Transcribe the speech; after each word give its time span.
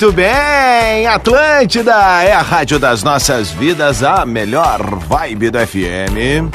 Muito 0.00 0.16
bem, 0.16 1.06
Atlântida 1.06 1.92
é 2.24 2.32
a 2.32 2.40
rádio 2.40 2.78
das 2.78 3.02
nossas 3.02 3.50
vidas, 3.50 4.02
a 4.02 4.24
melhor 4.24 4.80
vibe 4.98 5.50
do 5.50 5.58
FM. 5.58 6.48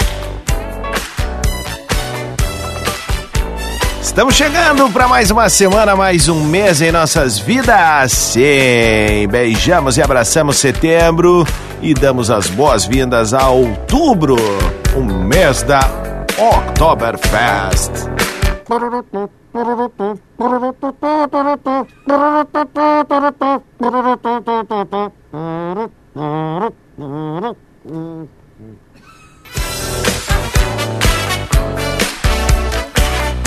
Estamos 4.01 4.33
chegando 4.33 4.89
para 4.89 5.07
mais 5.07 5.29
uma 5.29 5.47
semana, 5.47 5.95
mais 5.95 6.27
um 6.27 6.43
mês 6.43 6.81
em 6.81 6.91
nossas 6.91 7.37
vidas. 7.37 8.13
Sim, 8.13 9.27
beijamos 9.29 9.99
e 9.99 10.01
abraçamos 10.01 10.57
setembro 10.57 11.45
e 11.83 11.93
damos 11.93 12.31
as 12.31 12.47
boas-vindas 12.47 13.31
a 13.31 13.47
outubro, 13.49 14.37
o 14.95 15.01
mês 15.01 15.61
da 15.61 15.81
Oktoberfest. 16.35 17.91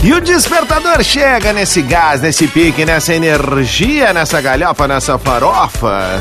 E 0.02 0.12
o 0.12 0.20
despertador 0.22 1.02
chega 1.02 1.52
nesse 1.52 1.82
gás, 1.82 2.22
nesse 2.22 2.46
pique, 2.46 2.86
nessa 2.86 3.12
energia, 3.14 4.14
nessa 4.14 4.40
galhofa, 4.40 4.88
nessa 4.88 5.18
farofa. 5.18 6.20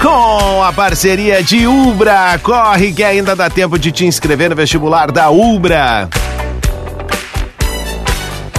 Com 0.00 0.64
a 0.64 0.72
parceria 0.72 1.42
de 1.42 1.68
Ubra, 1.68 2.36
corre 2.42 2.92
que 2.92 3.04
ainda 3.04 3.36
dá 3.36 3.48
tempo 3.48 3.78
de 3.78 3.92
te 3.92 4.06
inscrever 4.06 4.50
no 4.50 4.56
vestibular 4.56 5.12
da 5.12 5.30
Ubra. 5.30 6.08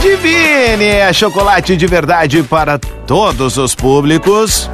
Divine 0.02 0.86
é 0.86 1.11
chocolate 1.11 1.75
de 1.75 1.86
verdade 1.86 2.42
para 2.42 2.80
todos 2.80 3.58
os 3.58 3.75
públicos. 3.75 4.69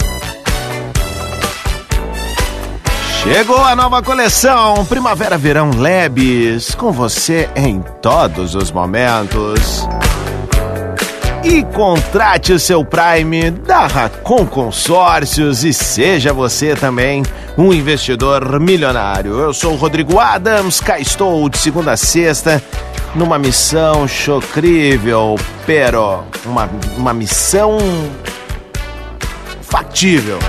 Chegou 3.24 3.64
a 3.64 3.76
nova 3.76 4.04
coleção 4.04 4.86
Primavera-Verão 4.86 5.72
Lebes, 5.72 6.76
com 6.76 6.92
você 6.92 7.50
em 7.56 7.82
todos 8.00 8.54
os 8.54 8.72
momentos. 8.72 9.88
E 11.48 11.64
contrate 11.64 12.52
o 12.54 12.60
seu 12.60 12.84
Prime 12.84 13.52
da 13.52 13.86
Racon 13.86 14.48
Consórcios 14.48 15.64
e 15.64 15.72
seja 15.72 16.34
você 16.34 16.76
também 16.76 17.22
um 17.56 17.72
investidor 17.72 18.60
milionário. 18.60 19.40
Eu 19.40 19.54
sou 19.54 19.74
o 19.74 19.76
Rodrigo 19.76 20.20
Adams, 20.20 20.80
cá 20.80 21.00
estou 21.00 21.48
de 21.48 21.60
segunda 21.60 21.92
a 21.92 21.98
sexta 21.98 22.60
numa 23.14 23.38
missão 23.38 24.08
chocrível, 24.08 25.36
pero 25.68 26.24
uma, 26.48 26.68
uma 26.98 27.14
missão 27.14 27.78
factível. 29.62 30.40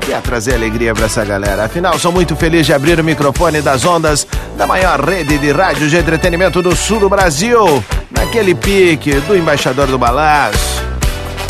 Que 0.00 0.14
é 0.14 0.20
trazer 0.20 0.54
alegria 0.54 0.92
para 0.92 1.06
essa 1.06 1.24
galera. 1.24 1.64
Afinal, 1.64 1.96
sou 1.96 2.10
muito 2.10 2.34
feliz 2.34 2.66
de 2.66 2.72
abrir 2.72 2.98
o 2.98 3.04
microfone 3.04 3.62
das 3.62 3.84
ondas 3.84 4.26
da 4.56 4.66
maior 4.66 5.00
rede 5.00 5.38
de 5.38 5.52
rádio 5.52 5.88
de 5.88 5.96
entretenimento 5.96 6.60
do 6.60 6.74
sul 6.74 6.98
do 6.98 7.08
Brasil, 7.08 7.84
naquele 8.18 8.52
pique 8.54 9.12
do 9.20 9.36
embaixador 9.36 9.86
do 9.86 9.96
balaço. 9.96 10.82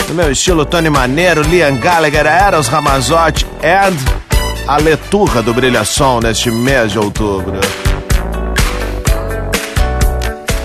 No 0.07 0.15
meu 0.15 0.31
estilo 0.31 0.67
Tony 0.67 0.91
Maneiro, 0.91 1.41
Liam 1.43 1.77
Gallagher, 1.79 2.27
Eros 2.27 2.69
Ramazotti 2.69 3.47
and 3.63 3.97
a 4.67 4.77
leturra 4.77 5.43
do 5.43 5.55
Brilhação 5.55 6.21
neste 6.21 6.51
mês 6.51 6.93
de 6.93 6.99
outubro. 6.99 7.59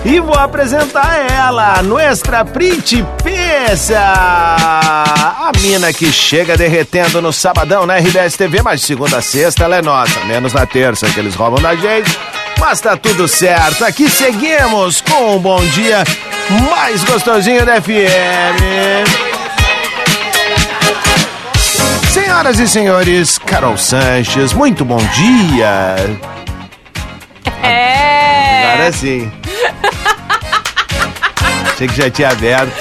E 0.04 0.20
vou 0.20 0.34
apresentar 0.34 1.30
ela, 1.30 1.82
Nuestra 1.82 2.44
Principessa! 2.44 3.98
A 3.98 5.50
mina 5.58 5.90
que 5.94 6.12
chega 6.12 6.58
derretendo 6.58 7.22
no 7.22 7.32
sabadão 7.32 7.86
na 7.86 7.96
RBS 7.96 8.36
TV, 8.36 8.60
mas 8.60 8.82
segunda 8.82 9.16
a 9.16 9.22
sexta 9.22 9.64
ela 9.64 9.76
é 9.76 9.82
nossa, 9.82 10.22
menos 10.26 10.52
na 10.52 10.66
terça 10.66 11.06
que 11.06 11.18
eles 11.18 11.34
roubam 11.34 11.62
da 11.62 11.74
gente. 11.74 12.18
Mas 12.66 12.80
tá 12.80 12.96
tudo 12.96 13.28
certo, 13.28 13.84
aqui 13.84 14.08
seguimos 14.08 15.02
com 15.02 15.36
um 15.36 15.38
bom 15.38 15.62
dia 15.66 16.02
mais 16.70 17.04
gostosinho 17.04 17.62
da 17.64 17.74
FM. 17.78 19.04
Senhoras 22.10 22.58
e 22.58 22.66
senhores, 22.66 23.36
Carol 23.36 23.76
Sanches, 23.76 24.54
muito 24.54 24.82
bom 24.82 24.96
dia! 24.96 25.96
É. 27.62 28.72
Agora 28.72 28.92
sim. 28.92 29.30
Achei 31.74 31.86
que 31.86 31.96
já 31.96 32.10
tinha 32.10 32.30
aberto. 32.30 32.72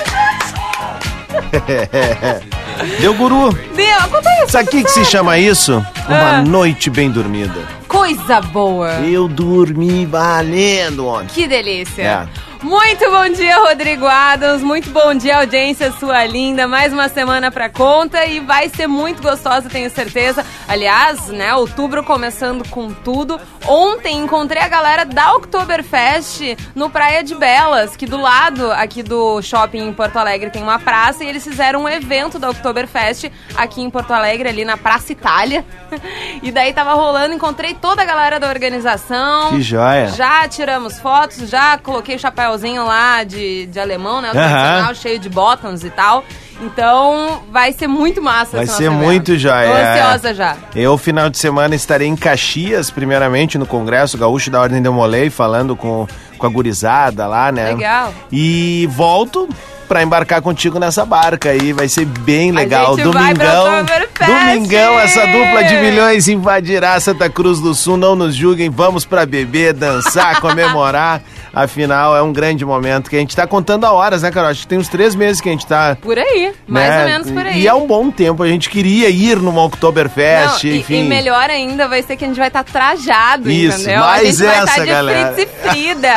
Deu 3.01 3.13
guru. 3.15 3.51
Deu, 3.75 3.97
acontece. 3.99 4.49
Sabe 4.51 4.63
o 4.69 4.71
que, 4.71 4.83
que 4.85 4.91
se 4.91 5.03
chama 5.03 5.37
isso? 5.37 5.85
Uma 6.07 6.37
Ah. 6.37 6.41
noite 6.41 6.89
bem 6.89 7.11
dormida. 7.11 7.82
Coisa 7.93 8.41
boa. 8.41 8.93
Eu 9.01 9.27
dormi 9.27 10.03
valendo 10.07 11.05
ontem. 11.05 11.27
Que 11.27 11.47
delícia. 11.47 12.01
É. 12.01 12.27
Muito 12.63 13.11
bom 13.11 13.29
dia, 13.29 13.57
Rodrigo 13.57 14.07
Adams. 14.07 14.63
Muito 14.63 14.89
bom 14.89 15.13
dia, 15.13 15.39
audiência 15.39 15.91
sua 15.99 16.25
linda. 16.25 16.65
Mais 16.65 16.93
uma 16.93 17.09
semana 17.09 17.51
pra 17.51 17.67
conta 17.67 18.25
e 18.25 18.39
vai 18.39 18.69
ser 18.69 18.87
muito 18.87 19.21
gostosa, 19.21 19.69
tenho 19.69 19.89
certeza. 19.89 20.45
Aliás, 20.65 21.27
né, 21.27 21.53
outubro 21.53 22.05
começando 22.05 22.65
com 22.69 22.93
tudo. 22.93 23.37
Ontem 23.67 24.17
encontrei 24.17 24.61
a 24.61 24.69
galera 24.69 25.03
da 25.03 25.33
Oktoberfest 25.35 26.57
no 26.73 26.89
Praia 26.89 27.21
de 27.21 27.35
Belas, 27.35 27.97
que 27.97 28.05
do 28.05 28.19
lado 28.19 28.71
aqui 28.71 29.03
do 29.03 29.41
shopping 29.41 29.89
em 29.89 29.93
Porto 29.93 30.15
Alegre 30.15 30.49
tem 30.49 30.63
uma 30.63 30.79
praça 30.79 31.25
e 31.25 31.27
eles 31.27 31.43
fizeram 31.43 31.83
um 31.83 31.89
evento 31.89 32.39
da 32.39 32.49
Oktoberfest 32.49 33.29
aqui 33.57 33.81
em 33.81 33.89
Porto 33.89 34.11
Alegre, 34.11 34.47
ali 34.47 34.63
na 34.63 34.77
Praça 34.77 35.11
Itália. 35.11 35.65
E 36.41 36.51
daí 36.51 36.73
tava 36.73 36.93
rolando, 36.93 37.33
encontrei 37.33 37.73
toda 37.73 38.01
a 38.01 38.05
galera 38.05 38.37
da 38.37 38.49
organização. 38.49 39.51
Que 39.51 39.61
joia. 39.61 40.07
Já 40.07 40.45
tiramos 40.47 40.99
fotos, 40.99 41.49
já 41.49 41.77
coloquei 41.77 42.15
o 42.15 42.19
chapéuzinho 42.53 42.85
lá 42.85 43.23
de, 43.23 43.65
de 43.67 43.79
alemão, 43.79 44.21
né? 44.21 44.31
O 44.31 44.37
Aham. 44.37 44.49
tradicional, 44.49 44.95
cheio 44.95 45.19
de 45.19 45.29
buttons 45.29 45.83
e 45.83 45.89
tal. 45.89 46.23
Então, 46.61 47.41
vai 47.51 47.73
ser 47.73 47.87
muito 47.87 48.21
massa 48.21 48.57
Vai 48.57 48.67
ser 48.67 48.85
evento. 48.85 49.01
muito 49.01 49.37
joia. 49.37 49.67
Tô 49.67 49.73
ansiosa 49.73 50.33
já. 50.33 50.55
Eu, 50.75 50.97
final 50.97 51.29
de 51.29 51.37
semana, 51.37 51.75
estarei 51.75 52.07
em 52.07 52.15
Caxias, 52.15 52.89
primeiramente, 52.91 53.57
no 53.57 53.65
Congresso 53.65 54.17
Gaúcho 54.17 54.49
da 54.51 54.61
Ordem 54.61 54.81
de 54.81 54.89
Molei, 54.89 55.29
falando 55.29 55.75
com, 55.75 56.07
com 56.37 56.45
a 56.45 56.49
gurizada 56.49 57.25
lá, 57.27 57.51
né? 57.51 57.69
Legal. 57.73 58.13
E 58.31 58.87
volto 58.91 59.49
pra 59.93 60.01
embarcar 60.01 60.41
contigo 60.41 60.79
nessa 60.79 61.05
barca 61.05 61.51
aí, 61.51 61.71
vai 61.71 61.87
ser 61.87 62.05
bem 62.05 62.51
legal. 62.51 62.95
vai 62.95 63.03
Domingão, 63.03 63.85
domingão, 64.25 64.99
essa 64.99 65.21
dupla 65.27 65.63
de 65.65 65.75
milhões 65.75 66.27
invadirá 66.27 66.99
Santa 66.99 67.29
Cruz 67.29 67.59
do 67.59 67.75
Sul, 67.75 67.95
não 67.95 68.15
nos 68.15 68.35
julguem, 68.35 68.71
vamos 68.71 69.05
pra 69.05 69.23
beber, 69.23 69.71
dançar, 69.71 70.39
comemorar. 70.41 71.21
Afinal, 71.55 72.17
é 72.17 72.21
um 72.23 72.33
grande 72.33 72.65
momento 72.65 73.07
que 73.11 73.15
a 73.15 73.19
gente 73.19 73.35
tá 73.35 73.45
contando 73.45 73.85
a 73.85 73.91
horas, 73.91 74.23
né, 74.23 74.31
Carol? 74.31 74.49
Acho 74.49 74.61
que 74.61 74.67
tem 74.67 74.79
uns 74.79 74.87
três 74.87 75.13
meses 75.13 75.39
que 75.39 75.47
a 75.47 75.51
gente 75.51 75.67
tá 75.67 75.95
Por 76.01 76.17
aí, 76.17 76.51
mais 76.67 76.89
né? 76.89 76.99
ou 77.03 77.05
menos 77.11 77.29
por 77.31 77.45
aí. 77.45 77.61
E 77.61 77.67
é 77.67 77.73
um 77.75 77.85
bom 77.85 78.09
tempo, 78.09 78.41
a 78.41 78.47
gente 78.47 78.71
queria 78.71 79.07
ir 79.07 79.37
numa 79.37 79.63
Oktoberfest, 79.63 80.63
Não, 80.63 80.71
e- 80.71 80.79
enfim. 80.79 81.03
E, 81.05 81.07
melhor 81.07 81.47
ainda 81.51 81.87
vai 81.87 82.01
ser 82.01 82.15
que 82.17 82.25
a 82.25 82.27
gente 82.27 82.39
vai 82.39 82.47
estar 82.47 82.63
trajado, 82.63 83.51
Isso, 83.51 83.81
entendeu? 83.83 83.99
mais 83.99 84.21
a 84.23 84.25
gente 84.25 84.43
vai 84.43 84.55
essa, 84.55 84.63
estar 84.63 84.81
de 84.83 84.87
galera. 84.89 85.35
E 85.37 85.45
Frida. 85.69 86.13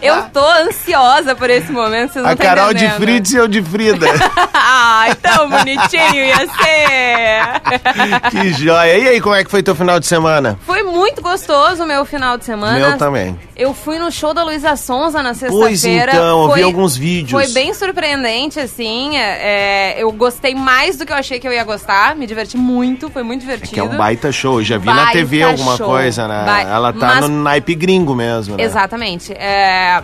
Eu 0.00 0.22
tô 0.32 0.44
ansiosa 0.46 1.34
por 1.34 1.50
esse 1.50 1.72
momento, 1.72 2.12
vocês 2.12 2.24
não 2.24 2.30
A 2.30 2.36
Carol 2.36 2.72
de 2.72 2.84
entendendo. 2.84 2.98
Fritz 3.12 3.32
e 3.32 3.36
eu 3.36 3.48
de 3.48 3.62
Frida. 3.62 4.06
Ai, 4.52 5.14
tão 5.22 5.48
bonitinho 5.48 6.14
ia 6.24 6.38
ser. 6.38 8.30
que 8.30 8.52
joia. 8.52 8.98
E 8.98 9.08
aí, 9.08 9.20
como 9.20 9.34
é 9.34 9.44
que 9.44 9.50
foi 9.50 9.62
teu 9.62 9.74
final 9.74 9.98
de 9.98 10.06
semana? 10.06 10.58
Foi 10.66 10.82
muito 10.82 11.22
gostoso 11.22 11.82
o 11.82 11.86
meu 11.86 12.04
final 12.04 12.36
de 12.38 12.44
semana. 12.44 12.78
Meu 12.78 12.98
também. 12.98 13.38
Eu 13.56 13.74
fui 13.74 13.98
no 13.98 14.10
show 14.10 14.32
da 14.32 14.44
Luísa 14.44 14.76
Sonza 14.76 15.22
na 15.22 15.34
Pois 15.34 15.80
sexta-feira. 15.80 16.12
então, 16.12 16.42
eu 16.42 16.46
vi 16.48 16.52
Foi- 16.54 16.62
alguns 16.62 16.96
vídeos. 16.96 17.30
Foi 17.42 17.52
bem 17.52 17.72
surpreendente, 17.74 18.60
assim. 18.60 19.16
é, 19.16 19.94
é, 19.96 20.02
eu 20.02 20.10
gostei 20.12 20.54
mais 20.54 20.96
do 20.96 21.04
que 21.06 21.12
eu 21.12 21.16
achei 21.16 21.38
que 21.40 21.48
eu 21.48 21.52
ia 21.52 21.64
gostar. 21.64 22.14
Me 22.14 22.26
diverti 22.26 22.56
muito, 22.56 23.10
foi 23.10 23.22
muito 23.22 23.40
divertido. 23.40 23.72
Que 23.72 23.80
é 23.80 23.82
um 23.82 23.96
baita 23.96 24.30
show. 24.30 24.60
Eu 24.60 24.64
já 24.64 24.78
vi 24.78 24.86
na 24.86 24.94
Baita 24.94 25.12
TV 25.12 25.42
alguma 25.42 25.76
show. 25.76 25.86
coisa, 25.86 26.28
né? 26.28 26.44
Ba- 26.44 26.60
Ela 26.62 26.92
tá 26.92 27.06
Mas- 27.06 27.28
no 27.28 27.42
naipe 27.42 27.74
gringo 27.74 28.14
mesmo, 28.14 28.56
né? 28.56 28.62
Exatamente. 28.62 29.32
É, 29.32 30.02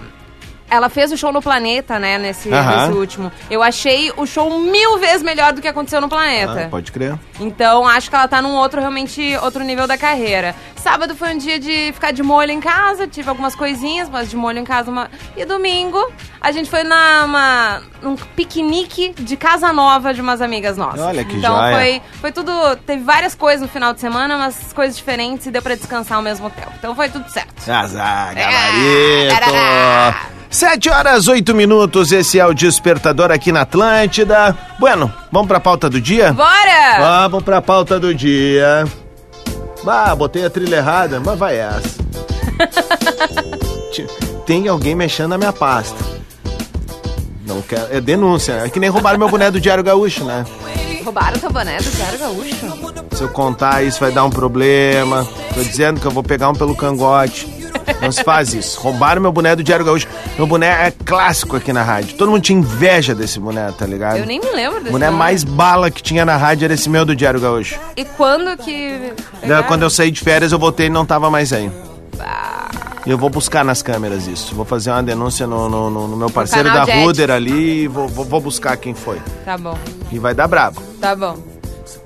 Ela 0.74 0.88
fez 0.88 1.12
o 1.12 1.16
show 1.16 1.32
no 1.32 1.40
Planeta, 1.40 1.98
né, 1.98 2.18
nesse, 2.18 2.52
Aham. 2.52 2.86
nesse 2.86 2.98
último. 2.98 3.32
Eu 3.50 3.62
achei 3.62 4.12
o 4.16 4.26
show 4.26 4.58
mil 4.60 4.98
vezes 4.98 5.22
melhor 5.22 5.52
do 5.52 5.60
que 5.60 5.68
aconteceu 5.68 6.00
no 6.00 6.08
Planeta. 6.08 6.64
Ah, 6.66 6.68
pode 6.68 6.90
crer. 6.92 7.18
Então, 7.40 7.86
acho 7.86 8.10
que 8.10 8.16
ela 8.16 8.28
tá 8.28 8.40
num 8.42 8.54
outro, 8.54 8.80
realmente, 8.80 9.36
outro 9.42 9.62
nível 9.64 9.86
da 9.86 9.96
carreira. 9.98 10.54
Sábado 10.76 11.14
foi 11.14 11.34
um 11.34 11.38
dia 11.38 11.58
de 11.58 11.92
ficar 11.94 12.10
de 12.12 12.22
molho 12.22 12.50
em 12.50 12.60
casa, 12.60 13.06
tive 13.06 13.28
algumas 13.30 13.54
coisinhas, 13.54 14.08
mas 14.10 14.28
de 14.28 14.36
molho 14.36 14.58
em 14.58 14.64
casa. 14.64 14.90
Uma... 14.90 15.10
E 15.36 15.44
domingo, 15.46 15.98
a 16.40 16.52
gente 16.52 16.68
foi 16.68 16.82
na, 16.82 17.24
uma, 17.24 17.82
num 18.02 18.16
piquenique 18.16 19.14
de 19.18 19.36
casa 19.36 19.72
nova 19.72 20.12
de 20.12 20.20
umas 20.20 20.42
amigas 20.42 20.76
nossas. 20.76 21.00
Olha 21.00 21.24
que 21.24 21.36
Então, 21.36 21.56
joia. 21.56 21.74
foi, 21.76 22.02
foi 22.20 22.32
tudo... 22.32 22.52
Teve 22.86 23.02
várias 23.02 23.34
coisas 23.34 23.62
no 23.62 23.68
final 23.68 23.94
de 23.94 24.00
semana, 24.00 24.36
mas 24.36 24.72
coisas 24.74 24.94
diferentes 24.96 25.46
e 25.46 25.50
deu 25.50 25.62
pra 25.62 25.74
descansar 25.74 26.16
ao 26.18 26.22
mesmo 26.22 26.50
tempo. 26.50 26.72
Então, 26.78 26.94
foi 26.94 27.08
tudo 27.08 27.28
certo. 27.30 27.68
Azar, 27.70 28.36
É, 28.36 29.28
gabarito. 29.30 30.34
Sete 30.54 30.88
horas, 30.88 31.26
oito 31.26 31.52
minutos, 31.52 32.12
esse 32.12 32.38
é 32.38 32.46
o 32.46 32.54
Despertador 32.54 33.32
aqui 33.32 33.50
na 33.50 33.62
Atlântida. 33.62 34.56
Bueno, 34.78 35.12
vamos 35.32 35.48
pra 35.48 35.58
pauta 35.58 35.90
do 35.90 36.00
dia? 36.00 36.32
Bora! 36.32 37.00
Vamos 37.00 37.42
pra 37.42 37.60
pauta 37.60 37.98
do 37.98 38.14
dia. 38.14 38.84
Ah, 39.84 40.14
botei 40.14 40.44
a 40.44 40.50
trilha 40.50 40.76
errada, 40.76 41.18
mas 41.18 41.36
vai 41.36 41.56
essa. 41.56 41.98
Tem 44.46 44.68
alguém 44.68 44.94
mexendo 44.94 45.30
na 45.30 45.38
minha 45.38 45.52
pasta. 45.52 45.98
Não 47.44 47.60
quero. 47.60 47.88
É 47.90 48.00
denúncia. 48.00 48.52
É 48.64 48.68
que 48.68 48.78
nem 48.78 48.88
roubaram 48.88 49.18
meu 49.18 49.28
boné 49.28 49.50
do 49.50 49.60
Diário 49.60 49.82
Gaúcho, 49.82 50.22
né? 50.22 50.46
Roubaram 51.04 51.36
teu 51.36 51.50
boné 51.50 51.78
do 51.78 51.90
Diário 51.90 52.18
Gaúcho? 52.20 53.04
Se 53.10 53.22
eu 53.24 53.28
contar 53.28 53.82
isso 53.82 53.98
vai 53.98 54.12
dar 54.12 54.24
um 54.24 54.30
problema. 54.30 55.26
Tô 55.52 55.64
dizendo 55.64 55.98
que 55.98 56.06
eu 56.06 56.12
vou 56.12 56.22
pegar 56.22 56.48
um 56.48 56.54
pelo 56.54 56.76
cangote. 56.76 57.53
Não 58.04 58.12
se 58.12 58.22
faz 58.24 58.54
isso. 58.54 58.80
Roubaram 58.80 59.20
meu 59.22 59.32
boné 59.32 59.54
do 59.56 59.62
Diário 59.62 59.84
Gaúcho. 59.84 60.06
Meu 60.36 60.46
boné 60.46 60.86
é 60.86 60.90
clássico 61.04 61.56
aqui 61.56 61.72
na 61.72 61.82
rádio. 61.82 62.16
Todo 62.16 62.30
mundo 62.30 62.42
tinha 62.42 62.58
inveja 62.58 63.14
desse 63.14 63.38
boné, 63.40 63.70
tá 63.72 63.86
ligado? 63.86 64.18
Eu 64.18 64.26
nem 64.26 64.38
me 64.40 64.50
lembro 64.50 64.78
desse 64.78 64.88
O 64.90 64.92
boné 64.92 65.06
nome. 65.06 65.18
mais 65.18 65.44
bala 65.44 65.90
que 65.90 66.02
tinha 66.02 66.24
na 66.24 66.36
rádio 66.36 66.64
era 66.66 66.74
esse 66.74 66.88
meu 66.88 67.04
do 67.04 67.14
Diário 67.16 67.40
Gaúcho. 67.40 67.78
E 67.96 68.04
quando 68.04 68.56
que... 68.58 69.12
Daí, 69.46 69.62
Quando 69.64 69.82
eu 69.82 69.90
saí 69.90 70.10
de 70.10 70.20
férias, 70.20 70.52
eu 70.52 70.58
voltei 70.58 70.86
e 70.86 70.90
não 70.90 71.04
tava 71.06 71.30
mais 71.30 71.52
aí. 71.52 71.70
E 73.06 73.10
eu 73.10 73.18
vou 73.18 73.28
buscar 73.28 73.62
nas 73.64 73.82
câmeras 73.82 74.26
isso. 74.26 74.54
Vou 74.54 74.64
fazer 74.64 74.90
uma 74.90 75.02
denúncia 75.02 75.46
no, 75.46 75.68
no- 75.68 75.90
no- 75.90 76.08
no 76.08 76.16
meu 76.16 76.30
parceiro 76.30 76.70
canal 76.70 76.86
da 76.86 76.92
de 76.94 77.00
Ruder 77.02 77.30
ali 77.30 77.82
e 77.82 77.88
vou, 77.88 78.08
vou- 78.08 78.24
vou 78.24 78.40
buscar 78.40 78.76
quem 78.78 78.94
foi. 78.94 79.20
Tá 79.44 79.58
bom, 79.58 79.76
E 80.10 80.18
vai 80.18 80.34
dar 80.34 80.48
brabo. 80.48 80.80
tá 81.00 81.14
bom. 81.14 81.36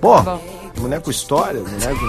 Pô, 0.01 0.17
Tá 0.17 0.23
bom. 0.33 0.41
boneco 0.77 1.09
história, 1.11 1.61
boneco. 1.61 2.05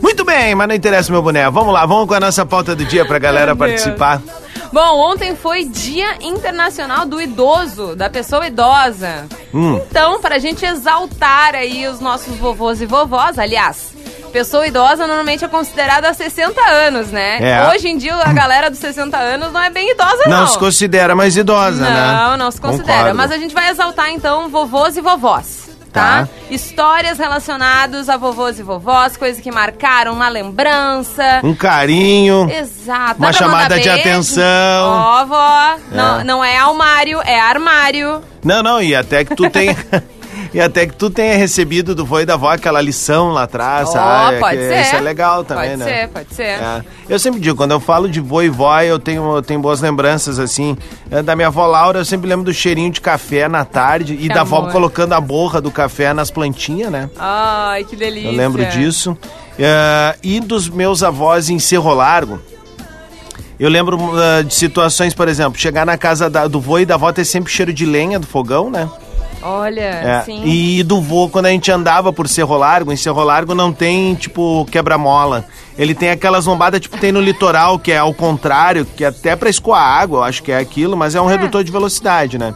Muito 0.00 0.24
bem, 0.24 0.54
mas 0.54 0.68
não 0.68 0.74
interessa 0.74 1.12
meu 1.12 1.22
boneco. 1.22 1.52
Vamos 1.52 1.72
lá, 1.72 1.86
vamos 1.86 2.06
com 2.06 2.14
a 2.14 2.20
nossa 2.20 2.44
pauta 2.44 2.74
do 2.74 2.84
dia 2.84 3.04
pra 3.04 3.18
galera 3.18 3.54
Meu 3.54 3.66
Deus. 3.66 3.82
participar. 3.82 4.22
Bom, 4.72 5.12
ontem 5.12 5.36
foi 5.36 5.64
Dia 5.64 6.16
Internacional 6.20 7.06
do 7.06 7.20
Idoso, 7.20 7.94
da 7.94 8.10
pessoa 8.10 8.46
idosa. 8.46 9.26
Hum. 9.54 9.80
Então, 9.88 10.20
pra 10.20 10.38
gente 10.38 10.66
exaltar 10.66 11.54
aí 11.54 11.86
os 11.86 12.00
nossos 12.00 12.36
vovôs 12.36 12.80
e 12.80 12.86
vovós, 12.86 13.38
aliás, 13.38 13.94
pessoa 14.36 14.66
idosa 14.66 15.06
normalmente 15.06 15.42
é 15.44 15.48
considerada 15.48 16.10
há 16.10 16.12
60 16.12 16.60
anos, 16.60 17.08
né? 17.08 17.38
É. 17.40 17.70
Hoje 17.70 17.88
em 17.88 17.96
dia 17.96 18.14
a 18.16 18.32
galera 18.34 18.68
dos 18.68 18.78
60 18.78 19.16
anos 19.16 19.50
não 19.50 19.62
é 19.62 19.70
bem 19.70 19.92
idosa, 19.92 20.24
não. 20.26 20.40
Não 20.40 20.46
se 20.46 20.58
considera 20.58 21.14
mais 21.14 21.38
idosa, 21.38 21.82
né? 21.82 22.12
Não, 22.12 22.36
não 22.36 22.50
se 22.50 22.60
considera. 22.60 22.98
Concordo. 22.98 23.16
Mas 23.16 23.32
a 23.32 23.38
gente 23.38 23.54
vai 23.54 23.70
exaltar 23.70 24.10
então 24.10 24.50
vovôs 24.50 24.94
e 24.94 25.00
vovós. 25.00 25.65
Tá? 25.96 26.26
Tá. 26.26 26.28
Histórias 26.50 27.18
relacionadas 27.18 28.08
a 28.08 28.16
vovôs 28.16 28.58
e 28.58 28.62
vovós, 28.62 29.16
coisas 29.16 29.40
que 29.42 29.50
marcaram 29.50 30.12
uma 30.12 30.28
lembrança. 30.28 31.40
Um 31.42 31.54
carinho. 31.54 32.48
Exato. 32.50 33.18
Uma 33.18 33.32
chamada 33.32 33.80
de 33.80 33.88
atenção. 33.88 34.42
Ó, 34.88 35.24
vó. 35.24 35.76
Não, 35.90 36.20
É. 36.20 36.24
não 36.24 36.44
é 36.44 36.58
armário, 36.58 37.20
é 37.22 37.40
armário. 37.40 38.22
Não, 38.44 38.62
não, 38.62 38.82
e 38.82 38.94
até 38.94 39.24
que 39.24 39.34
tu 39.34 39.48
tenha. 39.50 39.76
E 40.54 40.60
até 40.60 40.86
que 40.86 40.94
tu 40.94 41.08
tenha 41.10 41.36
recebido 41.36 41.94
do 41.94 42.04
vô 42.04 42.20
e 42.20 42.26
da 42.26 42.36
vó 42.36 42.50
aquela 42.50 42.80
lição 42.80 43.30
lá 43.32 43.42
atrás, 43.44 43.90
sabe? 43.90 44.38
pode 44.38 44.56
ser. 44.58 44.80
Isso 44.82 44.96
é 44.96 45.00
legal 45.00 45.44
também, 45.44 45.70
pode 45.70 45.76
né? 45.82 45.84
ser, 45.84 46.08
pode 46.08 46.34
ser. 46.34 46.42
É. 46.42 46.82
Eu 47.08 47.18
sempre 47.18 47.40
digo, 47.40 47.56
quando 47.56 47.72
eu 47.72 47.80
falo 47.80 48.08
de 48.08 48.20
vô 48.20 48.42
e 48.42 48.48
vó, 48.48 48.80
eu 48.80 48.98
tenho, 48.98 49.36
eu 49.36 49.42
tenho 49.42 49.60
boas 49.60 49.80
lembranças, 49.80 50.38
assim. 50.38 50.76
É, 51.10 51.22
Da 51.22 51.34
minha 51.36 51.48
avó 51.48 51.66
Laura, 51.66 51.98
eu 52.00 52.04
sempre 52.04 52.28
lembro 52.28 52.44
do 52.44 52.52
cheirinho 52.54 52.90
de 52.90 53.00
café 53.00 53.48
na 53.48 53.64
tarde 53.64 54.14
e 54.14 54.16
Que 54.16 54.28
da 54.28 54.40
avó 54.42 54.58
amor. 54.58 54.72
colocando 54.72 55.12
a 55.12 55.20
borra 55.20 55.60
do 55.60 55.70
café 55.70 56.12
nas 56.12 56.30
plantinhas, 56.30 56.90
né? 56.90 57.08
Ai, 57.18 57.84
que 57.84 57.96
delícia. 57.96 58.28
Eu 58.28 58.32
lembro 58.36 58.64
disso. 58.66 59.16
É, 59.58 60.16
e 60.22 60.38
dos 60.40 60.68
meus 60.68 61.02
avós 61.02 61.48
em 61.48 61.58
Cerro 61.58 61.92
Largo. 61.94 62.38
Eu 63.58 63.70
lembro 63.70 63.98
ah, 64.18 64.42
de 64.42 64.54
situações, 64.54 65.14
por 65.14 65.28
exemplo, 65.28 65.58
chegar 65.58 65.86
na 65.86 65.96
casa 65.96 66.28
da- 66.28 66.46
do 66.46 66.60
vô 66.60 66.78
e 66.78 66.84
da 66.84 66.94
avó 66.94 67.10
ter 67.10 67.24
sempre 67.24 67.50
cheiro 67.50 67.72
de 67.72 67.86
lenha 67.86 68.18
do 68.18 68.26
fogão, 68.26 68.70
né? 68.70 68.86
Olha, 69.42 69.80
É, 69.80 70.22
sim. 70.24 70.42
E 70.44 70.82
do 70.82 71.00
vô, 71.00 71.28
quando 71.28 71.46
a 71.46 71.50
gente 71.50 71.70
andava 71.70 72.12
por 72.12 72.28
Cerro 72.28 72.56
Largo, 72.56 72.92
em 72.92 72.96
Cerro 72.96 73.22
Largo 73.22 73.54
não 73.54 73.72
tem, 73.72 74.14
tipo, 74.14 74.66
quebra-mola. 74.70 75.44
Ele 75.78 75.94
tem 75.94 76.10
aquelas 76.10 76.46
lombadas, 76.46 76.80
tipo, 76.80 76.96
tem 76.98 77.12
no 77.12 77.20
litoral, 77.20 77.78
que 77.78 77.92
é 77.92 77.98
ao 77.98 78.14
contrário, 78.14 78.84
que 78.84 79.04
é 79.04 79.08
até 79.08 79.36
pra 79.36 79.50
escoar 79.50 79.82
água, 79.82 80.18
eu 80.20 80.24
acho 80.24 80.42
que 80.42 80.50
é 80.50 80.58
aquilo, 80.58 80.96
mas 80.96 81.14
é 81.14 81.20
um 81.20 81.26
redutor 81.26 81.62
de 81.62 81.70
velocidade, 81.70 82.38
né? 82.38 82.54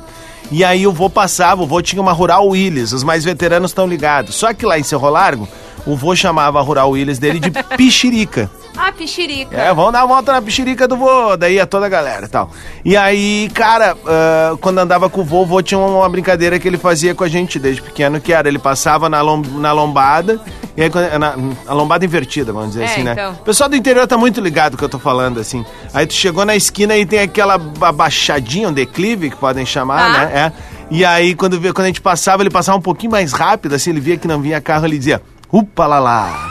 E 0.50 0.64
aí 0.64 0.84
o 0.84 0.92
vô 0.92 1.08
passava, 1.08 1.62
o 1.62 1.66
vô 1.66 1.80
tinha 1.80 2.02
uma 2.02 2.12
Rural 2.12 2.48
Willis, 2.48 2.92
os 2.92 3.04
mais 3.04 3.24
veteranos 3.24 3.70
estão 3.70 3.86
ligados. 3.86 4.34
Só 4.34 4.52
que 4.52 4.66
lá 4.66 4.78
em 4.78 4.82
Cerro 4.82 5.08
Largo, 5.08 5.46
o 5.86 5.96
vô 5.96 6.14
chamava 6.14 6.58
a 6.58 6.62
Rural 6.62 6.90
Willis 6.90 7.18
dele 7.18 7.40
de 7.40 7.50
pichirica. 7.76 8.50
Ah, 8.76 8.92
pichirica. 8.92 9.54
É, 9.56 9.74
vamos 9.74 9.92
dar 9.92 10.04
uma 10.04 10.14
volta 10.14 10.32
na 10.32 10.40
pichirica 10.40 10.86
do 10.88 10.96
vô, 10.96 11.36
daí 11.36 11.54
ia 11.54 11.66
toda 11.66 11.86
a 11.86 11.88
galera 11.88 12.26
e 12.26 12.28
tal. 12.28 12.50
E 12.84 12.96
aí, 12.96 13.50
cara, 13.52 13.96
ah, 14.06 14.56
quando 14.60 14.78
andava 14.78 15.10
com 15.10 15.20
o 15.20 15.24
vô, 15.24 15.42
o 15.42 15.46
vô 15.46 15.60
tinha 15.62 15.78
uma 15.78 16.08
brincadeira 16.08 16.58
que 16.58 16.66
ele 16.68 16.78
fazia 16.78 17.14
com 17.14 17.24
a 17.24 17.28
gente 17.28 17.58
desde 17.58 17.82
pequeno, 17.82 18.20
que 18.20 18.32
era, 18.32 18.48
ele 18.48 18.58
passava 18.58 19.08
na, 19.08 19.20
lom- 19.20 19.42
na 19.58 19.72
lombada, 19.72 20.40
e 20.76 20.82
aí, 20.82 20.90
na, 21.18 21.34
a 21.66 21.74
lombada 21.74 22.04
invertida, 22.04 22.52
vamos 22.52 22.70
dizer 22.70 22.82
É, 22.82 22.86
assim, 22.86 23.02
né? 23.02 23.12
então. 23.12 23.32
O 23.32 23.44
pessoal 23.44 23.68
do 23.68 23.76
interior 23.76 24.06
tá 24.06 24.16
muito 24.16 24.40
ligado 24.40 24.76
que 24.76 24.84
eu 24.84 24.88
tô 24.88 24.98
falando, 24.98 25.40
assim. 25.40 25.64
Aí 25.92 26.06
tu 26.06 26.14
chegou 26.14 26.44
na 26.44 26.54
esquina 26.56 26.96
e 26.96 27.04
tem 27.04 27.18
aquela 27.18 27.58
abaixadinha, 27.80 28.68
um 28.68 28.72
declive, 28.72 29.30
que 29.30 29.36
podem 29.36 29.66
chamar, 29.66 30.06
Ah. 30.06 30.12
né? 30.26 30.30
É. 30.34 30.52
E 30.90 31.04
aí, 31.04 31.34
quando, 31.34 31.60
quando 31.72 31.82
a 31.84 31.86
gente 31.86 32.00
passava, 32.00 32.42
ele 32.42 32.50
passava 32.50 32.78
um 32.78 32.80
pouquinho 32.80 33.12
mais 33.12 33.32
rápido, 33.32 33.74
assim, 33.74 33.90
ele 33.90 34.00
via 34.00 34.16
que 34.16 34.26
não 34.26 34.40
vinha 34.40 34.60
carro, 34.60 34.86
ele 34.86 34.98
dizia, 34.98 35.20
upa 35.52 35.86
lá 35.86 35.98
lá. 35.98 36.48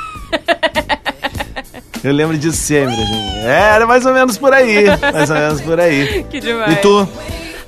Eu 2.04 2.14
lembro 2.14 2.38
disso 2.38 2.58
sempre, 2.58 2.94
assim. 2.96 3.40
Era 3.46 3.86
mais 3.86 4.06
ou 4.06 4.14
menos 4.14 4.38
por 4.38 4.54
aí. 4.54 4.86
Mais 5.12 5.30
ou 5.30 5.36
menos 5.36 5.62
por 5.62 5.80
aí. 5.80 6.24
Que 6.30 6.40
demais. 6.40 6.72
E 6.74 6.76
tu? 6.78 7.08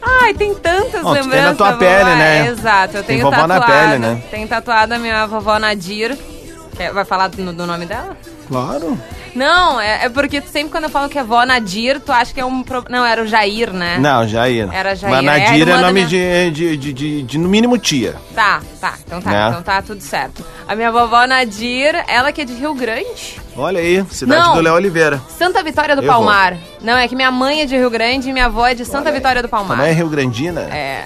Ai, 0.01 0.33
tem 0.33 0.53
tantas 0.55 1.01
Bom, 1.03 1.09
tu 1.09 1.13
tem 1.15 1.23
lembranças. 1.23 1.45
na 1.51 1.55
tua 1.55 1.67
vovó. 1.71 1.79
pele, 1.79 2.15
né? 2.15 2.47
Exato, 2.47 2.97
eu 2.97 3.03
Tem 3.03 3.17
tenho 3.17 3.29
vovó 3.29 3.45
na 3.47 3.59
tatuado. 3.59 3.71
pele, 3.89 3.97
né? 3.99 4.23
Tenho 4.31 4.47
tatuado 4.47 4.93
a 4.93 4.97
minha 4.99 5.27
vovó 5.27 5.59
Nadir. 5.59 6.17
Vai 6.93 7.05
falar 7.05 7.27
do, 7.27 7.53
do 7.53 7.67
nome 7.67 7.85
dela? 7.85 8.17
Claro. 8.47 8.97
Não, 9.35 9.79
é, 9.79 10.05
é 10.05 10.09
porque 10.09 10.41
sempre 10.41 10.71
quando 10.71 10.85
eu 10.85 10.89
falo 10.89 11.07
que 11.09 11.17
é 11.17 11.23
vó 11.23 11.45
Nadir, 11.45 11.99
tu 11.99 12.11
acha 12.11 12.33
que 12.33 12.39
é 12.39 12.45
um. 12.45 12.63
pro- 12.63 12.85
Não, 12.89 13.05
era 13.05 13.21
o 13.23 13.27
Jair, 13.27 13.71
né? 13.71 13.97
Não, 13.99 14.27
Jair. 14.27 14.69
Era 14.71 14.95
Jair. 14.95 15.13
Mas 15.15 15.23
É 15.23 15.25
Nadir 15.49 15.61
é 15.61 15.65
da 15.71 15.77
nome 15.81 15.93
minha- 15.93 16.07
de, 16.07 16.51
de, 16.51 16.77
de, 16.77 16.93
de, 16.93 17.23
de, 17.23 17.37
no 17.37 17.47
mínimo, 17.49 17.77
tia. 17.77 18.15
Tá, 18.35 18.61
tá. 18.79 18.95
Então 19.05 19.21
tá. 19.21 19.29
Né? 19.31 19.47
Então 19.49 19.61
tá 19.63 19.81
tudo 19.81 20.01
certo. 20.01 20.45
A 20.67 20.75
minha 20.75 20.91
vovó 20.91 21.25
Nadir, 21.25 21.95
ela 22.07 22.31
que 22.31 22.41
é 22.41 22.45
de 22.45 22.53
Rio 22.53 22.73
Grande. 22.73 23.39
Olha 23.55 23.79
aí, 23.79 24.03
cidade 24.09 24.41
Não. 24.41 24.55
do 24.55 24.61
Léo 24.61 24.73
Oliveira. 24.75 25.21
Santa 25.37 25.61
Vitória 25.63 25.95
do 25.95 26.01
Eu 26.01 26.05
vou. 26.07 26.15
Palmar. 26.15 26.55
Não, 26.81 26.97
é 26.97 27.07
que 27.07 27.15
minha 27.15 27.31
mãe 27.31 27.61
é 27.61 27.65
de 27.65 27.75
Rio 27.75 27.89
Grande 27.89 28.29
e 28.29 28.33
minha 28.33 28.45
avó 28.45 28.67
é 28.67 28.73
de 28.73 28.85
Santa 28.85 29.11
Vitória 29.11 29.41
do 29.41 29.49
Palmar. 29.49 29.77
Também 29.77 29.91
é 29.91 29.93
Rio 29.95 30.07
Grandina? 30.09 30.61
É, 30.61 31.05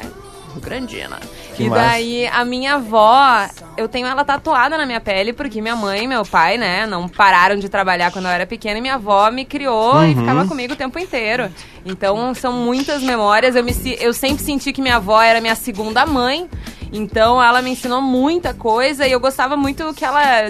Rio 0.54 0.62
Grandina. 0.62 1.18
Que 1.56 1.64
e 1.64 1.70
massa. 1.70 1.82
daí 1.82 2.28
a 2.28 2.44
minha 2.44 2.76
avó, 2.76 3.48
eu 3.78 3.88
tenho 3.88 4.08
ela 4.08 4.24
tatuada 4.26 4.78
na 4.78 4.86
minha 4.86 5.00
pele 5.00 5.32
porque 5.34 5.62
minha 5.62 5.76
mãe 5.76 6.04
e 6.04 6.08
meu 6.08 6.26
pai, 6.26 6.58
né, 6.58 6.86
não 6.86 7.08
pararam 7.08 7.56
de 7.58 7.70
trabalhar 7.70 8.12
quando 8.12 8.26
eu 8.26 8.32
era 8.32 8.46
pequena 8.46 8.78
e 8.78 8.82
minha 8.82 8.96
avó 8.96 9.30
me 9.32 9.46
criou 9.46 9.96
Uhum. 9.96 10.12
e 10.12 10.16
ficava 10.16 10.46
comigo 10.46 10.74
o 10.74 10.76
tempo 10.76 11.00
inteiro. 11.00 11.50
Então 11.86 12.34
são 12.36 12.52
muitas 12.52 13.02
memórias. 13.02 13.56
Eu, 13.56 13.64
me, 13.64 13.74
eu 14.00 14.14
sempre 14.14 14.44
senti 14.44 14.74
que 14.74 14.82
minha 14.82 14.98
avó 14.98 15.22
era 15.22 15.40
minha 15.40 15.56
segunda 15.56 16.06
mãe. 16.06 16.50
Então 16.92 17.42
ela 17.42 17.62
me 17.62 17.72
ensinou 17.72 18.02
muita 18.02 18.54
coisa 18.54 19.08
e 19.08 19.12
eu 19.12 19.20
gostava 19.20 19.56
muito 19.58 19.94
que 19.94 20.04
ela 20.06 20.50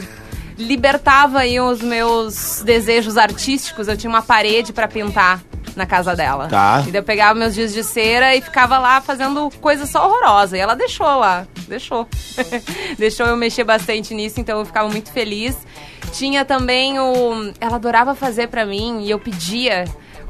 libertava 0.58 1.40
aí 1.40 1.60
os 1.60 1.82
meus 1.82 2.62
desejos 2.66 3.18
artísticos. 3.18 3.88
Eu 3.88 3.98
tinha 3.98 4.10
uma 4.10 4.22
parede 4.22 4.72
pra 4.74 4.88
pintar. 4.88 5.42
Na 5.76 5.86
casa 5.86 6.16
dela. 6.16 6.48
Tá. 6.48 6.84
E 6.88 6.92
daí 6.92 7.00
eu 7.00 7.04
pegava 7.04 7.38
meus 7.38 7.54
dias 7.54 7.74
de 7.74 7.84
cera 7.84 8.36
e 8.36 8.42
ficava 8.42 8.78
lá 8.78 9.02
fazendo 9.02 9.50
coisa 9.62 9.86
só 9.86 10.06
horrorosa. 10.08 10.58
E 10.58 10.60
ela 10.60 10.76
deixou 10.76 11.06
lá, 11.06 11.46
deixou. 11.68 12.08
deixou 12.98 13.26
eu 13.28 13.36
mexer 13.36 13.64
bastante 13.64 14.14
nisso, 14.14 14.40
então 14.40 14.60
eu 14.60 14.66
ficava 14.66 14.88
muito 14.90 15.12
feliz. 15.12 15.56
Tinha 16.14 16.46
também 16.46 17.00
o. 17.00 17.52
Ela 17.60 17.76
adorava 17.76 18.16
fazer 18.16 18.48
pra 18.48 18.66
mim 18.66 19.02
e 19.04 19.10
eu 19.12 19.20
pedia 19.20 19.86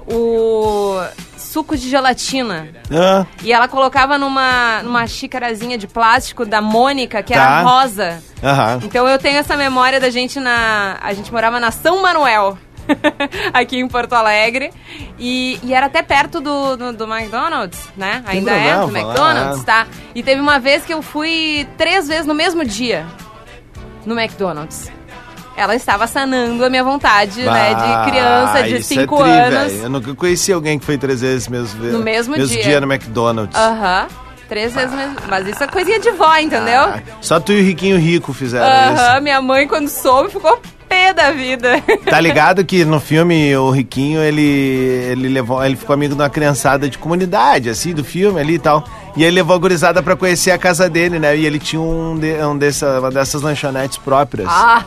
o 0.07 0.99
suco 1.37 1.75
de 1.77 1.89
gelatina. 1.89 2.67
Ah, 2.91 3.25
E 3.43 3.51
ela 3.51 3.67
colocava 3.67 4.17
numa, 4.17 4.81
numa 4.83 5.07
xícarazinha 5.07 5.77
de 5.77 5.87
plástico 5.87 6.45
da 6.45 6.61
Mônica, 6.61 7.21
que 7.23 7.33
Tá. 7.33 7.39
era 7.39 7.61
rosa. 7.61 8.23
aham. 8.43 8.79
Então 8.83 9.07
eu 9.07 9.17
tenho 9.17 9.37
essa 9.37 9.55
memória 9.57 9.99
da 9.99 10.09
gente 10.09 10.39
na. 10.39 10.97
A 11.01 11.13
gente 11.13 11.31
morava 11.31 11.59
na 11.59 11.71
São 11.71 12.01
Manuel. 12.01 12.57
aqui 13.53 13.77
em 13.77 13.87
Porto 13.87 14.13
Alegre. 14.13 14.71
E, 15.19 15.59
e 15.63 15.73
era 15.73 15.85
até 15.87 16.01
perto 16.01 16.39
do, 16.39 16.75
do, 16.75 16.93
do 16.93 17.03
McDonald's, 17.13 17.79
né? 17.95 18.23
Ainda 18.25 18.51
é, 18.51 18.79
do 18.79 18.87
vai 18.87 19.03
lá. 19.03 19.09
McDonald's, 19.11 19.63
tá? 19.63 19.87
E 20.13 20.21
teve 20.23 20.41
uma 20.41 20.59
vez 20.59 20.83
que 20.83 20.93
eu 20.93 21.01
fui 21.01 21.67
três 21.77 22.07
vezes 22.07 22.25
no 22.25 22.33
mesmo 22.33 22.63
dia 22.63 23.05
no 24.05 24.17
McDonald's. 24.19 24.91
Ela 25.57 25.73
estava 25.73 26.05
sanando 26.05 26.65
a 26.65 26.69
minha 26.69 26.83
vontade, 26.83 27.41
né? 27.41 27.73
De 27.73 28.11
criança 28.11 28.63
de 28.63 28.75
isso 28.77 28.89
5 28.89 29.23
é 29.23 29.41
anos. 29.47 29.71
velho. 29.71 29.83
Eu 29.83 29.89
nunca 29.89 30.13
conheci 30.13 30.51
alguém 30.51 30.77
que 30.77 30.85
foi 30.85 30.97
três 30.97 31.21
vezes 31.21 31.47
mesmo, 31.47 31.81
No 31.81 31.99
mesmo 31.99 32.35
dia. 32.37 32.81
no 32.81 32.91
McDonald's. 32.91 33.57
Aham. 33.57 34.07
Três 34.49 34.73
vezes 34.75 34.93
mesmo. 34.93 35.15
Mas 35.27 35.47
isso 35.47 35.63
é 35.63 35.67
coisinha 35.67 35.99
de 35.99 36.11
vó, 36.11 36.37
entendeu? 36.37 36.81
Ah, 36.81 36.99
só 37.21 37.39
tu 37.39 37.51
e 37.51 37.61
o 37.61 37.63
Riquinho 37.63 37.97
Rico 37.97 38.31
fizeram 38.33 38.67
Aham, 38.67 39.21
minha 39.21 39.41
mãe, 39.41 39.67
quando 39.67 39.87
soube, 39.87 40.29
ficou 40.29 40.59
da 41.13 41.31
vida. 41.31 41.81
Tá 42.09 42.19
ligado 42.19 42.63
que 42.63 42.85
no 42.85 42.99
filme 42.99 43.55
o 43.57 43.71
Riquinho, 43.71 44.21
ele, 44.21 44.41
ele 44.41 45.27
levou, 45.27 45.63
ele 45.63 45.75
ficou 45.75 45.93
amigo 45.93 46.15
de 46.15 46.21
uma 46.21 46.29
criançada 46.29 46.87
de 46.87 46.97
comunidade, 46.97 47.69
assim, 47.69 47.93
do 47.93 48.03
filme 48.03 48.39
ali 48.39 48.53
e 48.55 48.59
tal. 48.59 48.83
E 49.15 49.23
ele 49.23 49.37
levou 49.37 49.55
a 49.55 49.59
gurizada 49.59 50.03
pra 50.03 50.15
conhecer 50.15 50.51
a 50.51 50.57
casa 50.57 50.89
dele, 50.89 51.19
né? 51.19 51.37
E 51.37 51.45
ele 51.45 51.57
tinha 51.57 51.81
um, 51.81 52.17
de, 52.17 52.33
um 52.43 52.57
dessa, 52.57 52.99
uma 52.99 53.09
dessas 53.09 53.41
lanchonetes 53.41 53.97
próprias. 53.97 54.47
Ah, 54.49 54.83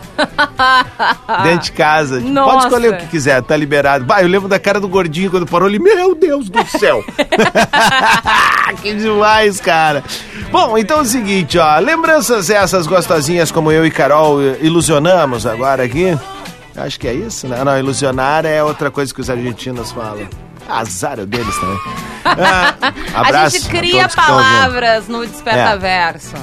Dentro 1.42 1.64
de 1.64 1.73
casa. 1.73 2.20
Tipo. 2.20 2.35
Pode 2.35 2.64
escolher 2.64 2.92
o 2.92 2.97
que 2.99 3.06
quiser, 3.06 3.42
tá 3.42 3.56
liberado. 3.56 4.04
Bah, 4.04 4.20
eu 4.20 4.28
lembro 4.28 4.49
da 4.49 4.58
cara 4.58 4.78
do 4.78 4.88
gordinho 4.88 5.30
quando 5.30 5.47
parou 5.47 5.66
ali. 5.66 5.78
Meu 5.78 6.14
Deus 6.14 6.50
do 6.50 6.64
céu! 6.66 7.02
que 8.82 8.94
demais, 8.94 9.61
cara. 9.61 10.04
Bom, 10.50 10.76
então 10.76 10.99
é 10.99 11.02
o 11.02 11.04
seguinte, 11.04 11.58
ó. 11.58 11.78
Lembranças 11.78 12.50
essas 12.50 12.87
gostosinhas 12.87 13.50
como 13.50 13.73
eu 13.73 13.87
e 13.87 13.90
Carol 13.90 14.40
ilusionamos 14.61 15.47
agora 15.47 15.85
aqui. 15.85 16.16
Acho 16.76 17.00
que 17.00 17.08
é 17.08 17.14
isso, 17.14 17.49
né? 17.49 17.64
Não, 17.64 17.76
ilusionar 17.78 18.44
é 18.44 18.62
outra 18.62 18.90
coisa 18.90 19.12
que 19.12 19.20
os 19.20 19.28
argentinos 19.28 19.90
falam. 19.90 20.28
Azar 20.68 21.18
é 21.20 21.26
deles 21.26 21.56
também. 21.58 21.78
Ah, 22.30 22.75
a 23.14 23.20
abraço 23.20 23.56
gente 23.56 23.70
cria 23.70 24.02
ouvindo. 24.02 24.14
palavras 24.14 25.08
no 25.08 25.26
Desperta 25.26 25.78
Verso. 25.78 26.34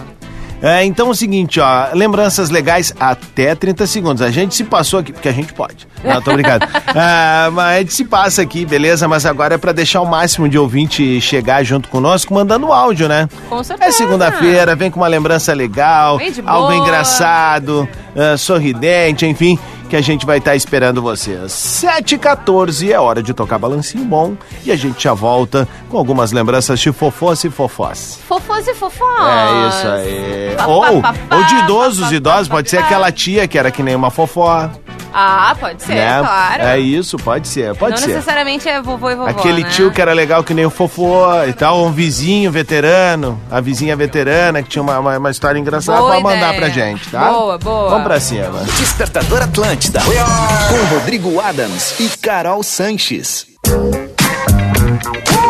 É, 0.61 0.83
então 0.83 1.07
é 1.07 1.09
o 1.11 1.13
seguinte, 1.13 1.59
ó, 1.59 1.89
lembranças 1.93 2.49
legais 2.49 2.91
até 2.99 3.53
30 3.53 3.85
segundos. 3.85 4.21
A 4.23 4.31
gente 4.31 4.55
se 4.55 4.63
passou 4.63 4.99
aqui, 4.99 5.13
porque 5.13 5.29
a 5.29 5.31
gente 5.31 5.53
pode. 5.53 5.87
Não, 6.03 6.19
tô 6.21 6.33
brincando. 6.33 6.65
Ah, 6.97 7.49
mas 7.51 7.75
a 7.75 7.79
gente 7.79 7.93
se 7.93 8.05
passa 8.05 8.41
aqui, 8.41 8.65
beleza? 8.65 9.05
Mas 9.05 9.25
agora 9.25 9.55
é 9.55 9.57
pra 9.57 9.73
deixar 9.73 9.99
o 9.99 10.05
máximo 10.05 10.47
de 10.47 10.57
ouvinte 10.57 11.19
chegar 11.19 11.61
junto 11.61 11.89
conosco, 11.89 12.33
mandando 12.33 12.71
áudio, 12.71 13.09
né? 13.09 13.27
Com 13.49 13.61
certeza. 13.61 13.89
É 13.89 13.91
segunda-feira, 13.91 14.75
vem 14.77 14.89
com 14.89 15.01
uma 15.01 15.07
lembrança 15.07 15.53
legal, 15.53 16.17
algo 16.45 16.71
engraçado, 16.71 17.87
ah, 18.15 18.37
sorridente, 18.37 19.25
enfim, 19.25 19.59
que 19.89 19.95
a 19.95 20.01
gente 20.01 20.25
vai 20.25 20.37
estar 20.39 20.55
esperando 20.55 21.01
vocês. 21.01 21.51
7h14 21.51 22.89
é 22.91 22.99
hora 22.99 23.21
de 23.21 23.33
tocar 23.33 23.57
balancinho 23.57 24.05
bom 24.05 24.35
e 24.63 24.71
a 24.71 24.75
gente 24.75 25.03
já 25.03 25.13
volta 25.13 25.67
com 25.89 25.97
algumas 25.97 26.31
lembranças 26.31 26.79
de 26.79 26.91
fofós 26.91 27.43
e 27.43 27.49
fofós. 27.49 28.19
Fofos 28.27 28.67
e 28.67 28.73
fofós. 28.73 29.19
É 29.19 29.67
isso 29.67 29.87
aí. 29.87 30.67
Ou, 30.67 31.37
ou 31.37 31.43
de 31.45 31.55
idosos, 31.55 32.11
idosos, 32.11 32.47
pode 32.47 32.69
ser 32.69 32.77
aquela 32.77 33.11
tia 33.11 33.47
que 33.47 33.57
era 33.57 33.71
que 33.71 33.83
nem 33.83 33.95
uma 33.95 34.09
fofó. 34.09 34.69
Ah, 35.17 35.55
pode 35.57 35.81
ser, 35.81 35.93
né? 35.95 36.19
claro. 36.19 36.61
É 36.63 36.77
isso, 36.77 37.15
pode 37.17 37.47
ser, 37.47 37.73
pode 37.75 37.91
Não 37.91 37.97
ser. 37.99 38.07
necessariamente 38.07 38.67
é 38.67 38.81
vovô 38.81 39.09
e 39.09 39.15
vovó, 39.15 39.29
Aquele 39.29 39.63
né? 39.63 39.69
tio 39.69 39.89
que 39.89 40.01
era 40.01 40.11
legal 40.11 40.43
que 40.43 40.53
nem 40.53 40.65
o 40.65 40.69
fofó 40.69 41.45
e 41.45 41.53
tal, 41.53 41.85
um 41.85 41.91
vizinho 41.93 42.51
veterano, 42.51 43.39
a 43.49 43.61
vizinha 43.61 43.95
veterana 43.95 44.61
que 44.61 44.67
tinha 44.67 44.81
uma, 44.81 44.99
uma, 44.99 45.17
uma 45.17 45.31
história 45.31 45.57
engraçada, 45.57 45.99
Boa 45.99 46.11
pode 46.11 46.23
mandar 46.23 46.53
ideia. 46.53 46.59
pra 46.59 46.69
gente, 46.69 47.07
tá? 47.09 47.29
Boa, 47.31 47.57
boa. 47.57 47.89
Vamos 47.91 48.03
pra 48.03 48.19
cima. 48.19 48.59
Despertador 48.77 49.41
Atlântida. 49.43 50.01
Com 50.01 50.95
Rodrigo 50.95 51.39
Adams 51.39 51.97
e 51.99 52.09
Carol 52.17 52.61
Sanches. 52.61 53.47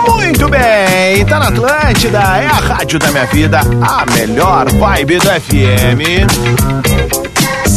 Muito 0.07 0.47
bem, 0.49 1.25
tá 1.25 1.39
na 1.39 1.47
Atlântida, 1.47 2.17
é 2.19 2.45
a 2.47 2.75
rádio 2.75 2.99
da 2.99 3.11
minha 3.11 3.25
vida, 3.25 3.59
a 3.81 4.05
melhor 4.11 4.69
vibe 4.71 5.17
do 5.19 5.27
FM. 5.29 6.94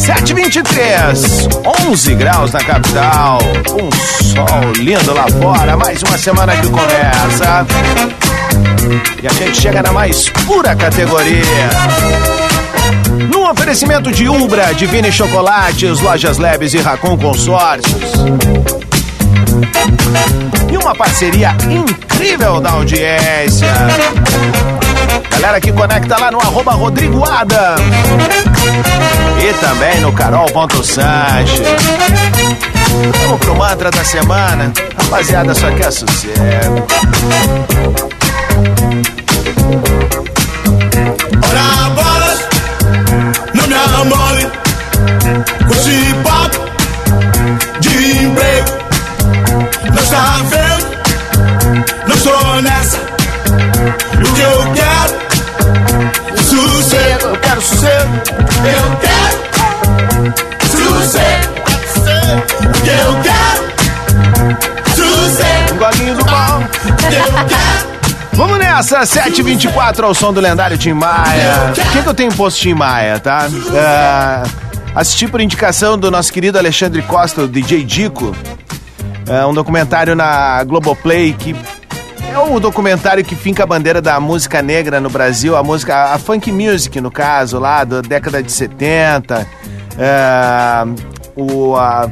723, 0.09 1.49
11 1.87 2.15
graus 2.15 2.53
na 2.53 2.61
capital, 2.61 3.39
um 3.75 3.91
sol 4.25 4.73
lindo 4.79 5.13
lá 5.13 5.27
fora, 5.29 5.77
mais 5.77 6.03
uma 6.03 6.17
semana 6.17 6.57
que 6.57 6.67
começa. 6.67 7.67
E 9.23 9.27
a 9.27 9.33
gente 9.35 9.61
chega 9.61 9.83
na 9.83 9.93
mais 9.93 10.31
pura 10.47 10.75
categoria. 10.75 11.45
No 13.31 13.51
oferecimento 13.51 14.11
de 14.11 14.31
Ubra, 14.31 14.73
Divine 14.73 15.13
Chocolates, 15.13 16.01
Lojas 16.01 16.39
Leves 16.39 16.73
e 16.73 16.79
Racon 16.79 17.19
Consórcios. 17.19 18.15
E 20.73 20.77
uma 20.79 20.95
parceria 20.95 21.55
incrível 21.69 22.63
da 22.63 22.71
audiência. 22.71 23.69
Galera 25.31 25.61
que 25.61 25.73
conecta 25.73 26.19
lá 26.19 26.31
no 26.31 26.39
arroba 26.41 26.73
Rodrigo 26.73 27.25
Adam. 27.25 27.77
E 29.39 29.53
também 29.65 30.01
no 30.01 30.13
carol.sanches. 30.13 31.61
Vamos 33.23 33.39
pro 33.41 33.55
mantra 33.55 33.91
da 33.91 34.05
semana. 34.05 34.73
Rapaziada, 34.97 35.55
só 35.55 35.71
quer 35.71 35.93
sossego. 35.93 36.87
Ora 41.49 41.91
bolas, 41.91 42.49
não 43.55 43.67
me 43.67 43.75
amole 43.75 44.51
com 45.67 45.75
esse 45.75 46.15
papo 46.25 46.59
de 47.81 48.25
emprego. 48.25 48.69
Não 49.95 50.03
está 50.03 50.58
Nessa, 68.79 69.01
7h24 69.01 70.05
ao 70.05 70.15
som 70.15 70.33
do 70.33 70.41
lendário 70.41 70.79
Tim 70.79 70.93
Maia. 70.93 71.71
O 71.71 71.73
que, 71.91 72.03
que 72.03 72.09
eu 72.09 72.15
tenho 72.15 72.33
posto 72.33 72.61
Tim 72.61 72.75
Maia, 72.75 73.19
tá? 73.19 73.49
É, 73.75 74.43
assisti 74.95 75.27
por 75.27 75.41
indicação 75.41 75.99
do 75.99 76.13
nosso 76.13 76.33
querido 76.33 76.57
Alexandre 76.59 77.03
Costa, 77.03 77.41
o 77.43 77.49
DJ 77.49 77.83
Dico. 77.83 78.37
É 79.29 79.45
um 79.45 79.53
documentário 79.53 80.15
na 80.15 80.63
Globoplay 80.63 81.33
que 81.33 81.57
é 82.33 82.39
o 82.39 82.61
documentário 82.61 83.25
que 83.25 83.35
finca 83.35 83.65
a 83.65 83.67
bandeira 83.67 84.01
da 84.01 84.21
música 84.21 84.63
negra 84.63 85.01
no 85.01 85.11
Brasil, 85.11 85.57
a 85.57 85.63
música, 85.65 86.15
a 86.15 86.19
funk 86.19 86.53
music, 86.53 87.01
no 87.01 87.11
caso, 87.11 87.59
lá 87.59 87.83
da 87.83 88.01
década 88.01 88.41
de 88.41 88.53
70. 88.53 89.45
É, 89.99 90.85
o, 91.35 91.75
a- 91.75 92.09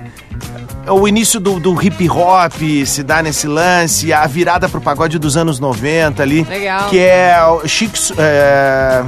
o 0.89 1.07
início 1.09 1.41
do, 1.41 1.59
do 1.59 1.83
hip 1.83 2.09
hop 2.09 2.53
se 2.85 3.03
dá 3.03 3.23
nesse 3.23 3.47
lance, 3.47 4.13
a 4.13 4.27
virada 4.27 4.69
pro 4.69 4.81
pagode 4.81 5.19
dos 5.19 5.37
anos 5.37 5.59
90 5.59 6.23
ali. 6.23 6.45
Legal. 6.45 6.89
Que 6.89 7.01
é 7.01 7.45
o 7.45 7.67
Chic. 7.67 7.95
É, 8.19 9.05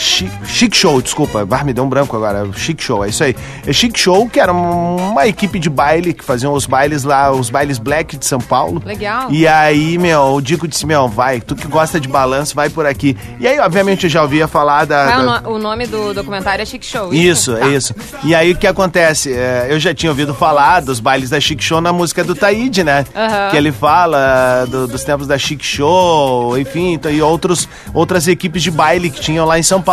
Chic, 0.00 0.30
Chic 0.46 0.74
Show, 0.74 1.00
desculpa, 1.02 1.44
bah, 1.44 1.62
me 1.62 1.72
deu 1.72 1.84
um 1.84 1.88
branco 1.88 2.16
agora. 2.16 2.48
Chic 2.54 2.80
Show, 2.82 3.04
é 3.04 3.08
isso 3.10 3.22
aí. 3.22 3.36
É 3.66 3.72
Chic 3.72 3.96
Show, 3.98 4.28
que 4.28 4.40
era 4.40 4.52
um- 4.52 4.96
uma 5.10 5.26
equipe 5.26 5.58
de 5.58 5.68
baile 5.68 6.12
que 6.14 6.24
faziam 6.24 6.52
os 6.54 6.64
bailes 6.66 7.04
lá, 7.04 7.30
os 7.30 7.50
bailes 7.50 7.78
black 7.78 8.16
de 8.16 8.24
São 8.24 8.40
Paulo. 8.40 8.82
Legal. 8.84 9.30
E 9.30 9.46
aí, 9.46 9.98
meu, 9.98 10.34
o 10.34 10.40
Dico 10.40 10.66
disse: 10.66 10.86
Meu, 10.86 11.06
vai, 11.06 11.40
tu 11.40 11.54
que 11.54 11.66
gosta 11.68 12.00
de 12.00 12.08
balanço, 12.08 12.54
vai 12.54 12.70
por 12.70 12.86
aqui. 12.86 13.16
E 13.38 13.46
aí, 13.46 13.58
obviamente, 13.60 14.04
eu 14.04 14.10
já 14.10 14.22
ouvia 14.22 14.48
falar 14.48 14.86
da. 14.86 15.10
É 15.10 15.18
o, 15.18 15.26
da- 15.26 15.48
o 15.50 15.58
nome 15.58 15.86
do 15.86 16.14
documentário? 16.14 16.62
É 16.62 16.64
Chic 16.66 16.82
Show. 16.84 17.12
isso, 17.12 17.54
Tá. 17.54 17.66
é 17.66 17.68
isso. 17.70 17.94
E 18.24 18.34
aí 18.34 18.52
o 18.52 18.56
que 18.56 18.66
acontece? 18.66 19.32
É, 19.32 19.66
eu 19.68 19.78
já 19.78 19.92
tinha 19.94 20.10
ouvido 20.10 20.32
falar 20.32 20.80
dos 20.80 20.98
bailes 21.00 21.28
da 21.30 21.38
Chic 21.38 21.60
Show 21.60 21.80
na 21.80 21.92
música 21.92 22.24
do 22.24 22.34
Taíde, 22.34 22.82
né? 22.82 23.04
Aham. 23.14 23.50
Que 23.50 23.56
ele 23.56 23.70
fala 23.72 24.64
do- 24.66 24.86
dos 24.88 25.04
tempos 25.04 25.26
da 25.26 25.36
Chic 25.36 25.62
Show, 25.62 26.56
enfim, 26.58 26.94
então, 26.94 27.10
e 27.10 27.20
outros, 27.20 27.68
outras 27.92 28.26
equipes 28.28 28.62
de 28.62 28.70
baile 28.70 29.10
que 29.10 29.20
tinham 29.20 29.44
lá 29.44 29.58
em 29.58 29.62
São 29.62 29.80
Paulo. 29.82 29.89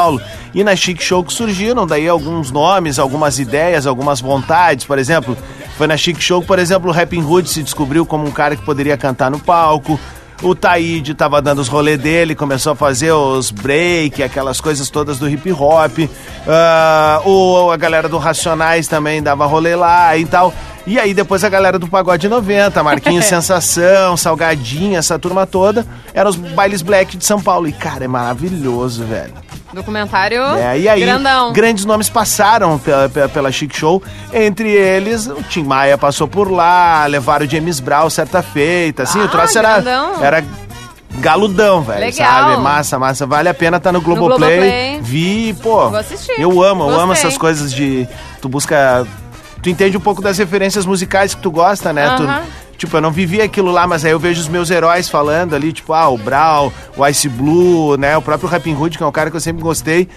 E 0.54 0.64
na 0.64 0.76
Chic 0.76 1.02
Show 1.02 1.24
que 1.24 1.34
surgiram 1.34 1.86
daí 1.86 2.08
alguns 2.08 2.52
nomes, 2.52 3.00
algumas 3.00 3.40
ideias, 3.40 3.86
algumas 3.86 4.22
vontades, 4.22 4.86
por 4.86 4.98
exemplo, 4.98 5.38
Foi 5.78 5.86
na 5.88 5.96
Chic 5.96 6.20
Show, 6.20 6.42
por 6.42 6.58
exemplo, 6.58 6.90
o 6.90 6.94
Rapping 6.94 7.24
Hood 7.24 7.50
se 7.50 7.62
descobriu 7.62 8.06
como 8.06 8.26
um 8.26 8.32
cara 8.32 8.56
que 8.56 8.66
poderia 8.66 8.98
cantar 8.98 9.30
no 9.30 9.40
palco. 9.40 10.00
O 10.42 10.54
Taíde 10.54 11.16
tava 11.16 11.42
dando 11.42 11.60
os 11.60 11.68
rolês 11.68 12.00
dele, 12.00 12.36
começou 12.36 12.74
a 12.74 12.76
fazer 12.76 13.12
os 13.12 13.50
break, 13.50 14.22
aquelas 14.22 14.62
coisas 14.62 14.88
todas 14.90 15.18
do 15.18 15.28
hip 15.28 15.52
hop. 15.52 15.98
Ah, 16.48 17.22
o, 17.26 17.72
a 17.72 17.78
galera 17.78 18.08
do 18.08 18.20
Racionais 18.20 18.88
também 18.88 19.22
dava 19.22 19.48
rolê 19.48 19.76
lá 19.76 20.16
e 20.16 20.26
tal. 20.26 20.54
E 20.86 21.00
aí 21.00 21.14
depois 21.14 21.44
a 21.44 21.50
galera 21.50 21.80
do 21.80 21.88
Pagode 21.88 22.30
90, 22.30 22.84
Marquinhos 22.84 23.26
Sensação, 23.28 24.16
Salgadinho, 24.16 24.98
essa 24.98 25.18
turma 25.18 25.46
toda, 25.48 25.86
eram 26.14 26.30
os 26.30 26.36
bailes 26.36 26.84
black 26.84 27.18
de 27.18 27.26
São 27.26 27.42
Paulo. 27.42 27.68
E 27.68 27.74
cara, 27.74 28.06
é 28.06 28.08
maravilhoso, 28.08 29.04
velho. 29.06 29.47
Documentário 29.78 30.42
É, 30.58 30.80
e 30.80 30.90
aí, 30.90 31.02
grandão. 31.02 31.54
grandes 31.54 31.86
nomes 31.86 32.10
passaram 32.10 32.78
pela, 32.80 33.08
pela, 33.10 33.30
pela 33.30 33.52
Chic 33.52 33.74
Show. 33.76 34.02
Entre 34.34 34.70
eles, 34.70 35.28
o 35.28 35.42
Tim 35.44 35.64
Maia 35.64 35.98
passou 35.98 36.28
por 36.28 36.52
lá, 36.52 37.06
levaram 37.06 37.46
o 37.46 37.50
James 37.50 37.80
Brown 37.80 38.10
certa 38.10 38.42
feita. 38.42 39.04
Assim, 39.04 39.20
o 39.20 39.26
Ah, 39.26 39.28
troço 39.28 39.58
era, 39.58 39.74
grandão. 39.80 40.24
era 40.24 40.44
galudão, 41.20 41.82
velho. 41.82 42.00
Legal. 42.02 42.28
Sabe? 42.50 42.62
Massa, 42.62 43.00
massa. 43.00 43.26
Vale 43.26 43.50
a 43.50 43.54
pena 43.54 43.78
estar 43.78 43.92
no 43.92 44.02
Globoplay. 44.02 44.58
Globoplay. 44.58 45.00
Vi, 45.02 45.54
pô. 45.62 45.90
Vou 45.90 46.00
assistir. 46.00 46.40
Eu 46.40 46.62
amo, 46.62 46.84
eu 46.90 46.96
amo 47.00 47.08
Gostei. 47.08 47.28
essas 47.28 47.38
coisas 47.38 47.72
de. 47.74 48.08
Tu 48.42 48.50
busca. 48.50 49.06
Tu 49.68 49.72
entende 49.72 49.98
um 49.98 50.00
pouco 50.00 50.22
das 50.22 50.38
referências 50.38 50.86
musicais 50.86 51.36
que 51.36 51.42
tu 51.42 51.52
gosta, 51.52 51.92
né? 51.92 52.16
Tu- 52.16 52.24
Aham. 52.24 52.42
Tipo, 52.78 52.96
eu 52.98 53.02
não 53.02 53.12
vivi 53.12 53.42
aquilo 53.42 53.70
lá, 53.72 53.86
mas 53.88 54.06
aí 54.06 54.12
eu 54.12 54.20
vejo 54.20 54.40
os 54.40 54.48
meus 54.48 54.70
heróis 54.70 55.10
falando 55.10 55.54
ali, 55.56 55.74
tipo, 55.74 55.92
ah, 55.94 56.08
o 56.08 56.18
Brown, 56.18 56.72
o 56.96 57.06
Ice 57.08 57.28
Blue, 57.28 57.98
né? 57.98 58.16
O 58.16 58.22
próprio 58.22 58.48
Rapping 58.48 58.76
Hood, 58.76 58.98
que 58.98 59.04
é 59.04 59.06
um 59.06 59.12
cara 59.12 59.30
que 59.32 59.36
eu 59.36 59.42
sempre 59.42 59.62
gostei. 59.64 60.08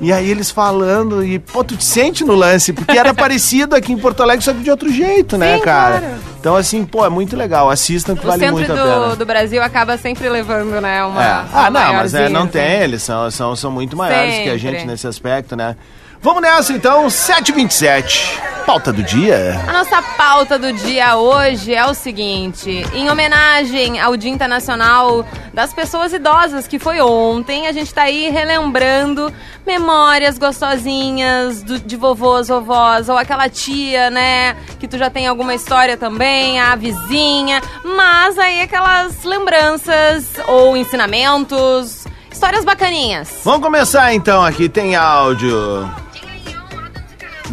E 0.00 0.10
aí 0.12 0.30
eles 0.30 0.48
falando, 0.50 1.22
e, 1.24 1.38
pô, 1.40 1.62
tu 1.64 1.76
te 1.76 1.84
sente 1.84 2.24
no 2.24 2.34
lance, 2.34 2.72
porque 2.72 2.96
era 2.96 3.12
parecido 3.12 3.74
aqui 3.76 3.92
em 3.92 3.98
Porto 3.98 4.22
Alegre, 4.22 4.42
só 4.44 4.52
que 4.54 4.60
de 4.60 4.70
outro 4.70 4.90
jeito, 4.90 5.36
né, 5.36 5.56
Sim, 5.56 5.62
cara? 5.64 5.98
claro. 5.98 6.14
Então, 6.40 6.56
assim, 6.56 6.84
pô, 6.86 7.04
é 7.04 7.08
muito 7.10 7.36
legal. 7.36 7.68
Assistam 7.68 8.14
que 8.16 8.24
O 8.24 8.28
vale 8.28 8.40
centro 8.40 8.54
muito 8.56 8.72
a 8.72 8.74
pena. 8.76 9.08
do, 9.08 9.16
do 9.16 9.26
Brasil 9.26 9.62
acaba 9.62 9.98
sempre 9.98 10.28
levando, 10.30 10.80
né? 10.80 11.04
Uma, 11.04 11.22
É. 11.22 11.32
uma 11.32 11.48
Ah, 11.52 11.70
não, 11.70 11.92
mas 11.94 12.14
é, 12.14 12.28
não 12.30 12.42
assim. 12.42 12.50
tem, 12.52 12.80
eles 12.82 13.02
são, 13.02 13.30
são, 13.30 13.54
são 13.56 13.70
muito 13.70 13.96
maiores 13.96 14.34
que 14.36 14.40
a 14.48 14.52
Sempre. 14.52 14.58
gente 14.58 14.86
nesse 14.86 15.06
aspecto, 15.06 15.56
né? 15.56 15.76
Vamos 16.24 16.40
nessa 16.40 16.72
então, 16.72 17.06
7h27. 17.06 18.40
Pauta 18.64 18.90
do 18.90 19.02
dia. 19.02 19.60
A 19.68 19.72
nossa 19.74 20.00
pauta 20.16 20.58
do 20.58 20.72
dia 20.72 21.18
hoje 21.18 21.74
é 21.74 21.84
o 21.84 21.92
seguinte: 21.92 22.82
em 22.94 23.10
homenagem 23.10 24.00
ao 24.00 24.16
Dia 24.16 24.30
Internacional 24.30 25.22
das 25.52 25.74
Pessoas 25.74 26.14
Idosas, 26.14 26.66
que 26.66 26.78
foi 26.78 26.98
ontem, 26.98 27.66
a 27.66 27.72
gente 27.72 27.92
tá 27.92 28.04
aí 28.04 28.30
relembrando 28.30 29.30
memórias 29.66 30.38
gostosinhas 30.38 31.62
do- 31.62 31.78
de 31.78 31.94
vovôs, 31.94 32.48
vovós, 32.48 33.10
ou 33.10 33.18
aquela 33.18 33.50
tia, 33.50 34.08
né, 34.08 34.56
que 34.80 34.88
tu 34.88 34.96
já 34.96 35.10
tem 35.10 35.26
alguma 35.26 35.54
história 35.54 35.98
também, 35.98 36.58
a 36.58 36.74
vizinha, 36.74 37.60
mas 37.84 38.38
aí 38.38 38.62
aquelas 38.62 39.24
lembranças 39.24 40.24
ou 40.48 40.74
ensinamentos, 40.74 42.06
histórias 42.32 42.64
bacaninhas. 42.64 43.28
Vamos 43.44 43.60
começar 43.60 44.14
então 44.14 44.42
aqui, 44.42 44.70
tem 44.70 44.96
áudio. 44.96 45.86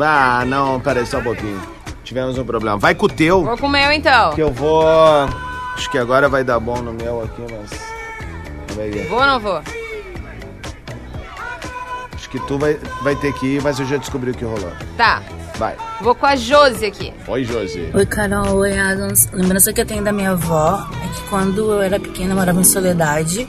Ah, 0.03 0.43
não, 0.45 0.79
peraí 0.79 1.05
só 1.05 1.19
um 1.19 1.23
pouquinho. 1.23 1.59
Tivemos 2.03 2.37
um 2.37 2.43
problema. 2.43 2.77
Vai 2.77 2.95
com 2.95 3.05
o 3.05 3.09
teu, 3.09 3.43
Vou 3.43 3.57
com 3.57 3.67
o 3.67 3.69
meu 3.69 3.91
então. 3.91 4.33
que 4.33 4.41
eu 4.41 4.51
vou. 4.51 4.83
Acho 5.75 5.89
que 5.89 5.97
agora 5.97 6.27
vai 6.27 6.43
dar 6.43 6.59
bom 6.59 6.81
no 6.81 6.91
meu 6.93 7.23
aqui, 7.23 7.41
mas. 7.51 9.07
Vou 9.09 9.19
ou 9.19 9.25
não 9.25 9.39
vou? 9.39 9.61
Acho 12.13 12.29
que 12.29 12.39
tu 12.47 12.57
vai, 12.57 12.77
vai 13.03 13.15
ter 13.15 13.33
que 13.33 13.45
ir, 13.55 13.61
mas 13.61 13.79
eu 13.79 13.85
já 13.85 13.97
descobri 13.97 14.31
o 14.31 14.33
que 14.33 14.45
rolou. 14.45 14.71
Tá. 14.97 15.21
Vai. 15.57 15.75
Vou 16.01 16.15
com 16.15 16.25
a 16.25 16.35
Josi 16.35 16.85
aqui. 16.85 17.13
Oi, 17.27 17.43
Josi. 17.43 17.91
Oi, 17.93 18.05
Carol. 18.05 18.55
Oi, 18.57 18.77
Adams. 18.77 19.29
A 19.31 19.35
lembrança 19.35 19.71
que 19.71 19.81
eu 19.81 19.85
tenho 19.85 20.03
da 20.03 20.11
minha 20.11 20.31
avó 20.31 20.87
é 21.03 21.07
que 21.15 21.21
quando 21.29 21.71
eu 21.71 21.81
era 21.81 21.99
pequena, 21.99 22.31
eu 22.31 22.35
morava 22.37 22.59
em 22.59 22.63
Soledade. 22.63 23.47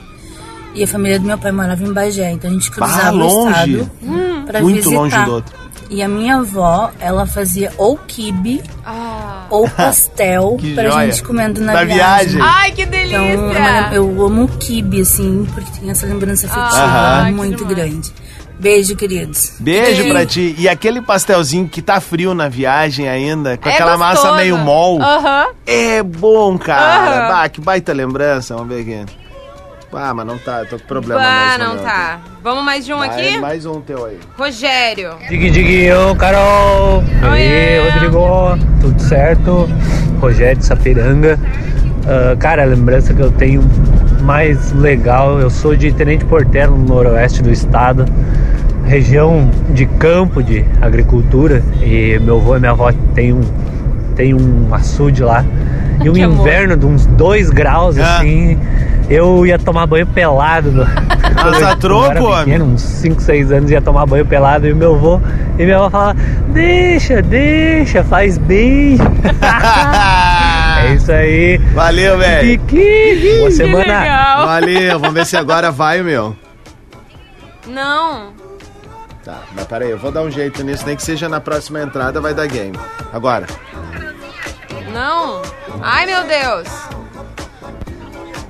E 0.75 0.83
a 0.83 0.87
família 0.87 1.19
do 1.19 1.25
meu 1.25 1.37
pai 1.37 1.51
morava 1.51 1.83
em 1.83 1.91
Bagé. 1.93 2.31
Então 2.31 2.49
a 2.49 2.53
gente 2.53 2.69
cruzava 2.71 3.11
o 3.15 3.19
longe. 3.19 3.79
estado 3.79 4.45
pra 4.45 4.61
Muito 4.61 4.75
visitar. 4.75 4.95
longe 4.95 5.25
do 5.25 5.31
outro. 5.33 5.62
E 5.95 6.01
a 6.01 6.07
minha 6.07 6.37
avó, 6.37 6.89
ela 6.99 7.27
fazia 7.27 7.71
ou 7.77 7.95
quibe 7.97 8.63
Ah. 8.83 9.45
ou 9.51 9.69
pastel 9.69 10.57
pra 10.73 10.89
joia. 10.89 11.11
gente 11.11 11.21
comendo 11.23 11.61
na, 11.61 11.73
Na 11.73 11.83
viagem. 11.83 12.41
Ai, 12.41 12.71
que 12.71 12.81
Então, 12.81 12.91
delícia! 12.99 13.89
eu, 13.93 14.07
eu 14.09 14.25
amo 14.25 14.45
o 14.45 14.47
quibe, 14.47 15.01
assim, 15.01 15.47
porque 15.53 15.79
tem 15.79 15.91
essa 15.91 16.07
lembrança 16.07 16.47
afetiva 16.47 16.83
Aham. 16.83 17.31
muito 17.33 17.63
grande. 17.63 18.11
Beijo, 18.59 18.95
queridos. 18.95 19.53
Beijo 19.59 20.03
Sim. 20.03 20.09
pra 20.09 20.25
ti. 20.25 20.55
E 20.57 20.67
aquele 20.67 21.01
pastelzinho 21.01 21.67
que 21.67 21.81
tá 21.81 21.99
frio 22.01 22.33
na 22.33 22.47
viagem 22.49 23.07
ainda, 23.09 23.55
com 23.57 23.69
É 23.69 23.73
aquela 23.73 23.95
massa 23.97 24.15
gostoso. 24.29 24.35
meio 24.37 24.57
mol. 24.57 24.99
Aham. 25.01 25.47
É 25.67 26.01
bom, 26.01 26.57
cara. 26.57 27.27
Bah, 27.27 27.49
que 27.49 27.61
baita 27.61 27.93
lembrança. 27.93 28.55
Vamos 28.55 28.73
ver 28.73 28.81
aqui. 28.81 29.05
Ah, 29.95 30.13
mas 30.13 30.25
não 30.25 30.37
tá, 30.37 30.65
tô 30.65 30.77
com 30.79 30.85
problema 30.85 31.21
Ah, 31.23 31.57
não 31.57 31.77
tá. 31.77 32.19
Vamos 32.43 32.63
mais 32.63 32.83
de 32.85 32.93
um 32.93 32.97
Vai, 32.97 33.09
aqui? 33.09 33.37
Mais 33.37 33.65
um 33.65 33.79
teu 33.81 34.05
aí. 34.05 34.17
Rogério. 34.37 35.11
Dig 35.29 35.51
Dig, 35.51 35.91
ô 35.93 36.15
Carol! 36.15 37.03
E 37.21 37.25
aí, 37.27 37.89
Rodrigo? 37.91 38.57
Tudo 38.81 39.01
certo? 39.01 39.69
Rogério 40.19 40.57
de 40.57 40.65
Sapiranga. 40.65 41.39
Ah, 42.07 42.35
cara, 42.37 42.63
a 42.63 42.65
lembrança 42.65 43.13
que 43.13 43.21
eu 43.21 43.31
tenho 43.31 43.61
mais 44.21 44.71
legal, 44.71 45.39
eu 45.39 45.49
sou 45.49 45.75
de 45.75 45.91
Tenente 45.91 46.25
Portela, 46.25 46.75
no 46.75 46.83
noroeste 46.85 47.43
do 47.43 47.51
estado, 47.51 48.05
região 48.85 49.49
de 49.69 49.85
campo, 49.85 50.41
de 50.41 50.65
agricultura, 50.81 51.63
e 51.81 52.17
meu 52.19 52.37
avô 52.37 52.55
e 52.55 52.59
minha 52.59 52.71
avó 52.71 52.91
têm 53.13 53.33
um, 53.33 53.41
tem 54.15 54.33
um 54.33 54.73
açude 54.73 55.21
lá. 55.23 55.45
E 56.03 56.09
um 56.09 56.13
Que 56.13 56.23
amor. 56.23 56.39
inverno 56.39 56.75
de 56.75 56.85
uns 56.87 57.05
2 57.05 57.49
graus, 57.51 57.97
Ah. 57.99 58.19
Eu 59.09 59.45
ia 59.45 59.57
tomar 59.59 59.85
banho 59.87 60.05
pelado. 60.07 60.71
No, 60.71 60.83
eu- 61.59 61.75
troco, 61.77 62.37
pequeno, 62.39 62.65
uns 62.65 62.81
5, 62.81 63.21
6 63.21 63.51
anos, 63.51 63.71
ia 63.71 63.81
tomar 63.81 64.05
banho 64.05 64.25
pelado. 64.25 64.67
E 64.67 64.73
meu 64.73 64.95
avô 64.95 65.19
e 65.57 65.63
minha 65.65 65.77
avó 65.77 65.89
falavam, 65.89 66.21
deixa, 66.49 67.21
deixa, 67.21 68.03
faz 68.03 68.37
bem. 68.37 68.97
é 70.83 70.93
isso 70.95 71.11
aí. 71.11 71.57
Valeu, 71.73 72.17
velho. 72.17 72.59
Kiki, 72.59 73.37
boa 73.37 73.47
Que 73.49 73.51
semana. 73.55 73.99
legal. 73.99 74.45
Valeu, 74.47 74.99
vamos 74.99 75.13
ver 75.13 75.25
se 75.25 75.37
agora 75.37 75.71
vai 75.71 76.01
o 76.01 76.03
meu. 76.03 76.35
Não. 77.67 78.33
Tá, 79.23 79.37
mas 79.55 79.65
peraí, 79.65 79.89
eu 79.91 79.97
vou 79.97 80.11
dar 80.11 80.21
um 80.21 80.29
jeito 80.29 80.61
nisso, 80.63 80.85
nem 80.85 80.95
que 80.97 81.03
seja 81.03 81.29
na 81.29 81.39
próxima 81.39 81.81
entrada, 81.81 82.19
vai 82.19 82.33
dar 82.33 82.45
game. 82.47 82.77
Agora. 83.13 83.45
Não. 84.93 85.41
Ai, 85.81 86.05
meu 86.05 86.23
Deus. 86.25 86.67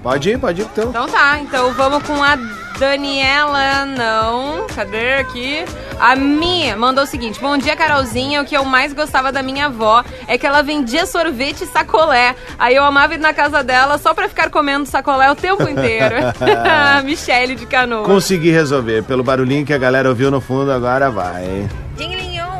Pode 0.04 0.30
ir, 0.32 0.38
pode 0.38 0.62
ir 0.62 0.68
teu. 0.68 0.89
Então 0.89 1.08
tá, 1.08 1.39
então 1.39 1.74
vamos 1.74 2.04
com 2.04 2.22
a 2.22 2.36
Daniela, 2.78 3.86
não. 3.86 4.68
Cadê 4.68 5.13
aqui? 5.13 5.63
A 5.98 6.13
Mi 6.16 6.76
mandou 6.76 7.06
o 7.06 7.08
seguinte: 7.08 7.39
Bom 7.39 7.58
dia, 7.58 7.74
Carolzinha. 7.76 8.42
O 8.42 8.46
que 8.46 8.56
eu 8.56 8.66
mais 8.66 8.92
gostava 8.92 9.32
da 9.32 9.42
minha 9.42 9.68
avó 9.68 10.04
é 10.28 10.38
que 10.38 10.46
ela 10.46 10.62
vendia 10.62 11.06
sorvete 11.06 11.63
e 11.63 11.68
sacolé. 11.68 12.36
Aí 12.60 12.76
eu 12.76 12.84
amava 12.84 13.13
ir 13.13 13.20
na 13.20 13.34
casa 13.34 13.63
dela 13.63 13.98
só 13.98 14.13
pra 14.13 14.28
ficar 14.28 14.50
comendo 14.50 14.86
sacolé 14.86 15.32
o 15.32 15.36
tempo 15.36 15.63
inteiro. 15.70 16.16
Michele 17.06 17.56
de 17.56 17.66
Canoa. 17.66 18.04
Consegui 18.04 18.52
resolver. 18.52 19.04
Pelo 19.04 19.24
barulhinho 19.24 19.66
que 19.66 19.74
a 19.74 19.78
galera 19.78 20.10
ouviu 20.10 20.30
no 20.30 20.42
fundo, 20.42 20.70
agora 20.70 21.10
vai. 21.10 21.70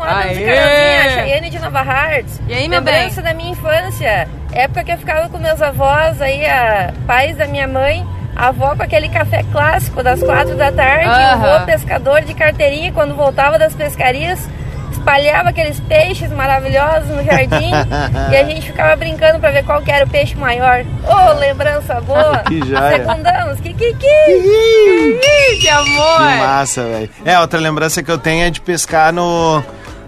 Aê! 0.04 0.34
E 0.34 0.46
Carolzinha, 0.46 1.10
Chayane 1.16 1.50
de 1.50 1.60
Nova 1.60 1.80
Hartz. 1.80 2.42
E 2.48 2.54
aí, 2.54 2.68
meu 2.68 2.82
bem? 2.82 2.94
Lembrança 2.94 3.22
da 3.22 3.34
minha 3.34 3.52
infância. 3.52 4.28
Época 4.52 4.84
que 4.84 4.92
eu 4.92 4.98
ficava 4.98 5.30
com 5.30 5.38
meus 5.38 5.62
avós, 5.62 6.22
aí, 6.22 6.46
a, 6.46 6.94
pais 7.08 7.38
da 7.38 7.48
minha 7.48 7.68
mãe. 7.68 8.06
A 8.36 8.48
avó 8.48 8.76
com 8.76 8.82
aquele 8.82 9.10
café 9.10 9.44
clássico 9.52 10.02
das 10.02 10.22
quatro 10.22 10.56
da 10.56 10.72
tarde. 10.72 11.08
O 11.08 11.12
avô 11.12 11.66
pescador 11.66 12.22
de 12.22 12.34
carteirinha, 12.34 12.92
quando 12.92 13.16
voltava 13.16 13.60
das 13.60 13.76
pescarias, 13.76 14.50
espalhava 14.92 15.50
aqueles 15.50 15.80
peixes 15.82 16.32
maravilhosos 16.32 17.10
no 17.10 17.24
jardim. 17.24 17.70
e 18.32 18.36
a 18.36 18.44
gente 18.44 18.68
ficava 18.68 18.96
brincando 18.96 19.40
pra 19.40 19.52
ver 19.52 19.64
qual 19.64 19.82
que 19.82 19.92
era 19.92 20.06
o 20.06 20.10
peixe 20.10 20.36
maior. 20.36 20.84
Ô, 21.04 21.34
lembrança 21.40 22.02
boa! 22.02 22.44
Que 22.48 22.60
joia. 22.60 22.98
Secundamos, 22.98 23.60
que 23.60 23.74
que 23.74 23.94
que! 23.94 24.08
Ih, 24.08 25.58
que 25.60 25.70
amor! 25.70 26.18
Que 26.18 26.38
massa, 26.38 26.84
velho. 26.84 27.10
É, 27.26 27.40
outra 27.40 27.60
lembrança 27.60 28.02
que 28.02 28.12
eu 28.12 28.18
tenho 28.18 28.46
é 28.46 28.50
de 28.50 28.62
pescar 28.62 29.14
no, 29.14 29.64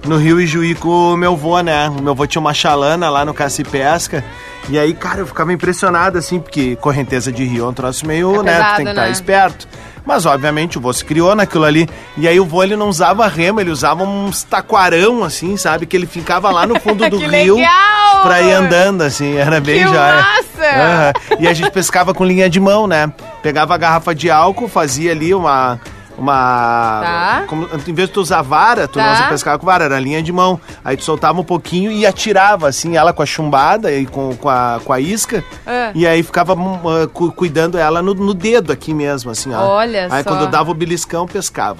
no 0.05 0.17
Rio 0.17 0.39
Ijuí 0.39 0.75
com 0.75 1.13
o 1.13 1.17
meu 1.17 1.33
avô, 1.33 1.59
né? 1.61 1.89
O 1.89 2.01
meu 2.01 2.11
avô 2.13 2.25
tinha 2.27 2.39
uma 2.39 2.53
chalana 2.53 3.09
lá 3.09 3.25
no 3.25 3.33
Caça 3.33 3.61
e 3.61 3.65
Pesca. 3.65 4.23
E 4.69 4.79
aí, 4.79 4.93
cara, 4.93 5.19
eu 5.19 5.27
ficava 5.27 5.53
impressionado, 5.53 6.17
assim, 6.17 6.39
porque 6.39 6.75
correnteza 6.77 7.31
de 7.31 7.43
rio 7.43 7.65
é 7.65 7.67
um 7.67 7.73
troço 7.73 8.05
meio, 8.07 8.39
É 8.39 8.43
né? 8.43 8.51
pesado, 8.53 8.71
tu 8.71 8.75
tem 8.77 8.85
que 8.85 8.91
estar 8.91 9.01
né? 9.05 9.11
esperto. 9.11 9.67
Mas, 10.05 10.25
obviamente, 10.25 10.77
o 10.77 10.81
vô 10.81 10.93
se 10.93 11.03
criou 11.03 11.33
naquilo 11.35 11.65
ali. 11.65 11.89
E 12.17 12.27
aí 12.27 12.39
o 12.39 12.45
vô, 12.45 12.61
ele 12.63 12.75
não 12.75 12.89
usava 12.89 13.27
remo, 13.27 13.59
ele 13.59 13.71
usava 13.71 14.03
uns 14.03 14.43
taquarão, 14.43 15.23
assim, 15.23 15.57
sabe? 15.57 15.85
Que 15.87 15.97
ele 15.97 16.05
ficava 16.05 16.51
lá 16.51 16.65
no 16.67 16.79
fundo 16.79 17.03
do 17.09 17.17
rio 17.17 17.55
legal! 17.55 18.21
pra 18.23 18.41
ir 18.41 18.51
andando, 18.53 19.01
assim. 19.01 19.35
Era 19.35 19.59
bem 19.59 19.83
Que 19.83 19.87
jóia. 19.89 20.15
massa! 20.15 20.65
Aham. 20.65 21.13
E 21.39 21.47
a 21.47 21.53
gente 21.53 21.71
pescava 21.71 22.13
com 22.13 22.23
linha 22.23 22.47
de 22.49 22.59
mão, 22.59 22.85
né? 22.87 23.11
Pegava 23.41 23.73
a 23.73 23.77
garrafa 23.77 24.13
de 24.13 24.29
álcool, 24.29 24.67
fazia 24.67 25.11
ali 25.11 25.33
uma, 25.33 25.79
uma. 26.17 27.01
Tá. 27.03 27.43
como- 27.47 27.67
em 27.87 27.93
vez 27.93 28.07
de 28.07 28.13
tu 28.13 28.21
usar 28.21 28.41
vara, 28.41 28.87
tu 28.87 28.99
Tá. 28.99 29.21
não 29.21 29.29
pescar 29.29 29.57
com 29.59 29.65
vara, 29.65 29.85
era 29.85 29.99
linha 29.99 30.21
de 30.21 30.31
mão. 30.31 30.59
Aí 30.83 30.95
tu 30.97 31.03
soltava 31.03 31.39
um 31.39 31.43
pouquinho 31.43 31.91
e 31.91 32.05
atirava, 32.05 32.67
assim, 32.67 32.95
ela 32.97 33.13
com 33.13 33.21
a 33.21 33.25
chumbada 33.25 33.91
e 33.91 34.05
com, 34.05 34.35
com, 34.35 34.49
a, 34.49 34.79
com 34.83 34.91
a 34.93 34.99
isca. 34.99 35.43
É. 35.65 35.91
E 35.95 36.05
aí 36.07 36.23
ficava 36.23 36.53
ah, 36.53 37.07
cu- 37.11 37.31
cuidando 37.31 37.77
ela 37.77 38.01
no, 38.01 38.13
no 38.13 38.33
dedo 38.33 38.71
aqui 38.71 38.93
mesmo, 38.93 39.31
assim, 39.31 39.53
ó. 39.53 39.61
Olha 39.65 40.07
Aí 40.11 40.23
só. 40.23 40.29
quando 40.29 40.47
dava 40.49 40.71
o 40.71 40.73
beliscão, 40.73 41.25
pescava. 41.27 41.79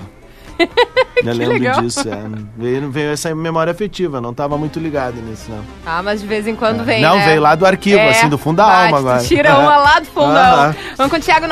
Eu 1.18 1.34
lembro 1.34 1.54
legal. 1.58 1.82
disso, 1.82 2.08
é. 2.08 2.18
Veio, 2.58 2.90
veio 2.90 3.12
essa 3.12 3.34
memória 3.34 3.72
afetiva, 3.72 4.22
não 4.22 4.34
tava 4.34 4.58
muito 4.58 4.80
ligado 4.80 5.16
nisso, 5.22 5.46
não. 5.50 5.60
Ah, 5.86 6.02
mas 6.04 6.22
de 6.22 6.28
vez 6.28 6.48
em 6.48 6.56
quando 6.56 6.84
vem, 6.84 7.02
não, 7.02 7.18
né? 7.18 7.26
veio 7.26 7.42
lá 7.42 7.56
do 7.56 7.66
arquivo, 7.66 7.98
É, 8.00 8.10
assim, 8.10 8.30
do 8.30 8.38
fundo 8.38 8.58
da 8.58 8.66
bate, 8.66 8.84
alma 8.86 8.98
agora. 9.00 9.24
Tira 9.24 9.58
uma 9.58 9.78
lá 9.78 10.00
do 10.00 10.06
fundão. 10.06 10.32
Aham. 10.72 10.76
Vamos 10.98 11.12
com 11.12 11.18
o 11.18 11.22
Thiago 11.22 11.48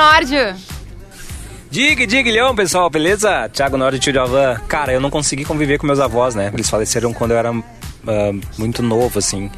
Diga, 1.74 2.06
diga, 2.06 2.54
pessoal, 2.54 2.88
beleza? 2.88 3.50
Thiago 3.50 3.78
Nord, 3.78 3.98
tio 3.98 4.14
de 4.14 4.20
Avan. 4.20 4.62
Cara, 4.68 4.94
eu 4.94 5.02
não 5.02 5.10
consegui 5.10 5.44
conviver 5.44 5.80
com 5.80 5.88
meus 5.88 6.00
avós, 6.00 6.36
né? 6.36 6.52
Eles 6.54 6.70
faleceram 6.70 7.12
quando 7.12 7.32
eu 7.32 7.38
era 7.38 7.50
ah, 7.52 8.32
muito 8.60 8.84
novo, 8.84 9.18
assim. 9.18 9.50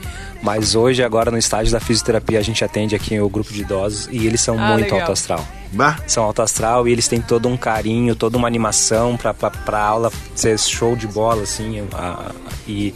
Mas 0.41 0.75
hoje, 0.75 1.03
agora 1.03 1.29
no 1.29 1.37
estágio 1.37 1.73
da 1.73 1.79
fisioterapia, 1.81 2.39
a 2.39 2.41
gente 2.41 2.63
atende 2.63 2.95
aqui 2.95 3.19
o 3.19 3.27
grupo 3.27 3.51
de 3.51 3.63
idosos 3.63 4.07
e 4.09 4.25
eles 4.25 4.39
são 4.39 4.57
Ah, 4.57 4.69
muito 4.69 4.83
legal. 4.85 5.01
alto 5.01 5.11
astral. 5.11 5.45
Bah. 5.73 5.99
São 6.07 6.23
alto 6.23 6.41
astral 6.41 6.87
e 6.87 6.93
eles 6.93 7.05
têm 7.05 7.19
todo 7.19 7.49
um 7.49 7.57
carinho, 7.57 8.15
toda 8.15 8.37
uma 8.37 8.47
animação 8.47 9.17
pra, 9.17 9.33
pra, 9.33 9.49
pra 9.49 9.83
aula 9.83 10.09
ser 10.33 10.57
show 10.57 10.95
de 10.95 11.07
bola, 11.07 11.43
assim. 11.43 11.85
ah, 11.93 12.31
e 12.65 12.95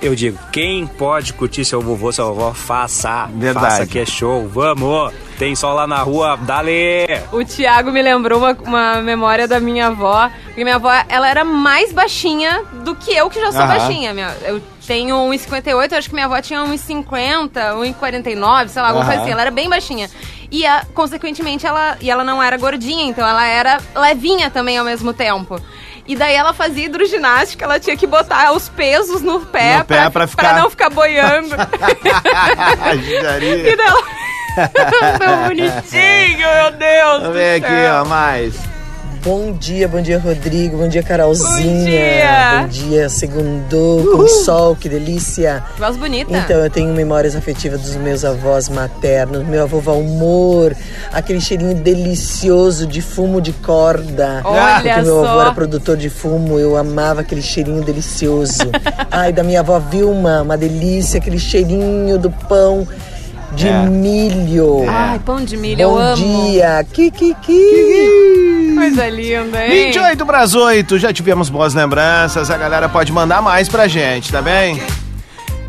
eu 0.00 0.14
digo, 0.14 0.38
quem 0.52 0.86
pode 0.86 1.32
curtir 1.32 1.64
seu 1.64 1.80
vovô, 1.80 2.12
sua 2.12 2.26
vovó, 2.26 2.52
faça. 2.54 3.28
Verdade. 3.32 3.66
Faça 3.66 3.86
que 3.86 3.98
é 3.98 4.06
show, 4.06 4.46
vamos! 4.48 5.12
Tem 5.38 5.54
sol 5.54 5.74
lá 5.74 5.86
na 5.86 5.98
rua, 5.98 6.36
dale! 6.36 7.06
O 7.32 7.44
Thiago 7.44 7.90
me 7.92 8.02
lembrou 8.02 8.38
uma, 8.40 8.52
uma 8.64 9.02
memória 9.02 9.46
da 9.46 9.60
minha 9.60 9.86
avó. 9.88 10.30
Porque 10.46 10.64
minha 10.64 10.76
avó, 10.76 10.90
ela 11.08 11.28
era 11.28 11.44
mais 11.44 11.92
baixinha 11.92 12.62
do 12.84 12.94
que 12.96 13.12
eu, 13.12 13.30
que 13.30 13.40
já 13.40 13.52
sou 13.52 13.60
Aham. 13.60 13.68
baixinha. 13.78 14.12
Minha- 14.12 14.34
eu 14.42 14.60
tenho 14.86 15.16
1,58, 15.16 15.92
eu 15.92 15.98
acho 15.98 16.08
que 16.08 16.14
minha 16.14 16.26
avó 16.26 16.40
tinha 16.40 16.60
1,50, 16.64 17.74
1,49, 17.76 18.68
sei 18.68 18.82
lá, 18.82 18.88
alguma 18.88 19.04
coisa 19.06 19.20
assim. 19.22 19.30
Ela 19.30 19.42
era 19.42 19.50
bem 19.50 19.68
baixinha. 19.68 20.10
E, 20.50 20.66
a- 20.66 20.82
consequentemente, 20.94 21.66
ela, 21.66 21.96
e 22.00 22.10
ela 22.10 22.24
não 22.24 22.42
era 22.42 22.56
gordinha, 22.56 23.04
então 23.04 23.26
ela 23.26 23.44
era 23.46 23.78
levinha 23.94 24.50
também 24.50 24.78
ao 24.78 24.84
mesmo 24.84 25.12
tempo. 25.12 25.60
E 26.08 26.16
daí 26.16 26.34
ela 26.34 26.54
fazia 26.54 26.86
hidroginástica, 26.86 27.66
ela 27.66 27.78
tinha 27.78 27.94
que 27.96 28.06
botar 28.06 28.52
os 28.52 28.68
pesos 28.70 29.20
no 29.20 29.44
pé, 29.44 29.78
No 29.78 29.84
pé 29.84 30.08
pra 30.08 30.26
ficar- 30.26 30.54
não 30.58 30.70
ficar 30.70 30.88
boiando. 30.88 31.54
E 32.94 33.76
daí 33.76 33.86
ela... 33.86 34.02
Tão 35.18 35.44
bonitinho, 35.48 36.38
meu 36.38 36.72
Deus 36.72 37.20
Vamos 37.22 37.36
ver 37.36 37.62
aqui, 37.62 37.72
ó, 38.00 38.04
mais. 38.06 38.54
Bom 39.24 39.52
dia, 39.52 39.86
bom 39.88 40.00
dia, 40.00 40.18
Rodrigo. 40.18 40.78
Bom 40.78 40.88
dia, 40.88 41.02
Carolzinha. 41.02 41.58
Bom 41.58 41.84
dia. 41.84 42.60
Bom 42.62 42.68
dia, 42.68 43.08
segundou, 43.08 44.16
com 44.16 44.26
sol, 44.28 44.76
que 44.76 44.88
delícia. 44.88 45.62
Voz 45.78 45.96
bonita. 45.96 46.34
Então, 46.36 46.58
eu 46.64 46.70
tenho 46.70 46.94
memórias 46.94 47.34
afetivas 47.36 47.80
dos 47.82 47.96
meus 47.96 48.24
avós 48.24 48.68
maternos, 48.68 49.46
meu 49.46 49.64
avô 49.64 49.80
Valmor, 49.80 50.74
aquele 51.12 51.40
cheirinho 51.40 51.74
delicioso 51.74 52.86
de 52.86 53.02
fumo 53.02 53.40
de 53.40 53.52
corda. 53.52 54.40
Olha 54.44 54.74
Porque 54.82 55.02
meu 55.02 55.18
avô 55.18 55.26
só. 55.26 55.40
era 55.42 55.52
produtor 55.52 55.96
de 55.96 56.08
fumo, 56.08 56.58
eu 56.58 56.76
amava 56.76 57.20
aquele 57.20 57.42
cheirinho 57.42 57.82
delicioso. 57.82 58.70
Ai, 59.10 59.32
da 59.32 59.42
minha 59.42 59.60
avó 59.60 59.78
Vilma, 59.78 60.42
uma 60.42 60.56
delícia, 60.56 61.18
aquele 61.18 61.38
cheirinho 61.38 62.18
do 62.18 62.30
pão 62.30 62.86
de 63.52 63.66
É. 63.68 63.82
milho. 63.86 64.84
Ai, 64.88 65.18
pão 65.18 65.44
de 65.44 65.56
milho, 65.56 65.82
eu 65.82 65.90
Bom 65.90 65.98
amo. 65.98 66.16
dia, 66.50 66.84
Kikiki. 66.92 68.37
Coisa 68.78 69.08
linda, 69.08 69.66
hein? 69.66 69.86
28 69.86 70.24
para 70.24 70.38
as 70.38 70.54
8, 70.54 70.98
já 71.00 71.12
tivemos 71.12 71.50
boas 71.50 71.74
lembranças. 71.74 72.48
A 72.48 72.56
galera 72.56 72.88
pode 72.88 73.10
mandar 73.12 73.42
mais 73.42 73.68
pra 73.68 73.88
gente, 73.88 74.30
tá 74.30 74.40
bem? 74.40 74.80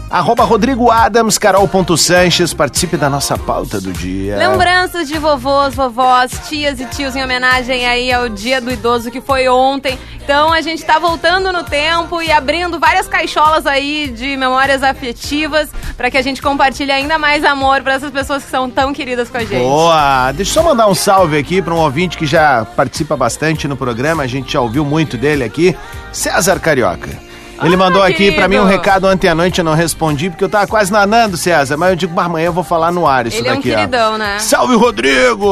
Arroba 0.10 0.43
Rodrigo 0.43 0.89
Adams, 0.89 1.38
Carol.Sanches, 1.38 2.52
participe 2.52 2.98
da 2.98 3.12
nossa 3.12 3.38
pauta 3.38 3.80
do 3.80 3.93
dia. 3.93 4.38
Lembranças 4.38 5.08
de 5.08 5.19
vovôs, 5.19 5.76
vovós, 5.76 6.32
tias 6.50 6.80
e 6.80 6.86
tios 6.86 7.15
em 7.15 7.24
homenagem 7.24 7.86
aí 7.86 8.12
ao 8.12 8.28
Dia 8.28 8.60
do 8.60 8.72
Idoso 8.72 9.12
que 9.12 9.22
foi 9.22 9.48
ontem. 9.48 10.00
Então 10.24 10.52
a 10.52 10.62
gente 10.62 10.84
tá 10.84 10.98
voltando 10.98 11.54
no 11.54 11.63
tempo 11.63 12.24
e 12.24 12.32
abrindo 12.32 12.80
várias 12.80 13.08
caixolas 13.08 13.67
aí 13.67 14.08
de 14.10 14.36
memórias 14.36 14.82
afetivas 14.82 15.69
para 15.95 16.10
que 16.10 16.17
a 16.17 16.24
gente 16.24 16.41
compartilhe 16.41 16.91
ainda 16.91 17.19
mais 17.19 17.45
amor 17.45 17.84
para 17.84 17.93
essas 17.93 18.10
pessoas 18.10 18.43
que 18.43 18.50
são 18.50 18.67
tão 18.67 18.91
queridas 18.91 19.30
com 19.30 19.38
a 19.38 19.41
gente. 19.41 19.62
Boa! 19.62 20.32
Deixa 20.32 20.52
eu 20.52 20.54
só 20.56 20.63
mandar 20.63 20.88
um 20.88 20.95
salve 20.95 21.38
aqui 21.38 21.62
para 21.62 21.74
um 21.74 21.80
ouvinte 21.80 22.17
que 22.17 22.26
já 22.26 22.65
participa 22.65 23.15
bastante 23.15 23.67
no 23.67 23.78
programa, 23.78 24.24
a 24.24 24.28
gente 24.28 24.54
já 24.54 24.62
ouviu 24.62 24.84
muito 24.84 25.17
dele 25.17 25.43
aqui, 25.43 25.78
César 26.12 26.60
Carioca. 26.60 27.29
Ele 27.62 27.76
Ah, 27.76 27.78
mandou 27.78 28.02
aqui 28.02 28.32
pra 28.32 28.48
mim 28.48 28.58
um 28.58 28.65
recado 28.65 29.06
ontem 29.08 29.28
à 29.28 29.36
noite, 29.36 29.60
eu 29.60 29.65
não 29.65 29.74
respondi 29.74 30.30
porque 30.30 30.43
eu 30.43 30.50
tava 30.50 30.65
quase 30.67 30.91
nanando, 30.91 31.36
César, 31.38 31.76
mas 31.78 31.89
eu 31.89 31.95
digo, 31.95 32.13
"Bah, 32.13 32.26
amanhã 32.26 32.48
eu 32.48 32.54
vou 32.54 32.63
falar 32.63 32.91
no 32.91 33.06
ar 33.08 33.28
isso 33.28 33.38
Ele 33.38 33.48
é 33.48 33.52
um 33.52 33.56
daqui, 33.56 33.72
ó. 33.72 33.76
queridão, 33.76 34.17
né? 34.17 34.39
Salve, 34.39 34.76
Rodrigo! 34.76 35.48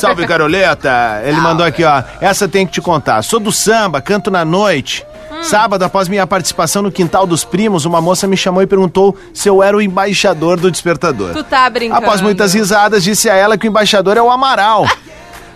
Salve, 0.00 0.26
Caroleta! 0.28 1.22
Ele 1.24 1.40
mandou 1.40 1.64
aqui, 1.64 1.84
ó. 1.84 2.02
Essa 2.20 2.48
tem 2.48 2.66
que 2.66 2.72
te 2.72 2.80
contar. 2.80 3.22
Sou 3.22 3.38
do 3.40 3.52
samba, 3.52 4.00
canto 4.00 4.30
na 4.30 4.44
noite. 4.44 5.04
Hum. 5.30 5.42
Sábado, 5.42 5.82
após 5.84 6.08
minha 6.08 6.26
participação 6.26 6.82
no 6.82 6.90
Quintal 6.90 7.26
dos 7.26 7.44
Primos, 7.44 7.84
uma 7.84 8.00
moça 8.00 8.26
me 8.26 8.36
chamou 8.36 8.62
e 8.62 8.66
perguntou 8.66 9.16
se 9.34 9.48
eu 9.48 9.62
era 9.62 9.76
o 9.76 9.82
embaixador 9.82 10.58
do 10.58 10.70
despertador. 10.70 11.32
Tu 11.32 11.44
tá 11.44 11.68
brincando. 11.68 12.00
Após 12.02 12.20
muitas 12.20 12.54
risadas, 12.54 13.04
disse 13.04 13.28
a 13.28 13.34
ela 13.34 13.58
que 13.58 13.66
o 13.66 13.68
embaixador 13.68 14.16
é 14.16 14.22
o 14.22 14.30
Amaral. 14.30 14.86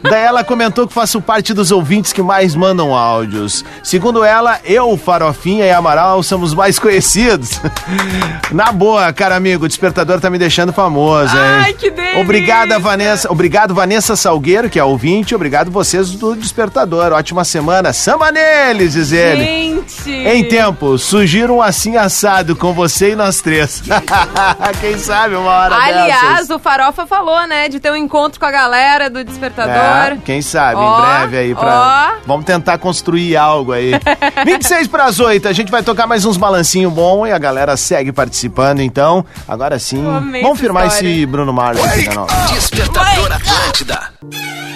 Daí 0.03 0.23
ela 0.23 0.43
comentou 0.45 0.87
que 0.87 0.95
faço 0.95 1.21
parte 1.21 1.53
dos 1.53 1.71
ouvintes 1.71 2.13
que 2.13 2.23
mais 2.23 2.55
mandam 2.55 2.95
áudios. 2.95 3.65
Segundo 3.83 4.25
ela, 4.25 4.59
eu, 4.65 4.97
Farofinha 4.97 5.65
e 5.67 5.71
Amaral 5.71 6.23
somos 6.23 6.55
mais 6.55 6.79
conhecidos. 6.79 7.61
Na 8.51 8.73
boa, 8.73 9.13
cara 9.13 9.37
amigo, 9.37 9.65
o 9.65 9.69
despertador 9.69 10.21
tá 10.21 10.31
me 10.31 10.39
deixando 10.39 10.73
famoso, 10.73 11.37
hein? 11.37 11.43
Ai, 11.43 11.73
que 11.75 11.91
delícia! 11.91 12.21
Obrigada, 12.21 12.79
Vanessa. 12.79 13.31
Obrigado, 13.31 13.75
Vanessa 13.75 14.17
Salgueiro, 14.17 14.69
que 14.71 14.79
é 14.79 14.85
ouvinte. 14.85 15.35
Obrigado 15.35 15.71
vocês 15.71 16.11
do 16.11 16.35
despertador. 16.35 17.13
Ótima 17.13 17.45
semana. 17.45 17.93
Samba 17.93 18.31
neles, 18.31 18.93
diz 18.95 19.13
ele. 19.13 19.45
Gente! 19.45 20.11
Em 20.11 20.45
tempo, 20.45 20.99
sugiro 20.99 21.55
um 21.57 21.63
assim 21.63 21.97
assado 21.97 22.57
com 22.57 22.73
você 22.73 23.13
e 23.13 23.17
nós 23.17 23.41
três. 23.41 23.83
Quem 24.81 24.99
sabe 24.99 25.35
uma 25.35 25.51
hora 25.51 25.77
Aliás, 25.77 26.33
dessas. 26.33 26.51
o 26.51 26.59
Farofa 26.59 27.07
falou, 27.07 27.47
né, 27.47 27.69
de 27.69 27.81
ter 27.81 27.91
um 27.91 27.97
encontro 27.97 28.39
com 28.39 28.47
a 28.47 28.51
galera 28.51 29.09
do 29.11 29.23
Despertador. 29.25 29.75
É, 29.75 29.90
quem 30.25 30.43
sabe, 30.43 30.77
Ó, 30.77 30.99
em 30.99 31.03
breve 31.03 31.37
aí 31.39 31.55
pra. 31.55 32.17
ó. 32.19 32.21
Vamos 32.27 32.45
tentar 32.45 32.79
construir 32.79 33.37
algo 33.37 33.73
aí. 33.73 33.93
26 34.45 34.89
para 34.89 35.05
as 35.05 35.21
8, 35.21 35.49
a 35.49 35.53
gente 35.53 35.71
vai 35.71 35.83
tocar 35.83 36.07
mais 36.07 36.25
uns 36.25 36.37
balancinho 36.37 36.91
bom 36.91 37.27
e 37.27 37.33
a 37.33 37.39
galera 37.39 37.77
segue 37.77 38.13
participando, 38.13 38.81
então. 38.81 39.25
Agora 39.49 39.79
sim. 39.79 40.03
Vamos 40.43 40.59
firmar 40.61 40.87
história. 40.87 41.09
esse 41.09 41.27
Bruno 41.27 41.53
Mars 41.53 41.83
aqui 41.85 42.07
da 42.09 42.15
nova. 42.15 42.35
Despertador 42.53 43.33
Atlântida. 43.33 44.70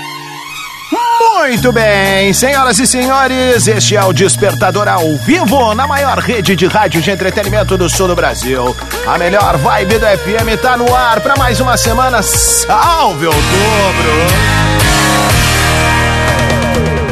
Muito 1.20 1.72
bem, 1.72 2.32
senhoras 2.32 2.78
e 2.78 2.86
senhores, 2.86 3.68
este 3.68 3.96
é 3.96 4.04
o 4.04 4.12
Despertador 4.12 4.88
ao 4.88 5.16
vivo 5.18 5.74
na 5.74 5.86
maior 5.86 6.18
rede 6.18 6.56
de 6.56 6.66
rádio 6.66 7.00
de 7.00 7.10
entretenimento 7.10 7.76
do 7.76 7.88
sul 7.88 8.08
do 8.08 8.16
Brasil. 8.16 8.74
A 9.06 9.18
melhor 9.18 9.56
vibe 9.58 9.98
do 9.98 10.06
FM 10.06 10.60
tá 10.60 10.76
no 10.76 10.94
ar 10.94 11.20
para 11.20 11.36
mais 11.36 11.60
uma 11.60 11.76
semana. 11.76 12.22
Salve 12.22 13.26
outubro! 13.26 13.44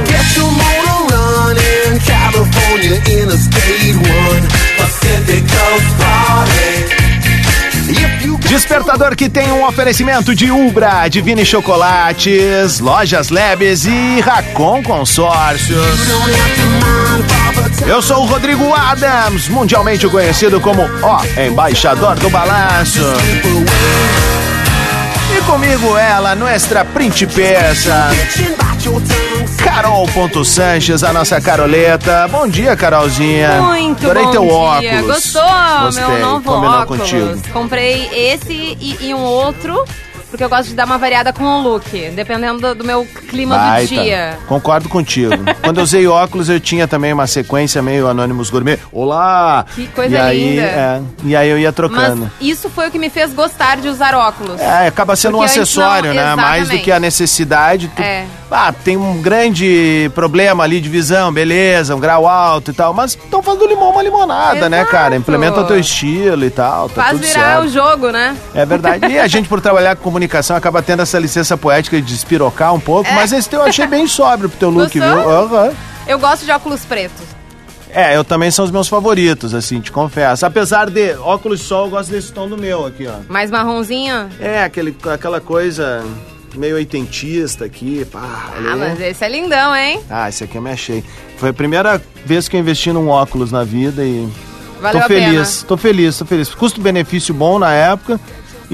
Get 0.07 0.37
your 0.37 0.51
motor 0.51 1.07
running, 1.13 2.01
California 2.01 2.97
Interstate 2.97 3.95
1, 3.95 4.79
Pacific 4.79 5.43
Coast 5.43 5.87
Party. 5.99 7.02
Despertador 8.49 9.17
que 9.17 9.29
tem 9.29 9.51
um 9.53 9.67
oferecimento 9.67 10.35
de 10.35 10.51
Ubra, 10.51 11.09
Divine 11.09 11.45
Chocolates, 11.45 12.81
Lojas 12.81 13.31
Lebes 13.31 13.87
e 13.87 14.21
Racon 14.21 14.83
Consórcios. 14.83 15.79
Eu 17.87 18.01
sou 18.01 18.23
o 18.23 18.27
Rodrigo 18.27 18.73
Adams, 18.73 19.49
mundialmente 19.49 20.07
conhecido 20.09 20.61
como 20.61 20.83
o 20.83 21.41
Embaixador 21.41 22.19
do 22.19 22.31
Balanço. 22.31 23.01
E 25.37 25.41
comigo 25.45 25.97
ela, 25.97 26.35
nuestra 26.35 26.85
principessa, 26.85 28.11
Carol.Sanches, 29.65 31.03
a 31.05 31.13
nossa 31.13 31.41
Caroleta. 31.41 32.27
Bom 32.29 32.47
dia, 32.49 32.77
Carolzinha. 32.77 33.63
Muito 33.63 34.05
Adorei 34.05 34.25
bom 34.25 34.31
teu 34.31 34.43
dia. 34.43 34.53
óculos. 34.53 35.07
Gostou, 35.07 35.81
Gostei, 35.83 36.07
meu 36.07 36.19
novo 36.21 36.43
combinou 36.45 36.81
óculos. 36.81 37.01
contigo. 37.03 37.43
Comprei 37.53 38.09
esse 38.13 38.53
e, 38.53 38.99
e 39.01 39.15
um 39.15 39.21
outro, 39.23 39.85
porque 40.33 40.43
eu 40.43 40.49
gosto 40.49 40.71
de 40.71 40.75
dar 40.75 40.87
uma 40.87 40.97
variada 40.97 41.31
com 41.31 41.45
o 41.45 41.61
look, 41.63 41.85
dependendo 42.17 42.59
do, 42.59 42.75
do 42.77 42.85
meu 42.85 43.05
clima 43.29 43.55
Baita. 43.55 43.95
do 43.95 44.03
dia. 44.03 44.39
Concordo 44.49 44.89
contigo. 44.89 45.35
Quando 45.63 45.77
eu 45.77 45.85
usei 45.85 46.07
óculos, 46.07 46.49
eu 46.49 46.59
tinha 46.59 46.89
também 46.89 47.13
uma 47.13 47.27
sequência 47.27 47.83
meio 47.83 48.09
Anônimos 48.09 48.49
Gourmet. 48.49 48.79
Olá! 48.91 49.67
Que 49.75 49.87
coisa 49.89 50.15
e 50.15 50.19
aí, 50.19 50.51
linda. 50.51 50.63
é, 50.63 51.01
e 51.25 51.37
aí 51.37 51.51
eu 51.51 51.59
ia 51.59 51.69
Mas 51.69 51.75
trocando. 51.77 52.31
isso 52.41 52.71
foi 52.71 52.89
o 52.89 52.91
que 52.91 52.99
me 52.99 53.11
fez 53.11 53.35
gostar 53.35 53.77
de 53.77 53.89
usar 53.89 54.15
óculos. 54.15 54.59
É, 54.59 54.87
acaba 54.87 55.15
sendo 55.17 55.37
um 55.37 55.41
Porque 55.41 55.51
antes 55.61 55.63
acessório, 55.63 56.15
não- 56.15 56.23
né? 56.23 56.35
Mais 56.35 56.71
do 56.71 56.79
que 56.79 56.91
a 56.91 56.99
necessidade. 56.99 57.89
tu- 57.95 58.01
É. 58.01 58.25
Ah, 58.51 58.71
tem 58.73 58.97
um 58.99 59.21
grande 59.23 60.11
problema 60.15 60.63
ali 60.65 60.79
de 60.81 60.89
visão, 60.89 61.33
beleza, 61.33 61.95
um 61.97 62.01
grau 62.01 62.27
alto 62.29 62.71
e 62.71 62.75
tal, 62.75 62.93
mas 62.93 63.13
estão 63.13 63.43
fazendo 63.43 63.67
limão 63.67 63.91
uma 63.91 64.03
limonada, 64.03 64.69
né, 64.69 64.85
cara? 64.85 65.15
Exato. 65.15 65.17
Implementa 65.17 65.61
o 65.61 65.65
teu 65.67 65.79
estilo 65.79 66.45
e 66.45 66.51
tal, 66.51 66.87
tá 66.89 67.03
Faz 67.03 67.11
tudo 67.17 67.27
virar 67.27 67.41
certo. 67.41 67.65
o 67.65 67.69
jogo, 67.69 68.11
né? 68.11 68.37
É 68.55 68.67
verdade. 68.67 69.07
E 69.11 69.19
a 69.19 69.27
gente, 69.27 69.49
por 69.49 69.61
trabalhar 69.61 69.97
com 69.97 70.03
comunicação, 70.03 70.22
acaba 70.57 70.83
tendo 70.83 71.03
essa 71.03 71.19
licença 71.19 71.57
poética 71.57 72.01
de 72.01 72.15
espirocar 72.15 72.75
um 72.75 72.81
pouco, 72.81 73.09
É. 73.09 73.15
mas 73.15 73.33
esse 73.33 73.49
teu 73.49 73.61
eu 73.61 73.67
achei 73.67 73.87
bem 73.87 74.07
sóbrio 74.09 74.49
pro 74.49 74.59
teu 74.59 74.71
look, 74.71 74.99
Gostou? 74.99 75.21
viu? 75.23 75.31
Aham. 75.31 75.73
Eu 76.07 76.19
gosto 76.19 76.45
de 76.45 76.51
óculos 76.51 76.85
pretos. 76.85 77.23
É, 77.95 78.17
eu 78.17 78.25
também 78.25 78.51
são 78.51 78.65
os 78.65 78.71
meus 78.71 78.89
favoritos, 78.89 79.53
assim, 79.55 79.79
te 79.81 79.93
confesso. 79.93 80.47
Apesar 80.47 80.89
de 80.89 81.13
óculos 81.17 81.61
de 81.61 81.67
sol, 81.67 81.85
eu 81.85 81.91
gosto 81.91 82.11
desse 82.11 82.33
tom 82.33 82.49
do 82.49 82.57
meu 82.57 82.87
aqui, 82.87 83.07
ó. 83.07 83.17
Mais 83.29 83.51
marronzinho. 83.51 84.29
É, 84.41 84.65
aquele, 84.65 84.97
aquela 85.13 85.41
coisa 85.43 86.03
meio 86.57 86.77
oitentista 86.77 87.67
aqui, 87.67 88.05
pá. 88.11 88.21
Ah, 88.23 88.53
ali. 88.57 88.79
mas 88.79 89.01
esse 89.01 89.23
é 89.25 89.29
lindão, 89.29 89.77
hein? 89.77 90.01
Ah, 90.09 90.29
esse 90.29 90.43
aqui 90.43 90.57
eu 90.57 90.63
me 90.63 90.71
achei. 90.71 91.05
Foi 91.37 91.51
a 91.51 91.53
primeira 91.53 92.01
vez 92.25 92.49
que 92.49 92.57
eu 92.57 92.61
investi 92.61 92.91
num 92.93 93.09
óculos 93.09 93.53
na 93.53 93.63
vida 93.63 94.03
e 94.03 94.27
Valeu 94.81 94.99
tô 95.01 95.05
a 95.05 95.09
pena. 95.09 95.27
feliz, 95.31 95.63
tô 95.69 95.77
feliz, 95.77 96.19
tô 96.19 96.25
feliz. 96.25 96.55
Custo-benefício 96.55 97.35
bom 97.35 97.59
na 97.59 97.73
época. 97.75 98.19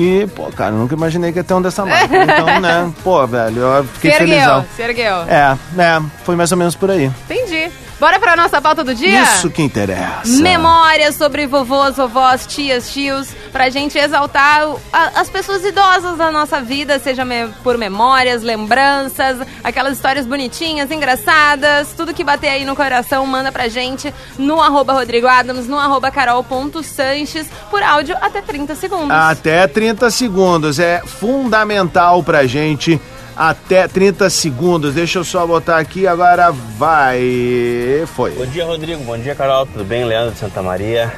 E, 0.01 0.29
pô, 0.29 0.45
cara, 0.53 0.71
nunca 0.71 0.95
imaginei 0.95 1.33
que 1.33 1.39
ia 1.41 1.45
ter 1.45 1.55
um 1.55 1.61
dessa 1.61 1.85
marca. 1.85 2.07
Então, 2.23 2.61
né, 2.61 2.93
pô, 3.03 3.27
velho, 3.27 3.59
eu 3.63 3.83
Se 3.83 3.89
fiquei 3.95 4.11
ergueu, 4.13 4.29
felizão. 4.29 4.65
se 4.77 4.83
ergueu. 4.83 5.17
É, 5.23 5.59
né, 5.73 6.01
foi 6.25 6.37
mais 6.37 6.53
ou 6.53 6.57
menos 6.59 6.77
por 6.77 6.89
aí. 6.89 7.11
Entendi. 7.29 7.69
Bora 8.01 8.21
pra 8.21 8.37
nossa 8.37 8.61
pauta 8.61 8.85
do 8.85 8.95
dia? 8.95 9.23
Isso 9.25 9.51
que 9.51 9.61
interessa. 9.61 10.41
Memórias 10.41 11.17
sobre 11.17 11.47
vovôs, 11.49 11.97
vovós, 11.97 12.47
tias, 12.47 12.93
tios, 12.93 13.29
pra 13.51 13.71
gente 13.71 13.99
exaltar 13.99 14.63
a- 14.93 15.21
as 15.21 15.29
pessoas 15.29 15.65
idosas 15.65 16.17
da 16.17 16.31
nossa 16.31 16.61
vida, 16.61 16.99
seja 17.01 17.25
me- 17.25 17.49
por 17.65 17.77
memórias, 17.77 18.43
lembranças, 18.43 19.39
aquelas 19.65 19.95
histórias 19.95 20.27
bonitinhas, 20.27 20.93
engraçadas, 20.93 21.93
tudo 21.97 22.15
que 22.15 22.23
bater 22.23 22.51
aí 22.51 22.65
no 22.65 22.77
coração, 22.77 23.27
manda 23.27 23.51
pra 23.51 23.67
gente 23.69 24.15
no 24.39 24.61
arroba 24.63 24.93
Rodrigo 24.93 25.27
Adams, 25.27 25.67
no 25.67 25.77
arroba 25.79 26.09
carol.sanches, 26.11 27.49
por 27.71 27.83
áudio 27.83 28.17
até 28.21 28.41
30 28.41 28.77
segundos. 28.77 29.11
Até 29.11 29.67
30 29.67 30.09
segundos. 30.11 30.79
É 30.79 31.01
fundamental 31.05 32.23
pra 32.23 32.47
gente. 32.47 33.01
Até 33.38 33.87
30 33.87 34.29
segundos. 34.31 34.94
Deixa 34.94 35.20
eu 35.20 35.24
só 35.24 35.46
botar 35.46 35.79
aqui, 35.79 36.09
agora 36.09 36.51
vai. 36.51 38.03
Foi. 38.09 38.33
Bom 38.33 38.46
dia, 38.46 38.64
Rodrigo. 38.64 39.05
Bom 39.05 39.16
dia, 39.16 39.33
Carol. 39.33 39.64
Tudo 39.64 39.85
bem? 39.85 40.05
Leandro 40.05 40.33
de 40.33 40.40
Santa 40.40 40.61
Maria, 40.61 41.12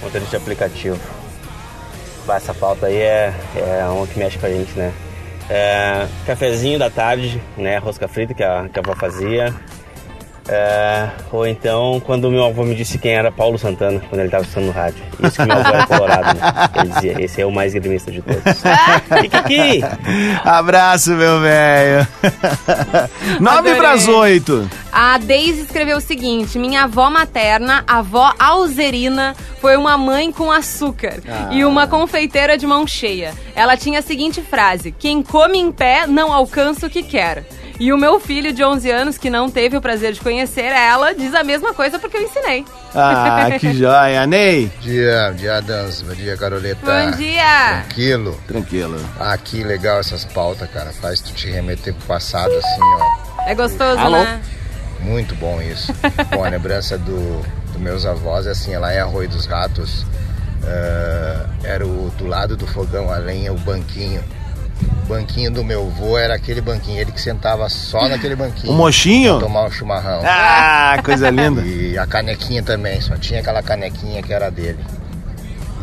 motorista 0.00 0.30
de 0.30 0.36
aplicativo. 0.36 1.00
Bah, 2.24 2.36
essa 2.36 2.54
pauta 2.54 2.86
aí 2.86 2.94
é, 2.98 3.34
é 3.56 3.84
uma 3.86 4.06
que 4.06 4.20
mexe 4.20 4.38
com 4.38 4.46
a 4.46 4.50
gente, 4.50 4.72
né? 4.78 4.92
É, 5.48 6.06
cafezinho 6.24 6.78
da 6.78 6.88
tarde, 6.88 7.42
né? 7.56 7.78
Rosca 7.78 8.06
frita 8.06 8.32
que 8.32 8.44
a, 8.44 8.68
que 8.72 8.78
a 8.78 8.82
avó 8.82 8.94
fazia. 8.94 9.52
É, 10.48 11.08
ou 11.30 11.46
então, 11.46 12.00
quando 12.04 12.24
o 12.24 12.30
meu 12.30 12.44
avô 12.44 12.64
me 12.64 12.74
disse 12.74 12.98
quem 12.98 13.12
era 13.12 13.30
Paulo 13.30 13.58
Santana, 13.58 14.00
quando 14.00 14.20
ele 14.20 14.28
estava 14.28 14.42
escutando 14.42 14.66
no 14.66 14.72
rádio. 14.72 15.02
Isso 15.22 15.36
que 15.36 15.44
meu 15.44 15.56
avô 15.56 15.68
era 15.68 15.86
colorado, 15.86 16.38
né? 16.38 16.70
Ele 16.76 16.88
dizia, 16.88 17.24
esse 17.24 17.40
é 17.40 17.46
o 17.46 17.52
mais 17.52 17.72
gremista 17.72 18.10
de 18.10 18.20
todos. 18.22 18.42
Kikiki! 19.20 19.84
Abraço, 20.44 21.10
meu 21.12 21.40
velho. 21.40 22.06
9 23.40 23.58
Adorei. 23.58 23.76
para 23.76 23.92
as 23.92 24.08
8. 24.08 24.70
A 24.92 25.18
Deise 25.18 25.62
escreveu 25.62 25.98
o 25.98 26.00
seguinte: 26.00 26.58
Minha 26.58 26.84
avó 26.84 27.08
materna, 27.10 27.84
avó 27.86 28.32
Alzerina, 28.38 29.36
foi 29.60 29.76
uma 29.76 29.96
mãe 29.96 30.32
com 30.32 30.50
açúcar 30.50 31.20
e 31.50 31.64
uma 31.64 31.86
confeiteira 31.86 32.58
de 32.58 32.66
mão 32.66 32.86
cheia. 32.86 33.32
Ela 33.54 33.76
tinha 33.76 34.00
a 34.00 34.02
seguinte 34.02 34.42
frase: 34.42 34.90
Quem 34.90 35.22
come 35.22 35.58
em 35.58 35.70
pé 35.70 36.06
não 36.06 36.32
alcança 36.32 36.86
o 36.86 36.90
que 36.90 37.02
quer. 37.02 37.44
E 37.80 37.94
o 37.94 37.96
meu 37.96 38.20
filho 38.20 38.52
de 38.52 38.62
11 38.62 38.90
anos, 38.90 39.16
que 39.16 39.30
não 39.30 39.50
teve 39.50 39.74
o 39.74 39.80
prazer 39.80 40.12
de 40.12 40.20
conhecer 40.20 40.66
ela, 40.66 41.14
diz 41.14 41.34
a 41.34 41.42
mesma 41.42 41.72
coisa 41.72 41.98
porque 41.98 42.18
eu 42.18 42.22
ensinei. 42.24 42.62
Ah, 42.94 43.48
que 43.58 43.72
joia. 43.72 44.26
Ney. 44.26 44.66
Bom 44.66 44.82
dia, 44.82 45.28
bom 45.30 45.36
dia, 45.36 45.56
Adams. 45.56 46.02
Bom 46.02 46.12
dia, 46.12 46.36
Caroleta. 46.36 46.80
Bom 46.84 47.10
dia! 47.16 47.84
Tranquilo? 47.86 48.38
Tranquilo. 48.46 49.00
Ah, 49.18 49.34
que 49.38 49.64
legal 49.64 49.98
essas 49.98 50.26
pautas, 50.26 50.68
cara. 50.70 50.92
Faz 50.92 51.22
tu 51.22 51.32
te 51.32 51.50
remeter 51.50 51.94
pro 51.94 52.06
passado, 52.06 52.52
assim, 52.52 52.82
ó. 52.82 53.48
É 53.48 53.54
gostoso, 53.54 53.98
Alô? 53.98 54.24
né? 54.24 54.42
Muito 55.00 55.34
bom 55.36 55.62
isso. 55.62 55.90
bom, 56.30 56.44
a 56.44 56.50
lembrança 56.50 56.98
do, 56.98 57.40
dos 57.72 57.80
meus 57.80 58.04
avós, 58.04 58.46
é 58.46 58.50
assim, 58.50 58.76
lá 58.76 58.94
em 58.94 58.98
Arroio 58.98 59.30
dos 59.30 59.46
Ratos, 59.46 60.04
ah, 60.64 61.46
era 61.64 61.86
o, 61.86 62.12
do 62.18 62.26
lado 62.26 62.58
do 62.58 62.66
fogão 62.66 63.10
a 63.10 63.16
lenha, 63.16 63.54
o 63.54 63.58
banquinho. 63.58 64.22
O 65.04 65.08
banquinho 65.08 65.50
do 65.50 65.64
meu 65.64 65.82
avô 65.86 66.16
era 66.16 66.34
aquele 66.34 66.60
banquinho, 66.60 67.00
ele 67.00 67.10
que 67.12 67.20
sentava 67.20 67.68
só 67.68 68.08
naquele 68.08 68.36
banquinho. 68.36 68.72
O 68.72 68.76
mochinho? 68.76 69.38
pra 69.38 69.46
Tomar 69.46 69.64
um 69.64 69.70
chimarrão. 69.70 70.22
Ah, 70.24 70.98
coisa 71.04 71.28
linda. 71.30 71.62
E 71.62 71.98
a 71.98 72.06
canequinha 72.06 72.62
também, 72.62 73.00
só 73.00 73.16
tinha 73.16 73.40
aquela 73.40 73.62
canequinha 73.62 74.22
que 74.22 74.32
era 74.32 74.50
dele. 74.50 74.78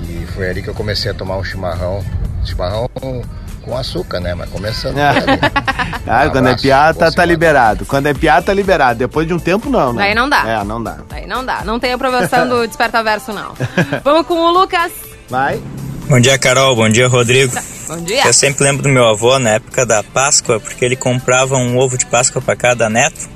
E 0.03 0.25
foi 0.33 0.49
ali 0.49 0.62
que 0.62 0.69
eu 0.69 0.73
comecei 0.73 1.12
a 1.12 1.13
tomar 1.13 1.38
um 1.38 1.43
chimarrão. 1.43 2.03
Chimarrão 2.45 2.88
com, 2.93 3.77
açúcar, 3.77 4.21
né? 4.21 4.33
Mas 4.33 4.49
começando. 4.49 4.95
Ah, 6.10 6.29
quando 6.29 6.47
é 6.47 6.51
abraço, 6.51 6.63
piada, 6.63 6.93
boa 6.93 7.05
tá 7.05 7.12
semana. 7.12 7.31
liberado. 7.31 7.86
Quando 7.86 8.05
é 8.07 8.13
piada, 8.13 8.45
tá 8.45 8.53
liberado. 8.53 8.97
Depois 8.97 9.27
de 9.27 9.33
um 9.33 9.39
tempo, 9.39 9.69
não, 9.69 9.91
né? 9.91 10.03
Daí 10.03 10.15
não 10.15 10.29
dá. 10.29 10.47
É, 10.47 10.63
não 10.63 10.81
dá. 10.81 10.97
Aí 11.10 11.27
não 11.27 11.45
dá, 11.45 11.65
não 11.65 11.77
tem 11.79 11.91
aprovação 11.91 12.47
do 12.47 12.63
Desperta 12.67 13.03
Verso, 13.03 13.33
não. 13.33 13.53
Vamos 14.05 14.25
com 14.25 14.36
o 14.36 14.51
Lucas. 14.51 14.89
Vai. 15.29 15.62
Bom 16.07 16.17
dia, 16.21 16.38
Carol. 16.39 16.77
Bom 16.77 16.88
dia, 16.88 17.10
Rodrigo. 17.10 17.53
Bom 17.88 17.97
dia. 17.97 18.26
Eu 18.26 18.34
sempre 18.34 18.63
lembro 18.63 18.84
do 18.84 18.89
meu 18.89 19.06
avô 19.08 19.38
na 19.39 19.52
época 19.52 19.86
da 19.86 20.04
Páscoa, 20.04 20.60
porque 20.60 20.84
ele 20.84 20.95
comprava 20.95 21.56
um 21.56 21.78
ovo 21.78 21.97
de 21.97 22.06
Páscoa 22.06 22.41
para 22.41 22.56
cada 22.56 22.89
neto. 22.89 23.30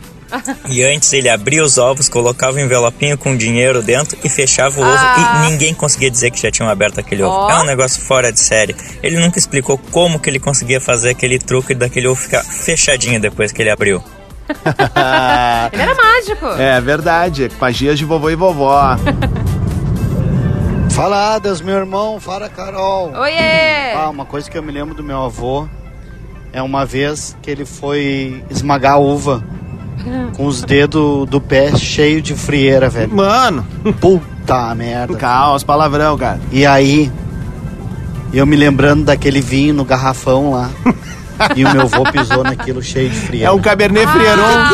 E 0.70 0.82
antes 0.84 1.12
ele 1.12 1.28
abria 1.28 1.62
os 1.62 1.78
ovos, 1.78 2.08
colocava 2.08 2.56
um 2.58 2.62
envelopinho 2.62 3.18
com 3.18 3.36
dinheiro 3.36 3.82
dentro 3.84 4.18
e 4.24 4.30
fechava 4.30 4.80
o 4.80 4.84
ovo 4.84 4.96
Ah. 4.98 5.44
e 5.46 5.52
ninguém 5.52 5.74
conseguia 5.74 6.10
dizer 6.10 6.32
que 6.32 6.42
já 6.42 6.50
tinham 6.50 6.70
aberto 6.70 7.00
aquele 7.02 7.22
ovo. 7.22 7.34
Ó. 7.36 7.52
É 7.52 7.60
um 7.60 7.66
negócio 7.66 8.02
fora 8.02 8.32
de 8.32 8.40
série. 8.40 8.74
Ele 9.04 9.20
nunca 9.20 9.38
explicou 9.38 9.78
como 9.78 10.20
que 10.20 10.30
ele 10.30 10.40
conseguia 10.40 10.80
fazer 10.80 11.10
aquele 11.10 11.38
truque 11.38 11.76
daquele 11.76 12.08
ovo 12.08 12.22
ficar 12.22 12.44
fechadinho 12.44 13.20
depois 13.20 13.52
que 13.52 13.62
ele 13.62 13.70
abriu. 13.72 14.02
Ele 15.72 15.82
era 15.82 15.96
mágico. 15.96 16.46
É 16.60 16.82
verdade. 16.82 17.50
Magias 17.60 17.98
de 17.98 18.04
vovô 18.04 18.30
e 18.30 18.36
vovó. 18.36 18.98
Fala 20.92 21.36
Adas, 21.36 21.62
meu 21.62 21.76
irmão, 21.76 22.20
fala 22.20 22.50
Carol. 22.50 23.14
Oiê! 23.16 23.94
Ah, 23.96 24.10
uma 24.10 24.26
coisa 24.26 24.52
que 24.52 24.58
eu 24.58 24.62
me 24.62 24.72
lembro 24.72 24.94
do 24.94 25.02
meu 25.02 25.24
avô 25.24 25.66
é 26.52 26.62
uma 26.62 26.86
vez 26.86 27.36
que 27.42 27.50
ele 27.50 27.66
foi 27.66 28.44
esmagar 28.50 28.94
a 28.94 28.98
uva 28.98 29.44
com 30.36 30.46
os 30.46 30.62
dedos 30.62 31.28
do 31.30 31.40
pé 31.40 31.76
cheio 31.78 32.22
de 32.22 32.36
frieira, 32.36 32.90
velho. 32.90 33.16
Mano! 33.16 33.66
Puta 34.02 34.76
merda. 34.76 35.16
Calma, 35.16 35.56
os 35.56 35.64
palavrão, 35.64 36.18
cara. 36.18 36.42
E 36.52 36.66
aí, 36.66 37.10
eu 38.34 38.46
me 38.46 38.58
lembrando 38.58 39.06
daquele 39.06 39.40
vinho 39.40 39.74
no 39.74 39.86
garrafão 39.86 40.52
lá. 40.52 40.70
e 41.56 41.66
o 41.66 41.70
meu 41.72 41.82
avô 41.82 42.04
pisou 42.12 42.44
naquilo 42.44 42.82
cheio 42.82 43.10
de 43.10 43.16
frieira. 43.20 43.50
É 43.50 43.52
um 43.52 43.60
Cabernet 43.62 44.08
Frieron. 44.08 44.44
Ah, 44.46 44.70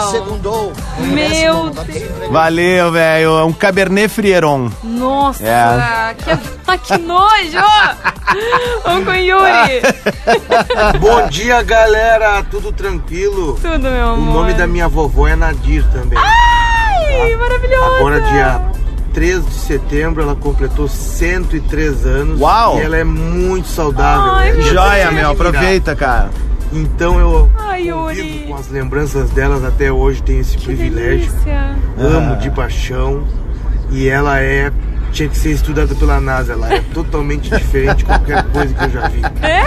não. 0.00 0.10
Segundou. 0.10 0.72
Meu 0.98 1.70
Deus. 1.70 2.30
Valeu, 2.30 2.92
velho. 2.92 3.38
É 3.38 3.44
um 3.44 3.52
Cabernet 3.52 4.08
Frieron. 4.08 4.70
Nossa, 4.82 5.44
É. 5.44 6.14
que, 6.14 6.30
ah, 6.66 6.78
que 6.78 6.98
nojo! 6.98 7.66
Vamos 8.84 9.04
com 9.04 9.10
o 9.10 9.14
Yuri. 9.14 9.82
Bom 11.00 11.28
dia, 11.28 11.62
galera. 11.62 12.42
Tudo 12.50 12.72
tranquilo? 12.72 13.58
Tudo, 13.60 13.78
meu 13.90 14.06
O 14.06 14.10
amor. 14.14 14.34
nome 14.34 14.54
da 14.54 14.66
minha 14.66 14.88
vovó 14.88 15.28
é 15.28 15.36
Nadir 15.36 15.84
também. 15.92 16.18
Ai, 16.18 17.36
maravilhosa. 17.36 17.96
Agora, 17.96 18.20
dia 18.22 18.60
13 19.12 19.46
de 19.46 19.54
setembro, 19.54 20.22
ela 20.22 20.34
completou 20.34 20.88
103 20.88 22.06
anos. 22.06 22.40
Uau! 22.40 22.78
E 22.78 22.82
ela 22.82 22.96
é 22.96 23.04
muito 23.04 23.68
saudável. 23.68 24.32
Ai, 24.32 24.52
né? 24.52 24.56
meu 24.58 24.72
Joia, 24.74 25.10
meu. 25.12 25.30
Aproveita, 25.30 25.94
cara. 25.96 26.30
Então 26.72 27.18
eu 27.20 27.50
Ai, 27.58 27.84
convivo 27.90 28.46
com 28.48 28.54
as 28.54 28.68
lembranças 28.70 29.28
delas 29.30 29.62
até 29.62 29.92
hoje, 29.92 30.22
tenho 30.22 30.40
esse 30.40 30.56
privilégio. 30.56 31.30
Delícia. 31.30 31.76
Amo 31.98 32.32
Ah. 32.32 32.36
de 32.36 32.50
paixão. 32.50 33.22
E 33.90 34.08
ela 34.08 34.40
é. 34.40 34.72
Tinha 35.12 35.28
que 35.28 35.36
ser 35.36 35.50
estudada 35.50 35.94
pela 35.94 36.18
NASA. 36.18 36.54
Ela 36.54 36.72
é 36.72 36.80
totalmente 36.94 37.50
diferente 37.50 37.96
de 37.98 38.04
qualquer 38.06 38.42
coisa 38.44 38.72
que 38.72 38.84
eu 38.84 38.90
já 38.90 39.08
vi. 39.08 39.20
É? 39.42 39.62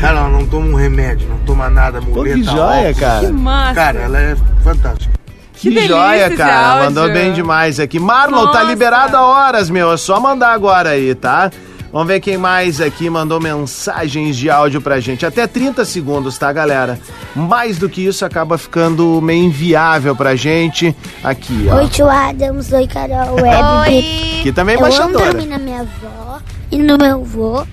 Cara, 0.00 0.20
ela 0.20 0.28
não 0.28 0.46
toma 0.46 0.66
um 0.66 0.74
remédio, 0.76 1.28
não 1.28 1.38
toma 1.38 1.68
nada, 1.68 2.00
Pô, 2.00 2.10
muleta, 2.12 2.36
que 2.36 2.44
joia, 2.44 2.80
óculos. 2.82 3.00
cara. 3.00 3.26
Que 3.26 3.32
massa. 3.32 3.74
Cara, 3.74 3.98
ela 3.98 4.20
é 4.20 4.36
fantástica. 4.62 5.17
Que 5.60 5.70
delícia 5.70 5.88
joia, 5.88 6.26
esse 6.28 6.36
cara. 6.36 6.68
áudio. 6.72 6.84
Mandou 6.86 7.12
bem 7.12 7.32
demais 7.32 7.80
aqui. 7.80 7.98
Marlon, 7.98 8.50
tá 8.50 8.62
liberado 8.62 9.16
a 9.16 9.26
horas, 9.26 9.68
meu. 9.68 9.92
É 9.92 9.96
só 9.96 10.20
mandar 10.20 10.52
agora 10.52 10.90
aí, 10.90 11.14
tá? 11.14 11.50
Vamos 11.90 12.06
ver 12.08 12.20
quem 12.20 12.36
mais 12.36 12.80
aqui 12.82 13.08
mandou 13.08 13.40
mensagens 13.40 14.36
de 14.36 14.50
áudio 14.50 14.80
pra 14.80 15.00
gente. 15.00 15.24
Até 15.24 15.46
30 15.46 15.84
segundos, 15.86 16.36
tá, 16.36 16.52
galera? 16.52 17.00
Mais 17.34 17.78
do 17.78 17.88
que 17.88 18.04
isso 18.06 18.26
acaba 18.26 18.58
ficando 18.58 19.20
meio 19.22 19.44
inviável 19.44 20.14
pra 20.14 20.36
gente. 20.36 20.94
Aqui, 21.24 21.66
ó. 21.70 21.76
Oi, 21.76 21.88
tio 21.88 22.08
Adams. 22.08 22.70
Oi, 22.72 22.86
Carol. 22.86 23.36
Web. 23.40 24.38
Aqui 24.40 24.52
também 24.52 24.74
é 24.74 24.78
Eu 24.78 24.84
amo 24.84 24.94
embaixadora. 24.94 25.32
dormir 25.32 25.46
na 25.48 25.58
minha 25.58 25.80
avó 25.80 26.38
e 26.70 26.76
no 26.76 26.98
meu 26.98 27.20
avô. 27.22 27.66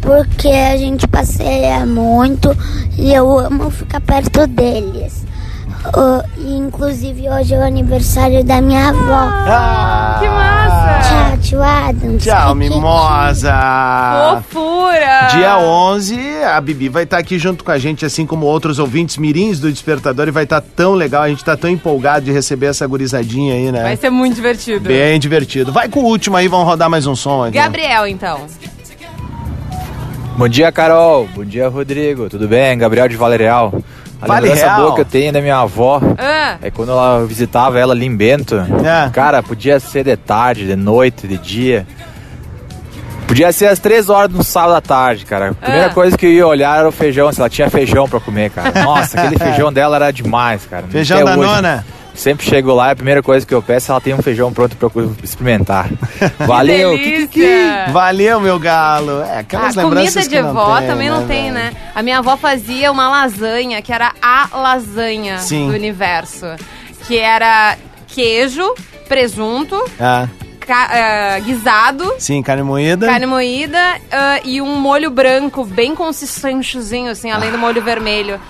porque 0.00 0.48
a 0.48 0.76
gente 0.76 1.06
passeia 1.06 1.86
muito 1.86 2.54
e 2.98 3.14
eu 3.14 3.38
amo 3.38 3.70
ficar 3.70 4.00
perto 4.00 4.46
deles. 4.48 5.23
E, 6.38 6.56
inclusive 6.56 7.28
hoje 7.28 7.54
é 7.54 7.58
o 7.58 7.62
aniversário 7.62 8.42
da 8.42 8.60
minha 8.60 8.88
avó. 8.88 9.28
Ah, 9.46 10.16
que 10.20 10.28
massa! 10.28 11.08
Tchau, 11.08 11.38
tio 11.38 11.62
Adams. 11.62 12.24
Tchau, 12.24 12.54
mimosa! 12.54 14.42
Fofura! 14.42 15.28
Dia 15.32 15.58
11, 15.58 16.42
a 16.44 16.60
Bibi 16.60 16.88
vai 16.88 17.04
estar 17.04 17.18
aqui 17.18 17.38
junto 17.38 17.62
com 17.62 17.70
a 17.70 17.78
gente, 17.78 18.04
assim 18.04 18.24
como 18.24 18.46
outros 18.46 18.78
ouvintes 18.78 19.18
mirins 19.18 19.60
do 19.60 19.70
Despertador, 19.70 20.28
e 20.28 20.30
vai 20.30 20.44
estar 20.44 20.60
tão 20.60 20.94
legal, 20.94 21.22
a 21.22 21.28
gente 21.28 21.44
tá 21.44 21.56
tão 21.56 21.68
empolgado 21.68 22.24
de 22.24 22.32
receber 22.32 22.66
essa 22.66 22.86
gurizadinha 22.86 23.54
aí, 23.54 23.70
né? 23.70 23.82
Vai 23.82 23.96
ser 23.96 24.10
muito 24.10 24.34
divertido. 24.34 24.88
Bem 24.88 25.18
divertido. 25.20 25.72
Vai 25.72 25.88
com 25.88 26.00
o 26.00 26.04
último 26.04 26.36
aí, 26.36 26.48
vamos 26.48 26.66
rodar 26.66 26.88
mais 26.88 27.06
um 27.06 27.14
som 27.14 27.44
aqui. 27.44 27.58
Gabriel, 27.58 28.06
então. 28.06 28.40
Bom 30.36 30.48
dia, 30.48 30.72
Carol. 30.72 31.28
Bom 31.34 31.44
dia, 31.44 31.68
Rodrigo. 31.68 32.28
Tudo 32.28 32.48
bem? 32.48 32.76
Gabriel 32.76 33.08
de 33.08 33.16
Vale 33.16 33.36
Real. 33.36 33.72
A 34.24 34.26
Vale 34.26 34.48
lembrança 34.48 34.66
Real. 34.66 34.80
boa 34.82 34.94
que 34.94 35.00
eu 35.02 35.04
tenho 35.04 35.32
da 35.32 35.40
minha 35.40 35.58
avó 35.58 36.00
Ah. 36.18 36.56
é 36.62 36.70
quando 36.70 36.90
ela 36.92 37.24
visitava 37.26 37.78
ela 37.78 37.92
ali 37.92 38.06
em 38.06 38.16
Bento. 38.16 38.56
É. 38.56 39.10
Cara, 39.10 39.42
podia 39.42 39.78
ser 39.78 40.04
de 40.04 40.16
tarde, 40.16 40.66
de 40.66 40.74
noite, 40.76 41.26
de 41.28 41.36
dia. 41.38 41.86
Podia 43.26 43.50
ser 43.52 43.66
às 43.66 43.78
três 43.78 44.08
horas 44.10 44.30
no 44.30 44.44
sábado 44.44 44.74
à 44.74 44.80
tarde, 44.80 45.24
cara. 45.24 45.50
A 45.50 45.54
primeira 45.54 45.86
Ah. 45.86 45.90
coisa 45.94 46.16
que 46.16 46.26
eu 46.26 46.30
ia 46.32 46.46
olhar 46.46 46.78
era 46.78 46.88
o 46.88 46.92
feijão, 46.92 47.32
se 47.32 47.40
ela 47.40 47.48
tinha 47.48 47.70
feijão 47.70 48.06
pra 48.08 48.20
comer, 48.20 48.50
cara. 48.50 48.82
Nossa, 48.84 49.18
aquele 49.18 49.38
feijão 49.42 49.72
dela 49.72 49.96
era 49.96 50.10
demais, 50.12 50.66
cara. 50.66 50.84
Feijão 50.88 51.18
Até 51.18 51.26
da 51.26 51.36
hoje. 51.38 51.50
nona? 51.50 51.86
Sempre 52.14 52.46
chego 52.46 52.72
lá 52.72 52.88
e 52.88 52.92
a 52.92 52.96
primeira 52.96 53.22
coisa 53.22 53.44
que 53.44 53.52
eu 53.52 53.60
peço 53.60 53.90
é 53.90 53.92
ela 53.92 54.00
tem 54.00 54.14
um 54.14 54.22
feijão 54.22 54.52
pronto 54.52 54.76
pra 54.76 54.88
eu 54.94 55.14
experimentar. 55.22 55.88
Valeu! 56.46 56.96
delícia! 56.96 57.86
Valeu, 57.92 58.40
meu 58.40 58.58
galo. 58.58 59.20
É, 59.22 59.36
A 59.36 59.38
aquelas 59.40 59.76
Ah, 59.76 59.82
comida 59.82 60.00
lembranças 60.00 60.24
de 60.24 60.30
que 60.30 60.36
avó 60.38 60.78
tem, 60.78 60.86
também 60.86 61.08
não 61.10 61.26
tem, 61.26 61.42
velho? 61.52 61.54
né? 61.54 61.72
A 61.94 62.02
minha 62.02 62.18
avó 62.18 62.36
fazia 62.36 62.90
uma 62.92 63.08
lasanha, 63.08 63.82
que 63.82 63.92
era 63.92 64.12
a 64.22 64.48
lasanha 64.56 65.38
Sim. 65.38 65.66
do 65.68 65.74
universo. 65.74 66.46
Que 67.06 67.18
era 67.18 67.76
queijo, 68.06 68.72
presunto, 69.08 69.76
Ah, 70.00 70.28
ca- 70.60 70.88
ah, 71.36 71.38
guisado, 71.40 72.14
sim, 72.18 72.40
carne 72.42 72.62
moída. 72.62 73.06
carne 73.06 73.26
moída 73.26 73.78
ah, 74.10 74.40
e 74.44 74.62
um 74.62 74.76
molho 74.78 75.10
branco 75.10 75.64
bem 75.64 75.94
consistentezinho, 75.96 77.10
assim, 77.10 77.30
além 77.30 77.50
do 77.50 77.58
molho 77.58 77.82
vermelho. 77.82 78.40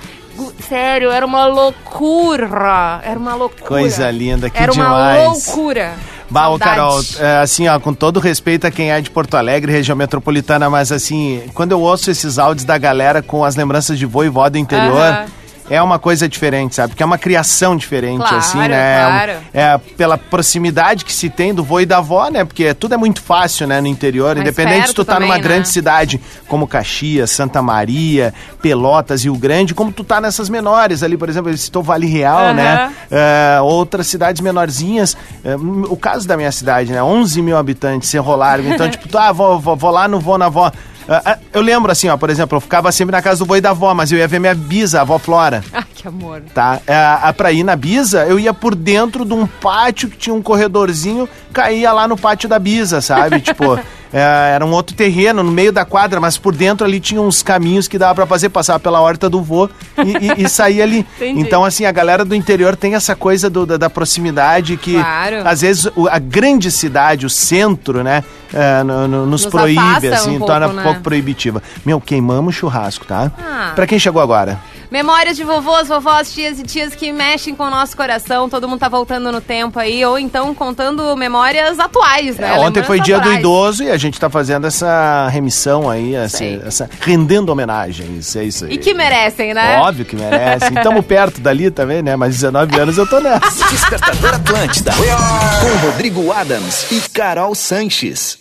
Sério, 0.68 1.10
era 1.10 1.24
uma 1.26 1.46
loucura. 1.46 3.00
Era 3.04 3.18
uma 3.18 3.34
loucura. 3.34 3.64
Coisa 3.66 4.10
linda, 4.10 4.48
que 4.50 4.60
Era 4.60 4.72
uma 4.72 4.84
demais. 4.84 5.46
loucura. 5.46 5.92
Bah, 6.30 6.48
ô. 6.48 6.58
Carol, 6.58 7.00
é, 7.18 7.38
assim, 7.38 7.68
ó, 7.68 7.78
com 7.78 7.92
todo 7.92 8.18
respeito 8.18 8.66
a 8.66 8.70
quem 8.70 8.90
é 8.90 9.00
de 9.00 9.10
Porto 9.10 9.36
Alegre, 9.36 9.70
região 9.70 9.94
metropolitana, 9.96 10.68
mas 10.70 10.90
assim, 10.90 11.42
quando 11.54 11.72
eu 11.72 11.80
ouço 11.80 12.10
esses 12.10 12.38
áudios 12.38 12.64
da 12.64 12.78
galera 12.78 13.22
com 13.22 13.44
as 13.44 13.54
lembranças 13.56 13.98
de 13.98 14.06
vô 14.06 14.24
e 14.24 14.28
vó 14.28 14.48
do 14.48 14.58
interior, 14.58 14.96
Aham. 15.00 15.26
É 15.68 15.80
uma 15.82 15.98
coisa 15.98 16.28
diferente, 16.28 16.74
sabe? 16.74 16.90
Porque 16.90 17.02
é 17.02 17.06
uma 17.06 17.18
criação 17.18 17.76
diferente, 17.76 18.18
Claro, 18.18 18.36
assim, 18.36 18.58
né? 18.58 19.04
claro. 19.04 19.32
É, 19.52 19.78
pela 19.96 20.18
proximidade 20.18 21.04
que 21.04 21.12
se 21.12 21.30
tem 21.30 21.54
do 21.54 21.64
vô 21.64 21.80
e 21.80 21.86
da 21.86 21.98
avó, 21.98 22.28
né? 22.28 22.44
Porque 22.44 22.74
tudo 22.74 22.94
é 22.94 22.96
muito 22.96 23.22
fácil, 23.22 23.66
né, 23.66 23.80
no 23.80 23.86
interior, 23.86 24.36
independente 24.36 24.88
se 24.88 24.94
tu 24.94 25.04
tá 25.04 25.14
numa 25.14 25.34
também, 25.34 25.42
né? 25.42 25.48
grande 25.48 25.68
cidade 25.68 26.20
como 26.48 26.66
Caxias, 26.66 27.30
Santa 27.30 27.62
Maria, 27.62 28.34
Pelotas, 28.60 29.24
Rio 29.24 29.36
Grande, 29.36 29.74
como 29.74 29.90
tu 29.90 30.04
tá 30.04 30.20
nessas 30.20 30.48
menores 30.48 31.02
ali, 31.02 31.16
por 31.16 31.28
exemplo, 31.28 31.50
ele 31.50 31.56
citou 31.58 31.82
Vale 31.82 32.06
Real, 32.06 32.38
Aham. 32.38 32.52
né? 32.54 32.92
É, 33.10 33.60
outras 33.60 34.06
cidades 34.06 34.40
menorzinhas. 34.42 35.16
É, 35.44 35.56
o 35.56 35.96
caso 35.96 36.26
da 36.28 36.36
minha 36.36 36.52
cidade, 36.52 36.92
né? 36.92 37.02
11 37.02 37.40
mil 37.42 37.56
habitantes, 37.56 38.08
Cerro 38.08 38.36
Largo. 38.36 38.68
Então, 38.68 38.88
tipo, 38.90 39.08
tu, 39.08 39.16
ah, 39.18 39.32
vou, 39.32 39.58
vou, 39.58 39.76
vou 39.76 39.90
lá, 39.90 40.06
não 40.06 40.20
vou 40.20 40.36
na 40.36 40.46
avó. 40.46 40.70
Ah, 41.08 41.22
ah, 41.24 41.38
eu 41.52 41.60
lembro, 41.60 41.92
assim, 41.92 42.08
ó, 42.08 42.16
por 42.16 42.30
exemplo, 42.30 42.56
eu 42.56 42.60
ficava 42.60 42.90
sempre 42.90 43.12
na 43.12 43.20
casa 43.22 43.44
do 43.44 43.56
e 43.56 43.60
da 43.60 43.70
avó, 43.70 43.92
mas 43.94 44.10
eu 44.10 44.18
ia 44.18 44.26
ver 44.28 44.38
minha 44.38 44.54
bisa, 44.54 44.98
a 44.98 45.02
avó 45.02 45.18
Flora. 45.18 45.62
Ai, 45.72 45.84
que 45.94 46.08
amor. 46.08 46.42
Tá? 46.54 46.80
É, 46.86 46.94
a- 46.94 47.32
pra 47.36 47.52
ir 47.52 47.62
na 47.62 47.76
Bisa, 47.76 48.24
eu 48.26 48.38
ia 48.38 48.54
por 48.54 48.74
dentro 48.74 49.24
de 49.24 49.34
um 49.34 49.46
pátio 49.46 50.08
que 50.08 50.16
tinha 50.16 50.34
um 50.34 50.42
corredorzinho, 50.42 51.28
caía 51.52 51.92
lá 51.92 52.08
no 52.08 52.16
pátio 52.16 52.48
da 52.48 52.58
Bisa, 52.58 53.00
sabe? 53.00 53.40
tipo, 53.42 53.78
era 54.18 54.64
um 54.64 54.70
outro 54.72 54.94
terreno 54.94 55.42
no 55.42 55.50
meio 55.50 55.72
da 55.72 55.84
quadra, 55.84 56.20
mas 56.20 56.38
por 56.38 56.54
dentro 56.54 56.86
ali 56.86 57.00
tinha 57.00 57.20
uns 57.20 57.42
caminhos 57.42 57.88
que 57.88 57.98
dava 57.98 58.14
pra 58.14 58.26
fazer, 58.26 58.48
passar 58.48 58.78
pela 58.78 59.00
horta 59.00 59.28
do 59.28 59.42
vô 59.42 59.68
e, 59.98 60.40
e, 60.40 60.44
e 60.44 60.48
sair 60.48 60.82
ali. 60.82 60.98
Entendi. 61.16 61.40
Então, 61.40 61.64
assim, 61.64 61.84
a 61.84 61.92
galera 61.92 62.24
do 62.24 62.34
interior 62.34 62.76
tem 62.76 62.94
essa 62.94 63.16
coisa 63.16 63.50
do- 63.50 63.66
da, 63.66 63.76
da 63.76 63.90
proximidade 63.90 64.76
que, 64.76 64.92
Claro. 64.94 65.42
às 65.44 65.60
vezes, 65.62 65.88
a 66.10 66.18
grande 66.18 66.70
cidade, 66.70 67.26
o 67.26 67.30
centro, 67.30 68.02
né, 68.04 68.22
é, 68.52 68.82
no- 68.84 69.08
no- 69.08 69.26
nos, 69.26 69.44
Nos 69.44 69.46
proíbe, 69.46 70.08
assim, 70.08 70.36
um 70.36 70.38
pouco, 70.38 70.46
torna 70.46 70.68
né? 70.68 70.80
um 70.80 70.84
pouco 70.84 71.00
proibitiva. 71.00 71.62
Meu, 71.84 72.00
queimamos 72.00 72.54
churrasco, 72.54 73.04
tá? 73.04 73.32
Ah. 73.38 73.72
Pra 73.74 73.86
quem 73.86 73.98
chegou 73.98 74.22
agora? 74.22 74.60
Memórias 74.94 75.36
de 75.36 75.42
vovôs, 75.42 75.88
vovós, 75.88 76.32
tias 76.32 76.60
e 76.60 76.62
tias 76.62 76.94
que 76.94 77.10
mexem 77.12 77.52
com 77.52 77.64
o 77.64 77.68
nosso 77.70 77.96
coração. 77.96 78.48
Todo 78.48 78.68
mundo 78.68 78.78
tá 78.78 78.88
voltando 78.88 79.32
no 79.32 79.40
tempo 79.40 79.76
aí, 79.80 80.04
ou 80.06 80.16
então 80.16 80.54
contando 80.54 81.16
memórias 81.16 81.80
atuais, 81.80 82.36
né? 82.36 82.50
É, 82.54 82.60
ontem 82.60 82.80
foi 82.84 83.00
dia 83.00 83.16
do 83.16 83.22
atuais. 83.22 83.40
idoso 83.40 83.82
e 83.82 83.90
a 83.90 83.96
gente 83.96 84.20
tá 84.20 84.30
fazendo 84.30 84.68
essa 84.68 85.26
remissão 85.32 85.90
aí, 85.90 86.14
essa, 86.14 86.44
essa- 86.44 86.88
rendendo 87.00 87.48
homenagens, 87.50 88.36
é 88.36 88.44
isso 88.44 88.66
aí. 88.66 88.74
E 88.74 88.78
que 88.78 88.94
merecem, 88.94 89.52
né? 89.52 89.78
Óbvio 89.80 90.04
que 90.04 90.14
merece. 90.14 90.66
Estamos 90.72 91.02
perto 91.04 91.40
dali 91.40 91.72
também, 91.72 92.00
né? 92.00 92.14
Mas 92.14 92.34
19 92.36 92.78
anos 92.78 92.96
eu 92.96 93.04
tô 93.04 93.18
nessa. 93.18 93.68
Despertador 93.68 94.34
Atlântida. 94.34 94.92
Com 94.92 95.86
Rodrigo 95.88 96.30
Adams 96.30 96.86
e 96.92 97.00
Carol 97.12 97.52
Sanches. 97.56 98.38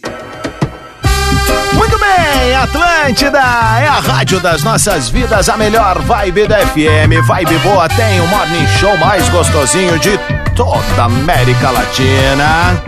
Muito 1.74 1.98
bem, 1.98 2.56
Atlântida 2.56 3.38
é 3.38 3.88
a 3.88 4.00
rádio 4.00 4.40
das 4.40 4.64
nossas 4.64 5.10
vidas, 5.10 5.50
a 5.50 5.58
melhor 5.58 6.00
vibe 6.00 6.48
da 6.48 6.60
FM. 6.60 7.26
Vibe 7.28 7.58
boa 7.60 7.90
tem 7.90 8.22
o 8.22 8.28
morning 8.28 8.68
show 8.80 8.96
mais 8.98 9.28
gostosinho 9.30 9.98
de 10.00 10.18
toda 10.56 11.02
a 11.02 11.06
América 11.06 11.72
Latina. 11.72 12.82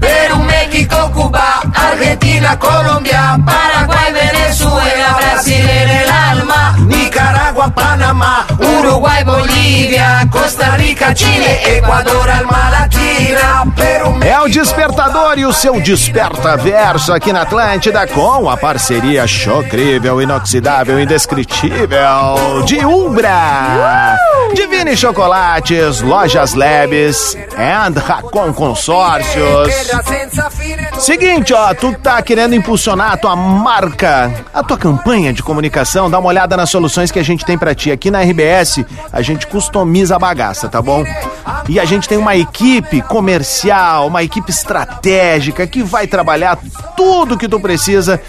Perú, 0.00 0.38
México, 0.44 1.10
Cuba, 1.10 1.60
Argentina, 1.74 2.56
Colombia, 2.56 3.38
Paraguay, 3.44 4.12
Venezuela, 4.12 4.31
Brasil 4.60 5.68
en 5.68 5.88
el 5.88 6.10
alma, 6.10 6.76
Nicaragua, 6.80 7.70
Panamá, 7.70 8.46
Uruguay, 8.58 9.24
Bolívia, 9.24 10.28
Costa 10.30 10.76
Rica, 10.76 11.14
Chile, 11.14 11.78
Ecuador, 11.78 12.28
Alma 12.28 12.68
Latina, 12.70 13.64
Perú, 13.74 14.22
É 14.22 14.38
o 14.40 14.48
Despertador 14.48 15.38
e 15.38 15.46
o 15.46 15.52
seu 15.52 15.80
Desperta 15.80 16.56
Verso 16.56 17.12
aqui 17.12 17.32
na 17.32 17.42
Atlântida 17.42 18.06
com 18.06 18.50
a 18.50 18.56
parceria 18.56 19.26
chocrível, 19.26 20.20
inoxidável, 20.20 21.00
indescritível 21.00 22.62
de 22.66 22.84
Umbra, 22.84 24.18
Divine 24.54 24.94
Chocolates, 24.96 26.02
Lojas 26.02 26.52
Lebes 26.54 27.36
and 27.56 27.98
Racon 28.06 28.52
Consórcios. 28.52 29.68
Seguinte, 30.98 31.54
ó, 31.54 31.74
tu 31.74 31.92
tá 31.94 32.22
querendo 32.22 32.54
impulsionar 32.54 33.12
a 33.12 33.16
tua 33.16 33.34
marca, 33.34 34.30
a 34.52 34.62
tua 34.62 34.78
campanha 34.78 35.32
de 35.32 35.42
comunicação, 35.42 36.10
dá 36.10 36.18
uma 36.18 36.28
olhada 36.28 36.56
nas 36.56 36.70
soluções 36.70 37.10
que 37.10 37.18
a 37.18 37.22
gente 37.22 37.44
tem 37.44 37.58
pra 37.58 37.74
ti. 37.74 37.90
Aqui 37.90 38.10
na 38.10 38.22
RBS, 38.22 38.84
a 39.12 39.22
gente 39.22 39.46
customiza 39.46 40.16
a 40.16 40.18
bagaça, 40.18 40.68
tá 40.68 40.80
bom? 40.80 41.04
E 41.68 41.78
a 41.78 41.84
gente 41.84 42.08
tem 42.08 42.18
uma 42.18 42.36
equipe 42.36 43.02
comercial, 43.02 44.06
uma 44.06 44.22
equipe 44.22 44.50
estratégica 44.50 45.66
que 45.66 45.82
vai 45.82 46.06
trabalhar 46.06 46.58
tudo 46.96 47.38
que 47.38 47.48
tu 47.48 47.60
precisa 47.60 48.20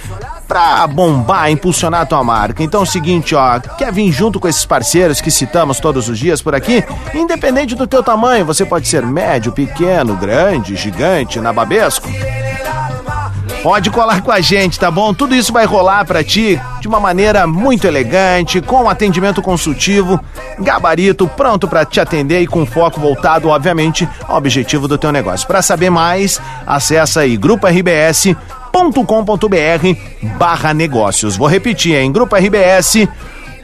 pra 0.47 0.85
bombar, 0.85 1.49
impulsionar 1.49 2.01
a 2.01 2.05
tua 2.05 2.23
marca. 2.23 2.63
Então 2.63 2.81
é 2.81 2.83
o 2.83 2.87
seguinte, 2.87 3.33
ó, 3.33 3.59
quer 3.59 3.91
vir 3.91 4.11
junto 4.11 4.39
com 4.39 4.47
esses 4.47 4.65
parceiros 4.65 5.19
que 5.19 5.31
citamos 5.31 5.79
todos 5.79 6.09
os 6.09 6.19
dias 6.19 6.41
por 6.41 6.53
aqui? 6.53 6.83
Independente 7.13 7.75
do 7.75 7.87
teu 7.87 8.03
tamanho, 8.03 8.45
você 8.45 8.65
pode 8.65 8.87
ser 8.87 9.05
médio, 9.05 9.51
pequeno, 9.51 10.15
grande, 10.15 10.75
gigante, 10.75 11.39
nababesco. 11.39 12.07
Pode 13.63 13.89
colar 13.89 14.21
com 14.21 14.29
a 14.29 14.41
gente, 14.41 14.77
tá 14.77 14.91
bom? 14.91 15.13
Tudo 15.13 15.33
isso 15.33 15.53
vai 15.53 15.65
rolar 15.65 16.03
pra 16.03 16.21
ti 16.21 16.59
de 16.81 16.87
uma 16.87 16.99
maneira 16.99 17.47
muito 17.47 17.87
elegante, 17.87 18.59
com 18.59 18.89
atendimento 18.89 19.41
consultivo, 19.41 20.19
gabarito, 20.59 21.25
pronto 21.29 21.65
pra 21.65 21.85
te 21.85 22.01
atender 22.01 22.41
e 22.41 22.47
com 22.47 22.65
foco 22.65 22.99
voltado, 22.99 23.47
obviamente, 23.47 24.07
ao 24.27 24.35
objetivo 24.35 24.85
do 24.85 24.97
teu 24.97 25.13
negócio. 25.13 25.47
Pra 25.47 25.61
saber 25.61 25.89
mais, 25.89 26.41
acessa 26.67 27.21
aí 27.21 27.37
grupo-rbs.com.br 27.37 28.35
barra 30.37 30.73
negócios. 30.73 31.37
Vou 31.37 31.47
repetir, 31.47 31.95
hein? 31.95 32.11
Grupo 32.11 32.35
RBS 32.35 33.07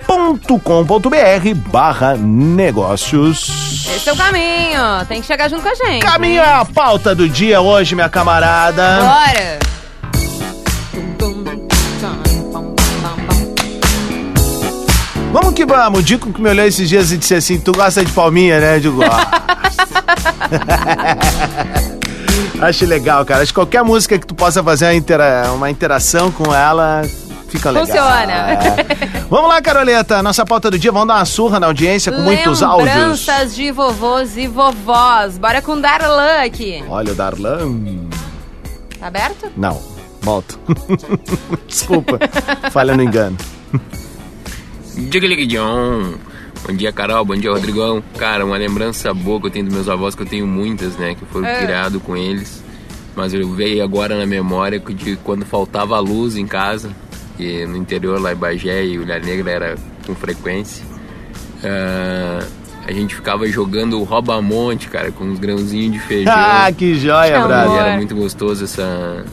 com.br 0.08 1.56
barra 1.68 2.16
negócios. 2.16 3.86
Esse 3.94 4.08
é 4.10 4.14
o 4.14 4.16
caminho. 4.16 5.06
Tem 5.10 5.20
que 5.20 5.28
chegar 5.28 5.50
junto 5.50 5.62
com 5.62 5.70
a 5.70 5.76
gente. 5.76 6.06
Caminho 6.06 6.42
é 6.42 6.54
a 6.54 6.64
pauta 6.64 7.14
do 7.14 7.28
dia 7.28 7.60
hoje, 7.60 7.96
minha 7.96 8.08
camarada. 8.08 9.02
Bora! 9.02 9.79
Que 15.60 15.66
vamos. 15.66 16.00
O 16.00 16.04
Dico 16.04 16.32
que 16.32 16.42
me 16.42 16.50
olhou 16.50 16.66
esses 16.66 16.88
dias 16.88 17.12
e 17.12 17.18
disse 17.18 17.36
assim: 17.36 17.60
Tu 17.60 17.72
gosta 17.74 18.04
de 18.04 18.12
palminha, 18.14 18.60
né? 18.60 18.78
Eu 18.78 18.80
digo. 18.80 19.02
Acho 22.62 22.86
legal, 22.86 23.26
cara. 23.26 23.42
Acho 23.42 23.52
que 23.52 23.56
qualquer 23.56 23.84
música 23.84 24.18
que 24.18 24.26
tu 24.26 24.34
possa 24.36 24.64
fazer 24.64 24.86
uma, 24.86 24.94
intera- 24.96 25.52
uma 25.54 25.70
interação 25.70 26.32
com 26.32 26.54
ela 26.54 27.02
fica 27.48 27.70
legal. 27.72 27.88
Funciona. 27.88 28.34
É. 28.52 28.86
Vamos 29.30 29.50
lá, 29.50 29.62
Caroleta. 29.62 30.22
Nossa 30.24 30.46
pauta 30.46 30.70
do 30.72 30.78
dia. 30.80 30.92
Vamos 30.92 31.08
dar 31.08 31.16
uma 31.16 31.26
surra 31.26 31.60
na 31.60 31.68
audiência 31.68 32.12
com 32.12 32.22
muitos 32.22 32.62
áudios. 32.64 32.94
Lembranças 32.96 33.56
de 33.56 33.72
vovôs 33.72 34.36
e 34.38 34.48
vovós. 34.48 35.38
Bora 35.38 35.62
com 35.62 35.80
Darlan 35.80 36.42
aqui. 36.46 36.84
Olha 36.90 37.12
o 37.12 37.16
Darlan. 37.16 37.76
Tá 39.00 39.08
aberto? 39.08 39.50
Não, 39.56 39.82
volto. 40.22 40.60
Desculpa, 41.68 42.20
falha 42.72 42.96
no 42.96 43.04
engano. 43.04 43.38
John. 45.08 46.16
Bom 46.68 46.74
dia, 46.76 46.92
Carol. 46.92 47.24
Bom 47.24 47.36
dia, 47.36 47.52
Rodrigão. 47.52 48.04
Cara, 48.18 48.46
uma 48.46 48.58
lembrança 48.58 49.14
boa 49.14 49.40
que 49.40 49.48
eu 49.48 49.52
tenho 49.52 49.66
dos 49.66 49.74
meus 49.74 49.88
avós, 49.90 50.14
que 50.14 50.22
eu 50.24 50.26
tenho 50.28 50.46
muitas, 50.46 50.98
né? 50.98 51.16
Que 51.16 51.26
foram 51.26 51.48
É. 51.48 51.64
criado 51.64 52.00
com 52.00 52.18
eles. 52.18 52.62
Mas 53.16 53.34
eu 53.34 53.50
veio 53.54 53.84
agora 53.84 54.18
na 54.18 54.26
memória 54.26 54.80
de 54.80 55.16
quando 55.24 55.46
faltava 55.46 55.98
luz 56.00 56.36
em 56.36 56.46
casa. 56.46 56.90
Que 57.38 57.66
no 57.66 57.78
interior, 57.78 58.20
lá 58.20 58.34
em 58.34 58.36
Bagé 58.36 58.84
e 58.84 58.96
Ilha 58.96 59.20
Negra 59.20 59.50
era 59.52 59.76
com 60.06 60.14
frequência. 60.14 60.86
Ah, 61.64 62.40
a 62.86 62.92
gente 62.92 63.16
ficava 63.16 63.48
jogando 63.48 64.02
rouba-monte, 64.04 64.90
cara, 64.90 65.12
com 65.12 65.24
uns 65.24 65.40
grãozinhos 65.40 65.94
de 65.94 66.00
feijão. 66.00 66.34
Ah, 66.36 66.70
que 66.72 66.96
joia, 66.96 67.38
E 67.38 67.42
brother. 67.42 67.80
Era 67.86 67.96
muito 67.96 68.14
gostoso 68.16 68.66
essa, 68.66 69.24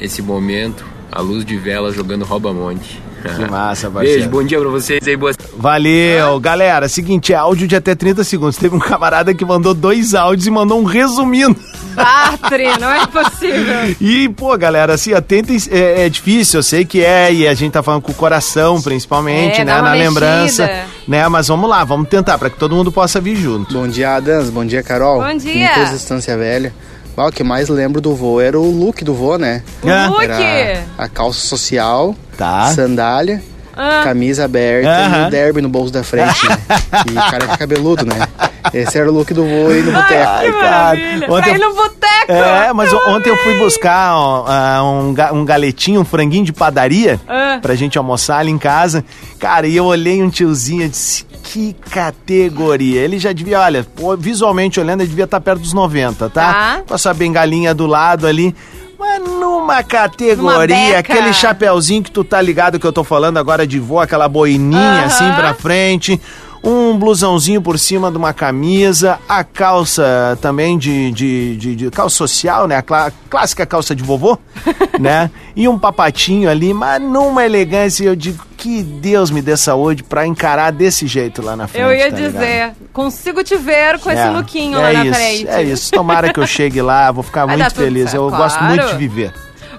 esse 0.00 0.20
momento. 0.20 0.84
A 1.12 1.20
luz 1.20 1.44
de 1.44 1.56
vela 1.56 1.92
jogando 1.92 2.24
rouba-monte. 2.24 3.00
Que 3.28 3.50
massa, 3.50 3.90
parceiro. 3.90 4.18
Beijo, 4.18 4.30
bom 4.30 4.42
dia 4.44 4.58
pra 4.60 4.68
vocês 4.68 5.06
aí, 5.06 5.16
boa 5.16 5.32
Valeu, 5.56 6.38
galera. 6.40 6.88
Seguinte, 6.88 7.32
é 7.32 7.36
áudio 7.36 7.66
de 7.66 7.74
até 7.76 7.94
30 7.94 8.22
segundos. 8.24 8.56
Teve 8.56 8.76
um 8.76 8.78
camarada 8.78 9.34
que 9.34 9.44
mandou 9.44 9.74
dois 9.74 10.14
áudios 10.14 10.46
e 10.46 10.50
mandou 10.50 10.80
um 10.80 10.84
resumindo. 10.84 11.56
Batre, 11.94 12.78
não 12.78 12.90
é 12.92 13.06
possível. 13.06 13.96
E, 14.00 14.28
pô, 14.28 14.56
galera, 14.56 14.94
assim, 14.94 15.12
atentem. 15.14 15.56
É, 15.70 16.04
é 16.06 16.08
difícil, 16.08 16.58
eu 16.58 16.62
sei 16.62 16.84
que 16.84 17.02
é, 17.02 17.32
e 17.32 17.48
a 17.48 17.54
gente 17.54 17.72
tá 17.72 17.82
falando 17.82 18.02
com 18.02 18.12
o 18.12 18.14
coração, 18.14 18.80
principalmente, 18.82 19.60
É, 19.60 19.64
né? 19.64 19.72
dá 19.72 19.80
uma 19.80 19.88
Na 19.90 19.94
lembrança. 19.94 20.66
mexida. 20.66 20.84
Né? 21.08 21.28
Mas 21.28 21.48
vamos 21.48 21.68
lá, 21.70 21.84
vamos 21.84 22.08
tentar, 22.08 22.36
pra 22.38 22.50
que 22.50 22.58
todo 22.58 22.74
mundo 22.74 22.92
possa 22.92 23.20
vir 23.20 23.36
junto. 23.36 23.72
Bom 23.74 23.88
dia, 23.88 24.16
Adams. 24.16 24.50
Bom 24.50 24.64
dia, 24.64 24.82
Carol. 24.82 25.22
Bom 25.22 25.36
dia. 25.36 25.68
Nicolas 25.68 25.92
Estância 25.92 26.36
Velha. 26.36 26.72
Ah, 27.18 27.28
o 27.28 27.32
que 27.32 27.42
mais 27.42 27.70
lembro 27.70 27.98
do 27.98 28.14
vô 28.14 28.42
era 28.42 28.60
o 28.60 28.70
look 28.70 29.02
do 29.02 29.14
vô, 29.14 29.38
né? 29.38 29.62
O 29.82 29.86
look? 30.10 30.22
Era 30.22 30.82
a 30.98 31.08
calça 31.08 31.40
social, 31.40 32.14
Tá. 32.36 32.66
sandália, 32.74 33.42
Ah. 33.76 34.00
camisa 34.04 34.44
aberta 34.46 34.88
Aham. 34.88 35.24
e 35.24 35.26
o 35.26 35.30
derby 35.30 35.60
no 35.60 35.68
bolso 35.68 35.92
da 35.92 36.02
frente, 36.02 36.48
né? 36.48 36.58
E 37.10 37.14
careca 37.30 37.56
cabeludo, 37.58 38.06
né? 38.06 38.26
Esse 38.72 38.98
era 38.98 39.10
o 39.10 39.14
look 39.14 39.32
do 39.32 39.42
vô 39.44 39.70
aí 39.70 39.82
no 39.82 39.92
boteco. 39.92 40.28
Ai, 40.28 40.52
cara. 40.52 40.96
Pra 41.26 41.48
ir 41.50 41.58
no 41.58 41.74
boteco. 41.74 42.32
É, 42.32 42.72
mas 42.72 42.92
o- 42.92 43.00
ontem 43.10 43.28
eu 43.30 43.36
fui 43.38 43.56
buscar 43.58 44.16
ó, 44.16 44.44
ah, 44.48 44.82
um, 44.82 45.14
um 45.40 45.44
galetinho, 45.44 46.00
um 46.00 46.04
franguinho 46.04 46.44
de 46.44 46.52
padaria 46.52 47.20
Ah. 47.28 47.58
pra 47.62 47.74
gente 47.76 47.96
almoçar 47.96 48.38
ali 48.38 48.50
em 48.50 48.58
casa. 48.58 49.04
Cara, 49.38 49.66
e 49.68 49.76
eu 49.76 49.84
olhei 49.84 50.20
um 50.22 50.28
tiozinho 50.30 50.82
e 50.84 50.88
disse, 50.88 51.24
que 51.44 51.74
categoria. 51.90 53.00
Ele 53.02 53.18
já 53.20 53.32
devia, 53.32 53.60
olha, 53.60 53.86
visualmente 54.18 54.80
olhando, 54.80 55.02
ele 55.02 55.08
devia 55.10 55.24
estar 55.24 55.40
perto 55.40 55.60
dos 55.60 55.72
90, 55.72 56.28
tá? 56.28 56.52
Tá. 56.52 56.80
Com 56.88 56.94
a 56.94 56.98
sua 56.98 57.14
bengalinha 57.14 57.72
do 57.72 57.86
lado 57.86 58.26
ali. 58.26 58.54
Mas 58.98 59.22
numa 59.22 59.82
categoria, 59.82 60.86
Numa 60.88 60.98
aquele 60.98 61.32
chapéuzinho 61.32 62.02
que 62.02 62.10
tu 62.10 62.24
tá 62.24 62.40
ligado 62.40 62.78
que 62.78 62.86
eu 62.86 62.92
tô 62.92 63.04
falando 63.04 63.36
agora 63.38 63.66
de 63.66 63.78
vô, 63.78 63.98
aquela 63.98 64.28
boininha 64.28 64.80
Aham. 64.80 65.04
assim 65.04 65.32
pra 65.34 65.52
frente, 65.54 66.20
um 66.64 66.96
blusãozinho 66.98 67.60
por 67.60 67.78
cima 67.78 68.10
de 68.10 68.16
uma 68.16 68.32
camisa, 68.32 69.18
a 69.28 69.44
calça 69.44 70.38
também 70.40 70.78
de, 70.78 71.12
de, 71.12 71.56
de- 71.56 71.76
de 71.76 71.90
calça 71.90 72.16
social, 72.16 72.66
né? 72.66 72.76
A 72.76 72.82
clá- 72.82 73.12
clássica 73.28 73.66
calça 73.66 73.94
de 73.94 74.02
vovô, 74.02 74.38
né? 74.98 75.30
E 75.54 75.68
um 75.68 75.78
papatinho 75.78 76.48
ali, 76.50 76.72
mas 76.72 77.00
numa 77.00 77.44
elegância, 77.44 78.04
eu 78.04 78.16
digo 78.16 78.42
que 78.56 78.82
Deus 78.82 79.30
me 79.30 79.42
dê 79.42 79.56
saúde 79.56 80.02
pra 80.02 80.26
encarar 80.26 80.70
desse 80.72 81.06
jeito 81.06 81.42
lá 81.42 81.54
na 81.54 81.66
frente. 81.68 81.82
Eu 81.84 81.92
ia 81.94 82.10
tá 82.10 82.16
ligado? 82.16 82.32
dizer, 82.32 82.70
consigo 82.92 83.44
te 83.44 83.56
ver 83.56 83.98
com 83.98 84.10
esse 84.10 84.20
É, 84.20 84.30
lookinho 84.30 84.78
é 84.78 84.82
lá 84.82 84.92
na 84.92 85.04
isso, 85.06 85.14
frente. 85.14 85.48
É 85.48 85.62
isso, 85.62 85.90
tomara 85.92 86.32
que 86.32 86.40
eu 86.40 86.46
chegue 86.46 86.80
lá, 86.80 87.10
vou 87.12 87.22
ficar 87.22 87.44
Vai 87.46 87.56
muito 87.56 87.74
feliz. 87.74 88.10
certo, 88.10 88.16
Eu 88.16 88.30
gosto 88.30 88.58
claro. 88.58 88.74
muito 88.74 88.88
de 88.92 88.96
viver. 88.96 89.32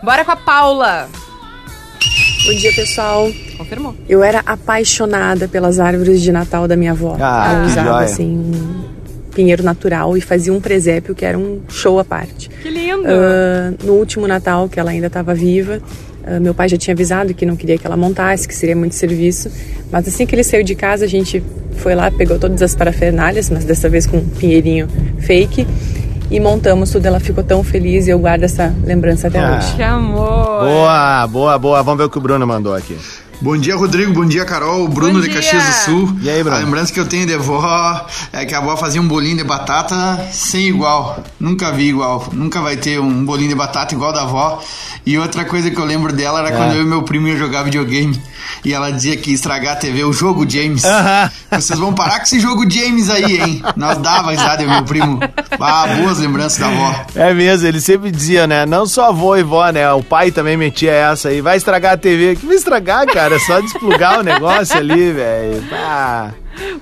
Bora 0.03 0.23
com 0.23 0.31
a 0.31 0.35
Paula. 0.35 1.09
Bom 2.45 2.53
dia, 2.55 2.71
pessoal. 2.73 3.27
Confirmou. 3.57 3.95
Eu 4.07 4.23
era 4.23 4.41
apaixonada 4.45 5.47
pelas 5.47 5.79
árvores 5.79 6.21
de 6.21 6.31
Natal 6.31 6.67
da 6.67 6.77
minha 6.77 6.91
avó. 6.91 7.17
Ah, 7.19 7.49
Ela 7.51 7.61
que 7.65 7.71
usava, 7.71 7.89
joia. 7.89 8.05
assim, 8.05 8.25
um 8.37 8.83
pinheiro 9.33 9.63
natural 9.63 10.15
e 10.15 10.21
fazia 10.21 10.53
um 10.53 10.61
presépio 10.61 11.13
que 11.15 11.25
era 11.25 11.37
um 11.37 11.61
show 11.67 11.99
à 11.99 12.05
parte. 12.05 12.49
Que 12.49 12.69
lindo. 12.69 13.03
Ah, 13.07 13.73
no 13.83 13.93
último 13.93 14.27
Natal, 14.27 14.69
que 14.69 14.79
ela 14.79 14.91
ainda 14.91 15.07
estava 15.07 15.33
viva, 15.33 15.81
meu 16.41 16.53
pai 16.53 16.67
já 16.69 16.77
tinha 16.77 16.93
avisado 16.93 17.33
que 17.33 17.45
não 17.45 17.55
queria 17.55 17.77
que 17.77 17.85
ela 17.87 17.97
montasse, 17.97 18.47
que 18.47 18.53
seria 18.55 18.75
muito 18.75 18.95
serviço. 18.95 19.49
Mas 19.91 20.07
assim 20.07 20.25
que 20.25 20.35
ele 20.35 20.43
saiu 20.43 20.63
de 20.63 20.75
casa, 20.75 21.05
a 21.05 21.07
gente 21.07 21.41
foi 21.77 21.95
lá, 21.95 22.09
pegou 22.11 22.37
todas 22.39 22.61
as 22.61 22.75
parafernálias, 22.75 23.49
mas 23.49 23.63
dessa 23.65 23.87
vez 23.89 24.05
com 24.07 24.17
um 24.17 24.25
pinheirinho 24.27 24.87
fake. 25.19 25.67
E 26.29 26.39
montamos 26.41 26.91
tudo, 26.91 27.05
ela 27.05 27.21
ficou 27.21 27.41
tão 27.43 27.63
feliz 27.63 28.05
e 28.07 28.09
eu 28.09 28.19
guardo 28.19 28.43
essa 28.43 28.75
lembrança 28.83 29.29
até 29.29 29.39
Ah. 29.39 29.57
hoje. 29.57 29.75
Que 29.75 29.83
amor. 29.83 30.59
Boa, 30.65 31.27
boa, 31.27 31.57
boa. 31.57 31.83
Vamos 31.83 31.99
ver 31.99 32.03
o 32.05 32.09
que 32.09 32.17
o 32.17 32.21
Bruno 32.21 32.45
mandou 32.45 32.75
aqui. 32.75 32.97
Bom 33.39 33.55
dia, 33.55 33.75
Rodrigo. 33.75 34.13
Bom 34.13 34.25
dia, 34.25 34.43
Carol. 34.45 34.87
Bruno 34.87 35.13
Bom 35.13 35.19
de 35.19 35.27
dia. 35.27 35.35
Caxias 35.35 35.63
do 35.63 35.71
Sul. 35.85 36.17
E 36.23 36.29
aí, 36.29 36.41
Bruno? 36.41 36.57
A 36.57 36.59
lembrança 36.59 36.91
que 36.91 36.99
eu 36.99 37.05
tenho 37.05 37.27
de 37.27 37.37
vó 37.37 38.05
é 38.33 38.45
que 38.45 38.55
a 38.55 38.57
avó 38.57 38.75
fazia 38.75 38.99
um 38.99 39.07
bolinho 39.07 39.37
de 39.37 39.43
batata 39.43 40.27
sem 40.33 40.67
igual. 40.67 41.23
Nunca 41.39 41.71
vi 41.71 41.89
igual. 41.89 42.27
Nunca 42.33 42.61
vai 42.61 42.77
ter 42.77 42.99
um 42.99 43.23
bolinho 43.25 43.49
de 43.49 43.55
batata 43.55 43.93
igual 43.93 44.11
da 44.11 44.23
avó. 44.23 44.59
E 45.05 45.17
outra 45.19 45.45
coisa 45.45 45.69
que 45.69 45.77
eu 45.79 45.85
lembro 45.85 46.11
dela 46.11 46.39
era 46.39 46.49
É. 46.49 46.51
quando 46.57 46.73
eu 46.73 46.81
e 46.81 46.85
meu 46.85 47.03
primo 47.03 47.27
ia 47.27 47.37
jogar 47.37 47.61
videogame. 47.63 48.19
E 48.65 48.73
ela 48.73 48.91
dizia 48.91 49.15
que 49.15 49.29
ia 49.29 49.35
estragar 49.35 49.73
a 49.73 49.75
TV, 49.75 50.03
o 50.03 50.11
jogo 50.11 50.49
James. 50.49 50.81
Vocês 51.51 51.77
vão 51.77 51.93
parar 51.93 52.17
com 52.17 52.23
esse 52.23 52.39
jogo 52.39 52.69
James 52.69 53.09
aí, 53.09 53.39
hein? 53.39 53.63
Nós 53.75 53.97
dava 53.99 54.31
risada, 54.31 54.63
eu 54.63 54.69
meu 54.69 54.83
primo. 54.83 55.19
Ah, 55.59 55.87
boas 56.01 56.17
lembranças 56.19 56.57
da 56.57 56.67
avó. 56.67 57.05
É 57.15 57.33
mesmo, 57.33 57.67
ele 57.67 57.79
sempre 57.79 58.09
dizia, 58.09 58.47
né? 58.47 58.65
Não 58.65 58.85
só 58.85 59.09
avô 59.09 59.35
e 59.35 59.43
vó, 59.43 59.69
né? 59.69 59.89
O 59.93 60.01
pai 60.01 60.31
também 60.31 60.57
metia 60.57 60.91
essa 60.91 61.29
aí. 61.29 61.39
Vai 61.39 61.57
estragar 61.57 61.93
a 61.93 61.97
TV. 61.97 62.35
Que 62.35 62.45
vai 62.45 62.55
estragar, 62.55 63.05
cara? 63.05 63.26
É 63.35 63.39
só 63.39 63.59
desplugar 63.59 64.19
o 64.19 64.23
negócio 64.23 64.77
ali, 64.77 65.11
velho. 65.11 65.63
Ah, 65.73 66.29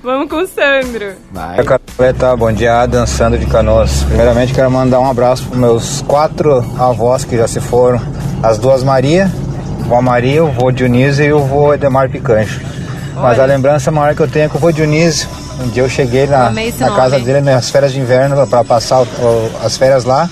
Vamos 0.02 0.28
com 0.30 0.36
o 0.36 0.46
Sandro. 0.46 1.12
vai. 1.32 1.56
Caroleta, 1.62 2.34
bom 2.36 2.50
dia, 2.52 2.86
dançando 2.86 3.36
de 3.36 3.44
canoas. 3.46 4.04
Primeiramente 4.04 4.54
quero 4.54 4.70
mandar 4.70 5.00
um 5.00 5.10
abraço 5.10 5.44
para 5.46 5.58
meus 5.58 6.02
quatro 6.02 6.64
avós 6.78 7.24
que 7.24 7.36
já 7.36 7.46
se 7.46 7.60
foram. 7.60 8.00
As 8.42 8.56
duas 8.58 8.82
Maria, 8.82 9.30
vó 9.86 10.00
Maria, 10.00 10.42
o 10.44 10.50
vô 10.50 10.70
Dionísio 10.70 11.24
e 11.24 11.32
o 11.32 11.40
vô 11.40 11.74
Edemar 11.74 12.08
Picancho. 12.08 12.60
Mas 13.14 13.38
a 13.38 13.44
lembrança 13.44 13.90
maior 13.90 14.14
que 14.14 14.20
eu 14.22 14.28
tenho 14.28 14.46
é 14.46 14.48
com 14.48 14.58
o 14.58 14.60
vô 14.60 14.70
Dionísio. 14.72 15.28
Um 15.60 15.68
dia 15.68 15.82
eu 15.82 15.88
cheguei 15.88 16.26
na, 16.26 16.50
na 16.90 16.96
casa 16.96 17.18
dele 17.18 17.40
nas 17.40 17.70
férias 17.70 17.92
de 17.92 17.98
inverno 18.00 18.46
para 18.46 18.62
passar 18.62 19.00
o- 19.00 19.04
o- 19.04 19.50
as 19.64 19.76
férias 19.76 20.04
lá. 20.04 20.28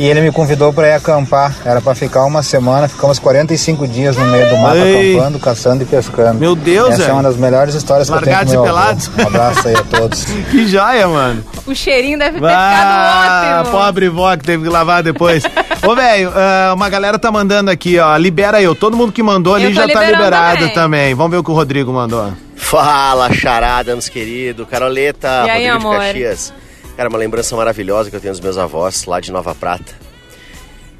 E 0.00 0.06
ele 0.06 0.22
me 0.22 0.32
convidou 0.32 0.72
para 0.72 0.88
ir 0.88 0.92
acampar. 0.92 1.54
Era 1.62 1.78
para 1.82 1.94
ficar 1.94 2.24
uma 2.24 2.42
semana. 2.42 2.88
Ficamos 2.88 3.18
45 3.18 3.86
dias 3.86 4.16
no 4.16 4.24
meio 4.24 4.48
do 4.48 4.56
mato 4.56 4.76
Ei. 4.78 5.12
acampando, 5.14 5.38
caçando 5.38 5.82
e 5.82 5.86
pescando. 5.86 6.38
Meu 6.40 6.56
Deus, 6.56 6.92
Essa 6.94 7.02
é 7.02 7.04
velho. 7.04 7.16
uma 7.16 7.22
das 7.22 7.36
melhores 7.36 7.74
histórias 7.74 8.08
que 8.08 8.14
Largados 8.14 8.50
eu 8.50 8.62
e 8.62 8.64
tenho 8.64 8.74
com 8.74 8.78
meu 8.80 8.88
avô. 8.88 8.96
pelados. 8.96 9.10
Um 9.18 9.26
abraço 9.26 9.68
aí 9.68 9.74
a 9.74 9.82
todos. 9.82 10.24
Que 10.50 10.66
joia, 10.66 11.06
mano. 11.06 11.44
O 11.66 11.74
cheirinho 11.74 12.18
deve 12.18 12.40
ter 12.40 12.46
Ah, 12.46 13.40
ficado 13.42 13.60
ótimo. 13.66 13.78
pobre 13.78 14.08
vó 14.08 14.34
que 14.38 14.44
teve 14.44 14.62
que 14.62 14.70
lavar 14.70 15.02
depois. 15.02 15.42
Ô, 15.86 15.94
velho, 15.94 16.32
ah, 16.34 16.72
uma 16.74 16.88
galera 16.88 17.18
tá 17.18 17.30
mandando 17.30 17.70
aqui, 17.70 17.98
ó. 17.98 18.16
Libera 18.16 18.62
eu. 18.62 18.74
Todo 18.74 18.96
mundo 18.96 19.12
que 19.12 19.22
mandou 19.22 19.54
ali 19.54 19.64
Eu 19.66 19.74
já 19.74 19.86
tá 19.86 20.02
liberado 20.02 20.58
também. 20.60 20.74
também. 20.74 21.14
Vamos 21.14 21.30
ver 21.30 21.36
o 21.36 21.44
que 21.44 21.50
o 21.50 21.54
Rodrigo 21.54 21.92
mandou. 21.92 22.32
Fala, 22.56 23.30
charada, 23.34 23.92
meus 23.92 24.08
queridos. 24.08 24.66
Caroleta, 24.66 25.28
E 25.46 25.50
aí, 25.50 25.68
Rodrigo 25.70 25.88
amor? 25.88 26.00
de 26.00 26.06
Caxias. 26.06 26.52
Cara, 27.00 27.08
uma 27.08 27.18
lembrança 27.18 27.56
maravilhosa 27.56 28.10
que 28.10 28.16
eu 28.16 28.20
tenho 28.20 28.34
dos 28.34 28.42
meus 28.42 28.58
avós 28.58 29.06
lá 29.06 29.20
de 29.20 29.32
Nova 29.32 29.54
Prata. 29.54 29.94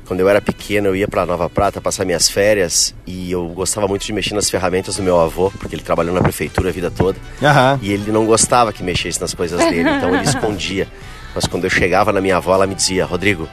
Quando 0.06 0.20
eu 0.20 0.30
era 0.30 0.40
pequeno, 0.40 0.86
eu 0.86 0.96
ia 0.96 1.06
pra 1.06 1.26
Nova 1.26 1.50
Prata 1.50 1.78
passar 1.78 2.06
minhas 2.06 2.26
férias 2.26 2.94
e 3.06 3.30
eu 3.30 3.46
gostava 3.48 3.86
muito 3.86 4.06
de 4.06 4.12
mexer 4.14 4.32
nas 4.32 4.48
ferramentas 4.48 4.96
do 4.96 5.02
meu 5.02 5.20
avô, 5.20 5.50
porque 5.50 5.74
ele 5.74 5.82
trabalhou 5.82 6.14
na 6.14 6.22
prefeitura 6.22 6.70
a 6.70 6.72
vida 6.72 6.90
toda. 6.90 7.18
Aham. 7.42 7.78
E 7.82 7.92
ele 7.92 8.10
não 8.10 8.24
gostava 8.24 8.72
que 8.72 8.82
mexesse 8.82 9.20
nas 9.20 9.34
coisas 9.34 9.58
dele, 9.58 9.90
então 9.90 10.14
ele 10.14 10.24
escondia. 10.24 10.88
Mas 11.34 11.46
quando 11.46 11.64
eu 11.64 11.70
chegava 11.70 12.14
na 12.14 12.20
minha 12.22 12.38
avó, 12.38 12.54
ela 12.54 12.66
me 12.66 12.74
dizia: 12.74 13.04
Rodrigo, 13.04 13.46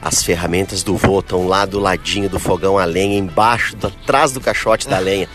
as 0.00 0.22
ferramentas 0.22 0.84
do 0.84 0.96
vô 0.96 1.18
estão 1.18 1.48
lá 1.48 1.66
do 1.66 1.80
ladinho 1.80 2.28
do 2.28 2.38
fogão 2.38 2.78
a 2.78 2.84
lenha, 2.84 3.18
embaixo, 3.18 3.76
atrás 3.82 4.30
do 4.30 4.40
caixote 4.40 4.88
da 4.88 5.00
lenha. 5.00 5.28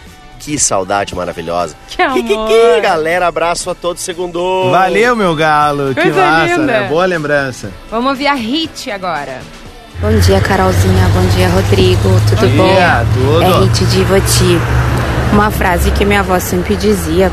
Que 0.48 0.58
saudade 0.58 1.14
maravilhosa. 1.14 1.76
Que 1.90 2.02
amor. 2.02 2.14
Kikiki, 2.16 2.82
galera, 2.82 3.28
abraço 3.28 3.70
a 3.70 3.76
todos, 3.76 4.02
segundo. 4.02 4.72
Valeu, 4.72 5.14
meu 5.14 5.36
galo. 5.36 5.94
Que 5.94 6.04
Coisa 6.04 6.22
massa, 6.26 6.46
linda. 6.56 6.66
né? 6.66 6.88
Boa 6.88 7.06
lembrança. 7.06 7.70
Vamos 7.92 8.12
ouvir 8.12 8.28
a 8.28 8.34
Hit 8.34 8.90
agora. 8.90 9.42
Bom 10.00 10.18
dia, 10.20 10.40
Carolzinha. 10.40 11.06
Bom 11.14 11.36
dia, 11.36 11.50
Rodrigo. 11.50 12.22
Tudo 12.30 12.48
Bom 12.56 12.64
bom? 12.66 12.74
dia, 12.76 13.06
tudo. 13.14 13.44
É 13.44 13.66
Hit 13.66 13.86
de 13.88 14.00
Ivoti. 14.00 14.58
Uma 15.34 15.52
frase 15.52 15.92
que 15.92 16.06
minha 16.06 16.22
avó 16.22 16.40
sempre 16.40 16.78
dizia, 16.78 17.30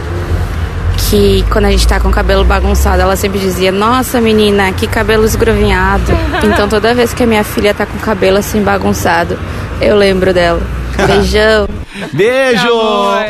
que 1.09 1.45
quando 1.53 1.67
a 1.67 1.71
gente 1.71 1.87
tá 1.87 2.01
com 2.01 2.09
o 2.09 2.13
cabelo 2.13 2.45
bagunçado, 2.45 3.01
ela 3.01 3.15
sempre 3.15 3.39
dizia: 3.39 3.71
Nossa, 3.71 4.21
menina, 4.21 4.73
que 4.73 4.89
cabelo 4.89 5.25
esgrovinhado. 5.25 6.11
então 6.43 6.69
toda 6.69 6.93
vez 6.93 7.15
que 7.15 7.23
a 7.23 7.27
minha 7.29 7.45
filha 7.45 7.73
tá 7.73 7.87
com 7.87 7.97
o 7.97 8.01
cabelo 8.01 8.39
assim 8.39 8.61
bagunçado, 8.61 9.39
eu 9.81 9.95
lembro 9.95 10.35
dela. 10.35 10.61
Beijão. 11.07 11.69
Beijo! 12.13 12.69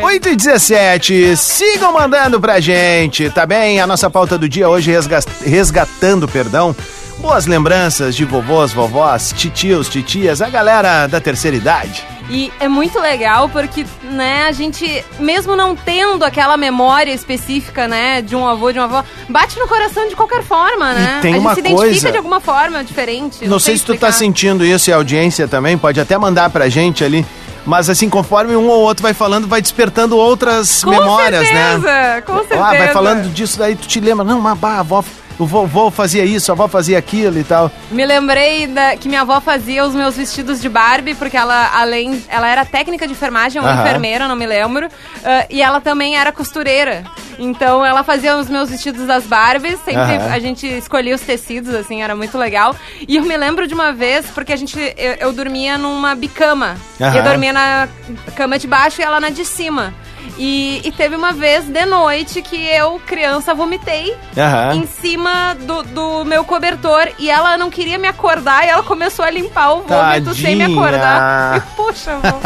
8 0.02 0.28
e 0.28 0.36
17, 0.36 1.36
sigam 1.36 1.92
mandando 1.92 2.40
pra 2.40 2.60
gente, 2.60 3.28
tá 3.30 3.46
bem? 3.46 3.80
A 3.80 3.86
nossa 3.86 4.08
pauta 4.10 4.36
do 4.38 4.48
dia 4.48 4.68
hoje 4.68 4.90
resga- 4.90 5.20
resgatando, 5.44 6.26
perdão, 6.28 6.74
boas 7.18 7.46
lembranças 7.46 8.14
de 8.16 8.24
vovôs, 8.24 8.72
vovós, 8.72 9.32
titios, 9.36 9.88
titias, 9.88 10.42
a 10.42 10.48
galera 10.48 11.06
da 11.06 11.20
terceira 11.20 11.56
idade. 11.56 12.04
E 12.30 12.50
é 12.58 12.66
muito 12.68 12.98
legal 12.98 13.50
porque, 13.50 13.84
né, 14.02 14.46
a 14.48 14.52
gente, 14.52 15.04
mesmo 15.18 15.54
não 15.54 15.76
tendo 15.76 16.24
aquela 16.24 16.56
memória 16.56 17.12
específica, 17.12 17.86
né, 17.86 18.22
de 18.22 18.34
um 18.34 18.46
avô, 18.48 18.72
de 18.72 18.78
uma 18.78 18.86
avó, 18.86 19.04
bate 19.28 19.58
no 19.58 19.68
coração 19.68 20.08
de 20.08 20.16
qualquer 20.16 20.42
forma, 20.42 20.94
né? 20.94 21.18
tem 21.20 21.32
a 21.32 21.36
gente 21.36 21.44
uma 21.46 21.54
se 21.54 21.60
identifica 21.60 21.86
coisa- 21.90 22.10
de 22.12 22.16
alguma 22.16 22.40
forma 22.40 22.82
diferente. 22.82 23.46
Não 23.46 23.58
sei 23.58 23.76
se 23.76 23.84
tu 23.84 23.94
tá 23.94 24.10
sentindo 24.10 24.64
isso 24.64 24.88
e 24.88 24.92
a 24.92 24.96
audiência 24.96 25.46
também, 25.46 25.76
pode 25.76 26.00
até 26.00 26.16
mandar 26.16 26.48
pra 26.48 26.66
gente 26.70 27.04
ali. 27.04 27.26
Mas 27.66 27.88
assim, 27.88 28.10
conforme 28.10 28.54
um 28.54 28.68
ou 28.68 28.82
outro 28.82 29.02
vai 29.02 29.14
falando, 29.14 29.46
vai 29.48 29.62
despertando 29.62 30.16
outras 30.16 30.84
Com 30.84 30.90
memórias, 30.90 31.46
certeza, 31.46 31.78
né? 31.78 32.20
com 32.20 32.38
certeza. 32.38 32.62
Ah, 32.64 32.70
vai 32.76 32.88
falando 32.92 33.32
disso 33.32 33.58
daí, 33.58 33.74
tu 33.74 33.88
te 33.88 34.00
lembra, 34.00 34.24
não, 34.24 34.40
mas 34.40 34.58
bah, 34.58 34.74
a 34.76 34.80
avó, 34.80 35.02
o 35.38 35.46
vovô 35.46 35.90
fazia 35.90 36.24
isso, 36.24 36.50
a 36.50 36.54
avó 36.54 36.68
fazia 36.68 36.98
aquilo 36.98 37.38
e 37.38 37.44
tal. 37.44 37.70
Me 37.90 38.04
lembrei 38.04 38.66
da, 38.66 38.96
que 38.96 39.08
minha 39.08 39.22
avó 39.22 39.40
fazia 39.40 39.84
os 39.84 39.94
meus 39.94 40.16
vestidos 40.16 40.60
de 40.60 40.68
Barbie, 40.68 41.14
porque 41.14 41.36
ela, 41.36 41.70
além. 41.74 42.22
Ela 42.28 42.48
era 42.48 42.64
técnica 42.64 43.06
de 43.06 43.12
enfermagem 43.12 43.60
ou 43.60 43.66
Aham. 43.66 43.80
enfermeira, 43.82 44.28
não 44.28 44.36
me 44.36 44.46
lembro. 44.46 44.88
ah, 45.24 45.46
e 45.50 45.60
ela 45.62 45.80
também 45.80 46.16
era 46.16 46.30
costureira. 46.32 47.04
Então 47.38 47.84
ela 47.84 48.04
fazia 48.04 48.36
os 48.36 48.48
meus 48.48 48.70
vestidos 48.70 49.06
das 49.06 49.24
Barbies. 49.24 49.78
Sempre 49.84 50.16
Aham. 50.16 50.32
a 50.32 50.38
gente 50.38 50.66
escolhia 50.66 51.14
os 51.14 51.20
tecidos, 51.20 51.74
assim, 51.74 52.02
era 52.02 52.14
muito 52.14 52.38
legal. 52.38 52.74
E 53.08 53.16
eu 53.16 53.22
me 53.24 53.36
lembro 53.36 53.66
de 53.66 53.74
uma 53.74 53.92
vez, 53.92 54.26
porque 54.26 54.52
a 54.52 54.56
gente. 54.56 54.78
Eu, 54.96 55.12
eu 55.14 55.32
dormia 55.32 55.76
numa 55.76 56.14
bicama. 56.14 56.76
E 57.00 57.16
eu 57.18 57.22
dormia 57.24 57.52
na 57.52 57.88
cama 58.36 58.58
de 58.58 58.66
baixo 58.66 59.00
e 59.00 59.04
ela 59.04 59.20
na 59.20 59.30
de 59.30 59.44
cima. 59.44 59.92
E, 60.36 60.80
e 60.84 60.90
teve 60.92 61.14
uma 61.14 61.32
vez 61.32 61.64
de 61.64 61.84
noite 61.86 62.42
que 62.42 62.56
eu, 62.66 63.00
criança, 63.06 63.54
vomitei 63.54 64.16
Aham. 64.36 64.74
em 64.74 64.86
cima 64.86 65.54
do, 65.60 65.82
do 65.84 66.24
meu 66.24 66.44
cobertor 66.44 67.08
e 67.18 67.30
ela 67.30 67.56
não 67.56 67.70
queria 67.70 67.98
me 67.98 68.08
acordar 68.08 68.64
e 68.66 68.68
ela 68.70 68.82
começou 68.82 69.24
a 69.24 69.30
limpar 69.30 69.72
o 69.74 69.82
vômito 69.82 70.34
sem 70.34 70.56
me 70.56 70.62
Tadinha. 70.64 70.80
acordar. 70.80 71.68
E, 71.84 72.10
avó. 72.10 72.38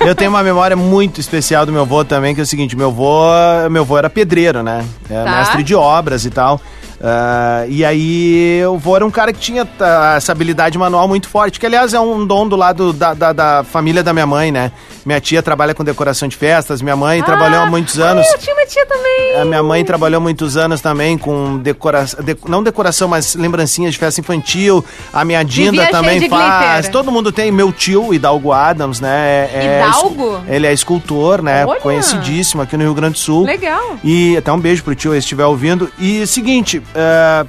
Eu 0.06 0.14
tenho 0.14 0.30
uma 0.30 0.42
memória 0.42 0.76
muito 0.76 1.20
especial 1.20 1.64
do 1.64 1.72
meu 1.72 1.82
avô 1.82 2.04
também, 2.04 2.34
que 2.34 2.40
é 2.40 2.44
o 2.44 2.46
seguinte, 2.46 2.76
meu 2.76 2.88
avô, 2.88 3.30
meu 3.70 3.82
avô 3.82 3.96
era 3.96 4.10
pedreiro, 4.10 4.62
né? 4.62 4.84
Era 5.08 5.24
Tá. 5.24 5.30
mestre 5.38 5.62
de 5.62 5.74
obras 5.74 6.24
e 6.24 6.30
tal. 6.30 6.60
Ah, 7.00 7.64
e 7.68 7.84
aí 7.84 8.60
o 8.66 8.76
vô 8.76 8.96
era 8.96 9.06
um 9.06 9.10
cara 9.10 9.32
que 9.32 9.38
tinha 9.38 9.64
tá, 9.64 10.14
essa 10.16 10.32
habilidade 10.32 10.76
manual 10.76 11.06
muito 11.06 11.28
forte, 11.28 11.60
que 11.60 11.64
aliás 11.66 11.94
é 11.94 12.00
um 12.00 12.26
dom 12.26 12.48
do 12.48 12.56
lado 12.56 12.92
da, 12.92 13.14
da, 13.14 13.32
da 13.32 13.64
família 13.64 14.02
da 14.02 14.12
minha 14.12 14.26
mãe, 14.26 14.50
né? 14.50 14.72
Minha 15.08 15.22
tia 15.22 15.42
trabalha 15.42 15.74
com 15.74 15.82
decoração 15.82 16.28
de 16.28 16.36
festas, 16.36 16.82
minha 16.82 16.94
mãe 16.94 17.22
trabalhou 17.22 17.62
há 17.62 17.66
muitos 17.66 17.98
anos. 17.98 18.26
Ah, 18.28 18.32
eu 18.34 18.38
tinha 18.38 18.54
uma 18.54 18.66
tia 18.66 18.84
também. 18.84 19.36
A 19.40 19.44
minha 19.46 19.62
mãe 19.62 19.82
trabalhou 19.82 20.20
muitos 20.20 20.54
anos 20.58 20.82
também 20.82 21.16
com 21.16 21.56
decoração, 21.56 22.20
não 22.46 22.62
decoração, 22.62 23.08
mas 23.08 23.34
lembrancinhas 23.34 23.94
de 23.94 23.98
festa 23.98 24.20
infantil. 24.20 24.84
A 25.10 25.24
minha 25.24 25.42
Dinda 25.42 25.70
Vivia 25.70 25.90
também 25.90 26.20
de 26.20 26.28
faz. 26.28 26.74
glitter. 26.74 26.92
Todo 26.92 27.10
mundo 27.10 27.32
tem. 27.32 27.50
Meu 27.50 27.72
tio, 27.72 28.12
Hidalgo 28.12 28.52
Adams, 28.52 29.00
né? 29.00 29.48
é- 29.50 29.50
é 29.54 29.86
Hidalgo? 29.88 30.08
escu- 30.36 30.42
Ele 30.46 30.66
é 30.66 30.72
escultor, 30.74 31.40
né? 31.40 31.64
Olha! 31.64 31.80
Conhecidíssimo 31.80 32.60
aqui 32.60 32.76
no 32.76 32.82
Rio 32.84 32.92
Grande 32.92 33.14
do 33.14 33.18
Sul. 33.18 33.46
Legal. 33.46 33.96
E 34.04 34.36
até 34.36 34.52
um 34.52 34.60
beijo 34.60 34.84
pro 34.84 34.94
tio, 34.94 35.12
se 35.12 35.18
estiver 35.20 35.46
ouvindo. 35.46 35.90
E 35.98 36.26
seguinte, 36.26 36.82
é, 36.94 37.46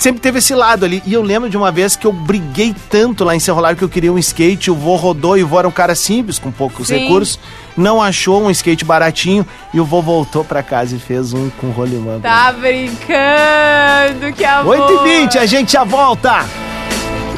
sempre 0.00 0.20
teve 0.20 0.38
esse 0.38 0.54
lado 0.54 0.84
ali. 0.84 1.02
E 1.04 1.12
eu 1.12 1.22
lembro 1.22 1.48
de 1.48 1.56
uma 1.56 1.70
vez 1.70 1.94
que 1.94 2.06
eu 2.06 2.12
briguei 2.12 2.74
tanto 2.88 3.22
lá 3.22 3.36
em 3.36 3.38
Cerro 3.38 3.60
Largo 3.60 3.78
que 3.78 3.84
eu 3.84 3.88
queria 3.88 4.12
um 4.12 4.18
skate. 4.18 4.70
O 4.70 4.74
vô 4.74 4.96
rodou 4.96 5.36
e 5.36 5.44
o 5.44 5.46
vô 5.46 5.58
era 5.58 5.68
um 5.68 5.72
cara 5.72 5.94
simples, 5.94 6.38
com 6.38 6.50
poucos 6.50 6.88
Sim. 6.88 7.00
recursos. 7.00 7.38
Não 7.76 8.00
achou 8.02 8.42
um 8.42 8.50
skate 8.50 8.84
baratinho 8.84 9.46
e 9.72 9.78
o 9.78 9.84
vô 9.84 10.00
voltou 10.00 10.42
pra 10.42 10.62
casa 10.62 10.96
e 10.96 10.98
fez 10.98 11.34
um 11.34 11.50
com 11.50 11.70
rolimã. 11.70 12.18
Tá 12.20 12.50
brincando, 12.52 14.32
que 14.34 14.44
amor. 14.44 14.80
8 14.80 14.92
e 15.06 15.20
20 15.20 15.38
a 15.38 15.46
gente 15.46 15.72
já 15.72 15.84
volta! 15.84 16.46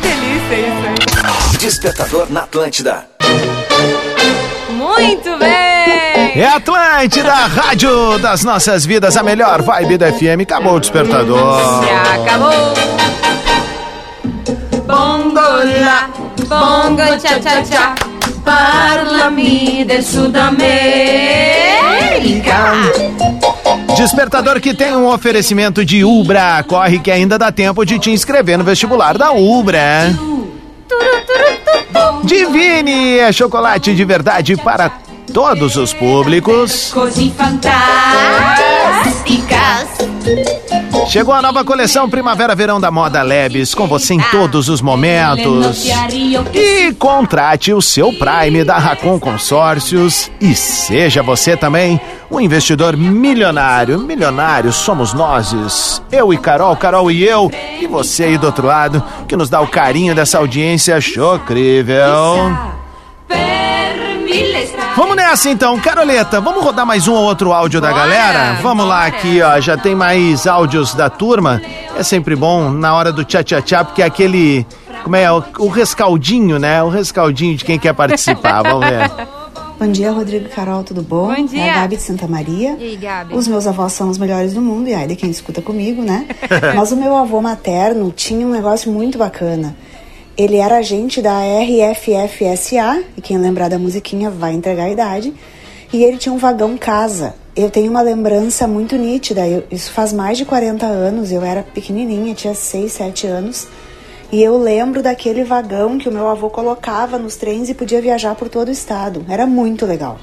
Que 0.00 0.08
delícia 0.08 0.68
isso 0.68 0.86
aí. 0.86 1.58
Despertador 1.58 2.30
na 2.30 2.40
Atlântida. 2.40 3.08
Muito 4.70 5.38
bem. 5.38 5.71
É 6.34 6.44
Atlântida, 6.46 7.32
Rádio 7.32 8.18
das 8.18 8.42
Nossas 8.44 8.86
Vidas, 8.86 9.16
a 9.16 9.22
melhor 9.22 9.62
vibe 9.62 9.98
da 9.98 10.12
FM. 10.12 10.42
Acabou 10.42 10.76
o 10.76 10.80
despertador. 10.80 11.84
Já 11.84 12.14
acabou. 12.14 12.74
Bongo 14.86 15.40
lá, 15.84 16.08
bongo 16.48 17.18
tchá 17.18 17.38
tchá 17.38 17.62
tchá. 17.62 17.94
Parla-me 18.44 19.84
de 19.84 20.02
Sudamérica. 20.02 20.62
Despertador 23.96 24.60
que 24.60 24.74
tem 24.74 24.96
um 24.96 25.06
oferecimento 25.06 25.84
de 25.84 26.04
Ubra. 26.04 26.64
Corre 26.66 26.98
que 26.98 27.10
ainda 27.10 27.38
dá 27.38 27.52
tempo 27.52 27.84
de 27.84 27.98
te 27.98 28.10
inscrever 28.10 28.58
no 28.58 28.64
vestibular 28.64 29.16
da 29.16 29.32
Ubra. 29.32 30.10
Divine 32.24 33.18
é 33.18 33.32
chocolate 33.32 33.94
de 33.94 34.04
verdade 34.04 34.56
para 34.56 34.90
todos 35.32 35.76
os 35.76 35.92
públicos. 35.94 36.92
Chegou 41.08 41.34
a 41.34 41.42
nova 41.42 41.64
coleção 41.64 42.08
Primavera-Verão 42.08 42.80
da 42.80 42.90
Moda 42.90 43.22
Labs, 43.22 43.74
com 43.74 43.86
você 43.86 44.14
em 44.14 44.20
todos 44.30 44.68
os 44.68 44.80
momentos. 44.80 45.86
E 46.54 46.92
contrate 46.94 47.72
o 47.72 47.82
seu 47.82 48.12
Prime 48.12 48.62
da 48.64 48.78
Racon 48.78 49.18
Consórcios 49.18 50.30
e 50.40 50.54
seja 50.54 51.22
você 51.22 51.56
também 51.56 52.00
um 52.30 52.40
investidor 52.40 52.96
milionário. 52.96 53.98
Milionário 53.98 54.72
somos 54.72 55.12
nós. 55.12 56.02
Eu 56.10 56.32
e 56.32 56.38
Carol, 56.38 56.76
Carol 56.76 57.10
e 57.10 57.24
eu, 57.24 57.50
e 57.80 57.86
você 57.86 58.24
aí 58.24 58.38
do 58.38 58.46
outro 58.46 58.66
lado, 58.66 59.02
que 59.26 59.36
nos 59.36 59.50
dá 59.50 59.60
o 59.60 59.66
carinho 59.66 60.14
dessa 60.14 60.38
audiência 60.38 61.00
chocrível. 61.00 62.52
Vamos 65.32 65.46
nessa 65.46 65.50
então, 65.50 65.80
Caroleta, 65.80 66.42
vamos 66.42 66.62
rodar 66.62 66.84
mais 66.84 67.08
um 67.08 67.14
ou 67.14 67.22
outro 67.22 67.54
áudio 67.54 67.80
da 67.80 67.90
galera? 67.90 68.58
Vamos 68.60 68.86
lá 68.86 69.06
aqui, 69.06 69.40
ó, 69.40 69.58
já 69.60 69.78
tem 69.78 69.94
mais 69.94 70.46
áudios 70.46 70.92
da 70.92 71.08
turma. 71.08 71.58
É 71.96 72.02
sempre 72.02 72.36
bom 72.36 72.70
na 72.70 72.94
hora 72.94 73.10
do 73.10 73.24
tchá 73.24 73.42
tchá 73.42 73.62
tchá, 73.62 73.82
porque 73.82 74.02
é 74.02 74.04
aquele, 74.04 74.66
como 75.02 75.16
é, 75.16 75.32
o, 75.32 75.42
o 75.60 75.68
rescaldinho, 75.68 76.58
né? 76.58 76.82
O 76.82 76.90
rescaldinho 76.90 77.56
de 77.56 77.64
quem 77.64 77.78
quer 77.78 77.94
participar, 77.94 78.60
vamos 78.68 78.86
ver. 78.86 79.10
Bom 79.80 79.90
dia, 79.90 80.12
Rodrigo 80.12 80.44
e 80.44 80.48
Carol, 80.50 80.84
tudo 80.84 81.00
bom? 81.00 81.34
Bom 81.34 81.46
dia. 81.46 81.62
É 81.62 81.70
a 81.70 81.74
Gabi 81.80 81.96
de 81.96 82.02
Santa 82.02 82.28
Maria. 82.28 82.76
E 82.78 82.88
aí, 82.88 82.96
Gabi? 82.96 83.34
Os 83.34 83.48
meus 83.48 83.66
avós 83.66 83.94
são 83.94 84.10
os 84.10 84.18
melhores 84.18 84.52
do 84.52 84.60
mundo, 84.60 84.88
e 84.88 84.94
aí 84.94 85.06
de 85.06 85.16
quem 85.16 85.30
escuta 85.30 85.62
comigo, 85.62 86.02
né? 86.02 86.26
Mas 86.76 86.92
o 86.92 86.96
meu 86.96 87.16
avô 87.16 87.40
materno 87.40 88.12
tinha 88.14 88.46
um 88.46 88.50
negócio 88.50 88.92
muito 88.92 89.16
bacana. 89.16 89.74
Ele 90.36 90.56
era 90.56 90.78
agente 90.78 91.20
da 91.20 91.40
RFFSA, 91.40 93.04
e 93.16 93.20
quem 93.20 93.36
lembrar 93.38 93.68
da 93.68 93.78
musiquinha 93.78 94.30
vai 94.30 94.52
entregar 94.54 94.84
a 94.84 94.90
idade. 94.90 95.34
E 95.92 96.02
ele 96.02 96.16
tinha 96.16 96.32
um 96.32 96.38
vagão 96.38 96.76
casa. 96.78 97.34
Eu 97.54 97.68
tenho 97.70 97.90
uma 97.90 98.00
lembrança 98.00 98.66
muito 98.66 98.96
nítida, 98.96 99.46
eu- 99.46 99.64
isso 99.70 99.92
faz 99.92 100.10
mais 100.10 100.38
de 100.38 100.46
40 100.46 100.86
anos, 100.86 101.30
eu 101.30 101.42
era 101.44 101.62
pequenininha, 101.62 102.34
tinha 102.34 102.54
6, 102.54 102.92
7 102.92 103.26
anos. 103.26 103.68
E 104.32 104.42
eu 104.42 104.56
lembro 104.56 105.02
daquele 105.02 105.44
vagão 105.44 105.98
que 105.98 106.08
o 106.08 106.12
meu 106.12 106.26
avô 106.26 106.48
colocava 106.48 107.18
nos 107.18 107.36
trens 107.36 107.68
e 107.68 107.74
podia 107.74 108.00
viajar 108.00 108.34
por 108.34 108.48
todo 108.48 108.68
o 108.68 108.72
estado. 108.72 109.22
Era 109.28 109.46
muito 109.46 109.84
legal. 109.84 110.18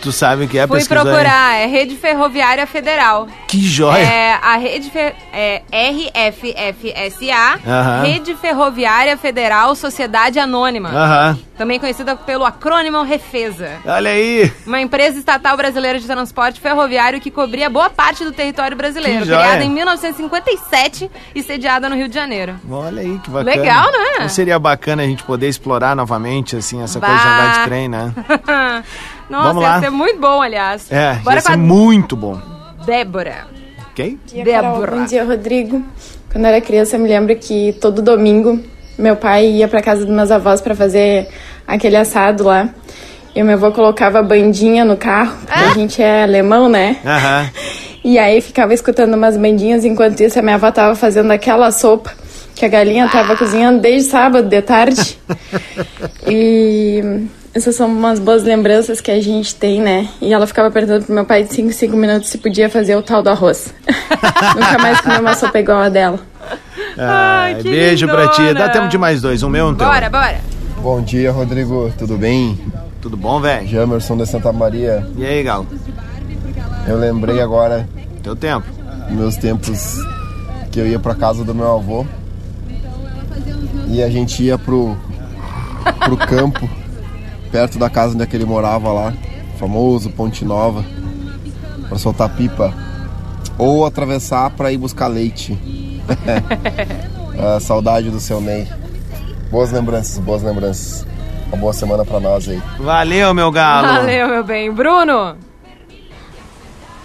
Tu 0.00 0.12
sabe 0.12 0.44
o 0.44 0.48
que 0.48 0.58
é 0.58 0.66
Fui 0.66 0.78
pesquisar? 0.78 1.02
procurar, 1.02 1.54
é 1.56 1.66
Rede 1.66 1.96
Ferroviária 1.96 2.66
Federal. 2.66 3.26
Que 3.48 3.60
joia! 3.60 3.98
É 4.02 4.34
a 4.42 4.56
Rede 4.56 4.90
Fer... 4.90 5.14
é 5.32 5.62
RFFSA, 5.72 7.60
Aham. 7.66 8.02
Rede 8.04 8.34
Ferroviária 8.36 9.16
Federal 9.16 9.74
Sociedade 9.74 10.38
Anônima. 10.38 10.88
Aham. 10.90 11.38
Também 11.56 11.80
conhecida 11.80 12.14
pelo 12.14 12.44
acrônimo 12.44 13.02
Refesa. 13.02 13.70
Olha 13.84 14.10
aí! 14.12 14.52
Uma 14.64 14.80
empresa 14.80 15.18
estatal 15.18 15.56
brasileira 15.56 15.98
de 15.98 16.06
transporte 16.06 16.60
ferroviário 16.60 17.20
que 17.20 17.30
cobria 17.32 17.68
boa 17.68 17.90
parte 17.90 18.24
do 18.24 18.30
território 18.30 18.76
brasileiro. 18.76 19.24
Criada 19.26 19.64
em 19.64 19.70
1957 19.70 21.10
e 21.34 21.42
sediada 21.42 21.88
no 21.88 21.96
Rio 21.96 22.08
de 22.08 22.14
Janeiro. 22.14 22.54
Olha 22.70 23.02
aí 23.02 23.18
que 23.18 23.28
bacana. 23.30 23.56
Legal, 23.56 23.90
né? 23.90 23.98
Não 24.20 24.28
seria 24.28 24.58
bacana 24.58 25.02
a 25.02 25.06
gente 25.06 25.24
poder 25.24 25.48
explorar 25.48 25.96
novamente, 25.96 26.54
assim, 26.54 26.80
essa 26.82 27.00
Bah. 27.00 27.08
coisa 27.08 27.22
de 27.22 27.28
andar 27.28 27.58
de 27.58 27.64
trem, 27.64 27.88
né? 27.88 28.14
Nossa, 29.28 29.48
Vamos 29.48 29.62
ia 29.62 29.68
lá. 29.68 29.80
ser 29.80 29.90
muito 29.90 30.18
bom, 30.18 30.40
aliás. 30.40 30.90
É, 30.90 31.14
Bora 31.16 31.36
ia 31.36 31.40
ser 31.42 31.56
muito 31.56 32.16
bom. 32.16 32.40
Débora. 32.86 33.46
Ok? 33.90 34.18
Débora. 34.44 34.92
Bom 34.96 35.04
dia, 35.04 35.24
Rodrigo. 35.24 35.82
Quando 36.32 36.44
eu 36.44 36.50
era 36.50 36.60
criança, 36.60 36.96
eu 36.96 37.00
me 37.00 37.08
lembro 37.08 37.34
que 37.36 37.72
todo 37.80 38.00
domingo 38.02 38.60
meu 38.98 39.16
pai 39.16 39.46
ia 39.46 39.68
pra 39.68 39.80
casa 39.80 40.04
dos 40.04 40.14
meus 40.14 40.30
avós 40.30 40.60
pra 40.60 40.74
fazer 40.74 41.28
aquele 41.66 41.96
assado 41.96 42.44
lá. 42.44 42.68
E 43.34 43.42
o 43.42 43.44
meu 43.44 43.54
avô 43.54 43.70
colocava 43.70 44.22
bandinha 44.22 44.84
no 44.84 44.96
carro, 44.96 45.36
porque 45.46 45.52
a 45.52 45.74
gente 45.74 46.02
é 46.02 46.24
alemão, 46.24 46.68
né? 46.68 46.96
Aham. 47.04 47.50
E 48.04 48.16
aí 48.16 48.40
ficava 48.40 48.72
escutando 48.72 49.14
umas 49.14 49.36
bandinhas, 49.36 49.84
enquanto 49.84 50.20
isso 50.20 50.38
a 50.38 50.42
minha 50.42 50.54
avó 50.54 50.70
tava 50.70 50.94
fazendo 50.94 51.30
aquela 51.32 51.70
sopa 51.72 52.10
que 52.54 52.64
a 52.64 52.68
galinha 52.68 53.08
tava 53.08 53.36
cozinhando 53.36 53.80
desde 53.80 54.08
sábado 54.08 54.48
de 54.48 54.62
tarde. 54.62 55.18
e 56.26 57.26
essas 57.54 57.74
são 57.74 57.88
umas 57.88 58.18
boas 58.18 58.42
lembranças 58.42 59.00
que 59.00 59.10
a 59.10 59.20
gente 59.20 59.54
tem, 59.54 59.80
né? 59.80 60.08
E 60.20 60.32
ela 60.32 60.46
ficava 60.46 60.70
perguntando 60.70 61.04
pro 61.04 61.14
meu 61.14 61.24
pai 61.24 61.44
de 61.44 61.54
5 61.54 61.68
em 61.68 61.72
5 61.72 61.96
minutos 61.96 62.28
se 62.28 62.38
podia 62.38 62.68
fazer 62.68 62.96
o 62.96 63.02
tal 63.02 63.22
do 63.22 63.30
arroz. 63.30 63.72
Nunca 64.54 64.78
mais 64.78 65.00
comi 65.00 65.18
uma 65.18 65.34
sopa 65.34 65.58
igual 65.58 65.80
a 65.80 65.88
dela. 65.88 66.20
Ai, 66.96 67.56
que 67.56 67.70
beijo 67.70 68.06
pra 68.06 68.28
ti. 68.28 68.42
lindona. 68.42 68.66
Dá 68.66 68.68
tempo 68.68 68.88
de 68.88 68.98
mais 68.98 69.22
dois, 69.22 69.42
um 69.42 69.48
meu 69.48 69.68
e 69.68 69.70
um 69.70 69.74
teu. 69.74 69.86
Bora, 69.86 70.10
bora. 70.10 70.40
Bom 70.82 71.00
dia, 71.00 71.32
Rodrigo. 71.32 71.92
Tudo 71.98 72.16
bem? 72.16 72.58
Tudo 73.00 73.16
bom, 73.16 73.40
velho? 73.40 73.66
Jamerson 73.66 74.16
de 74.16 74.26
Santa 74.26 74.52
Maria. 74.52 75.06
E 75.16 75.24
aí, 75.24 75.42
Galo? 75.42 75.66
Eu 76.86 76.96
lembrei 76.96 77.40
agora. 77.40 77.88
Teu 78.22 78.36
tempo. 78.36 78.66
Meus 79.10 79.36
tempos 79.36 79.98
que 80.70 80.80
eu 80.80 80.86
ia 80.86 80.98
pra 80.98 81.14
casa 81.14 81.44
do 81.44 81.54
meu 81.54 81.72
avô. 81.74 82.04
E 83.88 84.02
a 84.02 84.10
gente 84.10 84.42
ia 84.42 84.58
pro, 84.58 84.96
pro 86.04 86.16
campo, 86.16 86.68
perto 87.50 87.78
da 87.78 87.90
casa 87.90 88.14
onde 88.14 88.22
é 88.22 88.26
que 88.26 88.36
ele 88.36 88.44
morava 88.44 88.92
lá, 88.92 89.12
famoso 89.58 90.10
Ponte 90.10 90.44
Nova, 90.44 90.84
pra 91.88 91.98
soltar 91.98 92.28
pipa. 92.30 92.72
Ou 93.56 93.84
atravessar 93.84 94.50
pra 94.50 94.70
ir 94.70 94.78
buscar 94.78 95.08
leite. 95.08 95.58
Ah, 97.40 97.60
saudade 97.60 98.10
do 98.10 98.18
seu 98.18 98.40
Ney. 98.40 98.66
Boas 99.48 99.70
lembranças, 99.70 100.18
boas 100.18 100.42
lembranças. 100.42 101.06
Uma 101.46 101.56
boa 101.56 101.72
semana 101.72 102.04
pra 102.04 102.18
nós 102.18 102.48
aí. 102.48 102.60
Valeu, 102.80 103.32
meu 103.32 103.52
galo. 103.52 103.86
Valeu, 103.86 104.28
meu 104.28 104.42
bem. 104.42 104.72
Bruno. 104.72 105.36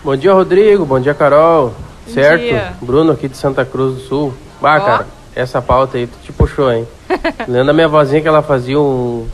Bom 0.03 0.15
dia, 0.17 0.33
Rodrigo. 0.33 0.85
Bom 0.85 0.99
dia, 0.99 1.13
Carol. 1.13 1.69
Bom 2.07 2.13
certo? 2.13 2.41
dia. 2.41 2.73
Bruno 2.81 3.11
aqui 3.11 3.29
de 3.29 3.37
Santa 3.37 3.63
Cruz 3.63 3.95
do 3.95 4.01
Sul. 4.01 4.33
Ah, 4.61 4.77
Ó. 4.77 4.79
cara, 4.79 5.07
essa 5.35 5.61
pauta 5.61 5.97
aí 5.97 6.07
tu 6.07 6.17
te 6.23 6.33
puxou, 6.33 6.73
hein? 6.73 6.87
Lembra 7.47 7.65
da 7.65 7.73
minha 7.73 7.87
vozinha 7.87 8.19
que 8.19 8.27
ela 8.27 8.41
fazia 8.41 8.79
um, 8.79 9.27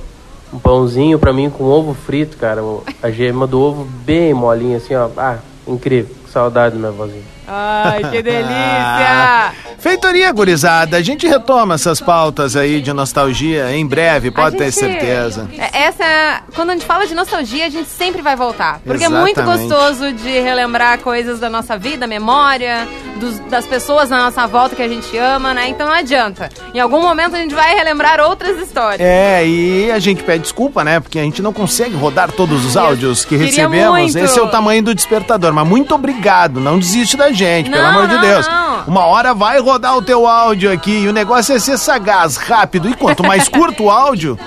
um 0.53 0.59
pãozinho 0.59 1.19
pra 1.19 1.33
mim 1.33 1.49
com 1.49 1.63
ovo 1.65 1.93
frito, 1.93 2.37
cara. 2.37 2.61
A 3.01 3.09
gema 3.09 3.45
do 3.45 3.59
ovo 3.59 3.83
bem 3.83 4.33
molinha, 4.33 4.77
assim, 4.77 4.95
ó. 4.95 5.09
Ah, 5.17 5.39
incrível. 5.67 6.15
Que 6.23 6.31
saudade 6.31 6.75
da 6.75 6.79
minha 6.79 6.91
vozinha. 6.91 7.23
Ai, 7.49 8.03
que 8.11 8.21
delícia. 8.23 9.51
Feitoria, 9.79 10.31
gurizada. 10.31 10.97
A 10.97 11.01
gente 11.01 11.27
retoma 11.27 11.75
essas 11.75 12.01
pautas 12.01 12.55
aí 12.55 12.81
de 12.81 12.91
nostalgia 12.91 13.71
em 13.75 13.85
breve, 13.87 14.29
pode 14.29 14.55
A 14.55 14.59
ter 14.59 14.65
gente- 14.71 14.79
certeza. 14.79 15.47
É, 15.57 15.83
Essa, 15.83 16.43
quando 16.53 16.71
a 16.71 16.73
gente 16.73 16.85
fala 16.85 17.07
de 17.07 17.15
nostalgia, 17.15 17.65
a 17.65 17.69
gente 17.69 17.87
sempre 17.89 18.21
vai 18.21 18.35
voltar. 18.35 18.79
Porque 18.85 19.03
é 19.05 19.09
muito 19.09 19.39
Exatamente. 19.39 19.69
gostoso 19.69 20.11
de 20.13 20.39
relembrar 20.39 20.99
coisas 20.99 21.39
da 21.39 21.49
nossa 21.49 21.77
vida, 21.77 22.05
memória, 22.05 22.87
dos- 23.19 23.39
das 23.49 23.65
pessoas 23.65 24.09
na 24.09 24.17
nossa 24.25 24.45
volta 24.47 24.75
que 24.75 24.81
a 24.81 24.87
gente 24.87 25.17
ama, 25.17 25.53
né? 25.53 25.69
Então 25.69 25.87
não 25.87 25.93
adianta. 25.95 26.49
Em 26.73 26.79
algum 26.79 27.01
momento 27.01 27.35
a 27.35 27.39
gente 27.39 27.55
vai 27.55 27.73
relembrar 27.75 28.19
outras 28.19 28.57
histórias. 28.61 28.99
É, 28.99 29.45
e 29.47 29.91
a 29.91 29.99
gente 29.99 30.23
pede 30.23 30.43
desculpa, 30.43 30.83
né? 30.83 30.99
Porque 30.99 31.17
a 31.19 31.23
gente 31.23 31.41
não 31.41 31.53
consegue 31.53 31.95
rodar 31.95 32.31
todos 32.33 32.65
os 32.65 32.75
áudios 32.75 33.23
que 33.23 33.37
Queria 33.37 33.45
recebemos. 33.47 33.89
muito. 34.13 34.17
Esse 34.19 34.37
é 34.37 34.41
o 34.41 34.47
tamanho 34.47 34.83
do 34.83 34.93
despertador. 34.93 35.53
Mas 35.53 35.67
muito 35.67 35.95
obrigado. 35.95 36.59
Não 36.59 36.77
desiste 36.77 37.15
da 37.15 37.31
gente, 37.31 37.38
pelo 37.69 37.69
Não, 37.83 37.85
amor 37.89 38.07
de 38.07 38.17
Deus. 38.19 38.47
não. 38.47 38.69
Uma 38.87 39.05
hora 39.05 39.33
vai 39.33 39.59
rodar 39.59 39.95
o 39.97 40.01
teu 40.01 40.25
áudio 40.27 40.71
aqui. 40.71 40.99
E 41.03 41.07
o 41.07 41.13
negócio 41.13 41.53
é 41.55 41.59
ser 41.59 41.77
sagaz, 41.77 42.37
rápido. 42.37 42.89
E 42.89 42.95
quanto 42.95 43.23
mais 43.25 43.47
curto 43.47 43.83
o 43.85 43.89
áudio. 43.91 44.37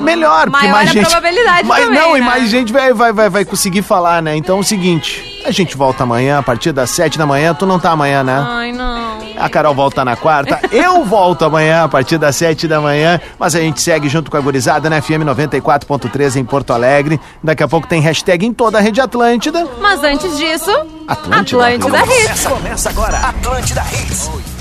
Melhor, 0.00 0.50
porque 0.50 0.68
mais 0.68 0.90
a 0.90 0.92
gente. 0.92 1.06
probabilidade 1.06 1.66
mas 1.66 1.84
também, 1.84 2.00
não, 2.00 2.16
e 2.16 2.20
né? 2.20 2.26
mais 2.26 2.50
gente 2.50 2.72
vai, 2.72 2.92
vai, 2.92 3.12
vai, 3.12 3.28
vai 3.28 3.44
conseguir 3.44 3.82
falar, 3.82 4.22
né? 4.22 4.36
Então 4.36 4.58
é 4.58 4.60
o 4.60 4.64
seguinte: 4.64 5.22
a 5.44 5.50
gente 5.50 5.76
volta 5.76 6.02
amanhã, 6.02 6.38
a 6.38 6.42
partir 6.42 6.72
das 6.72 6.90
sete 6.90 7.18
da 7.18 7.26
manhã. 7.26 7.54
Tu 7.54 7.66
não 7.66 7.78
tá 7.78 7.90
amanhã, 7.90 8.22
né? 8.22 8.46
Ai, 8.48 8.72
não. 8.72 9.18
A 9.38 9.48
Carol 9.48 9.74
volta 9.74 10.04
na 10.04 10.16
quarta. 10.16 10.60
Eu 10.72 11.04
volto 11.04 11.44
amanhã 11.44 11.84
a 11.84 11.88
partir 11.88 12.18
das 12.18 12.34
7 12.36 12.66
da 12.66 12.80
manhã. 12.80 13.20
Mas 13.38 13.54
a 13.54 13.60
gente 13.60 13.80
segue 13.80 14.08
junto 14.08 14.30
com 14.30 14.36
a 14.36 14.40
gurizada 14.40 14.90
na 14.90 15.00
FM 15.00 15.22
94.3 15.24 16.36
em 16.36 16.44
Porto 16.44 16.72
Alegre. 16.72 17.20
Daqui 17.42 17.62
a 17.62 17.68
pouco 17.68 17.86
tem 17.86 18.00
hashtag 18.00 18.44
em 18.44 18.52
toda 18.52 18.78
a 18.78 18.80
rede 18.80 19.00
Atlântida. 19.00 19.66
Mas 19.80 20.02
antes 20.02 20.36
disso, 20.36 20.70
Atlântida, 21.06 21.68
Atlântida 21.68 21.98
Hits. 22.04 22.46
Começa 22.46 22.90
agora, 22.90 23.18
Atlântida 23.18 23.84
Hits. 23.92 24.57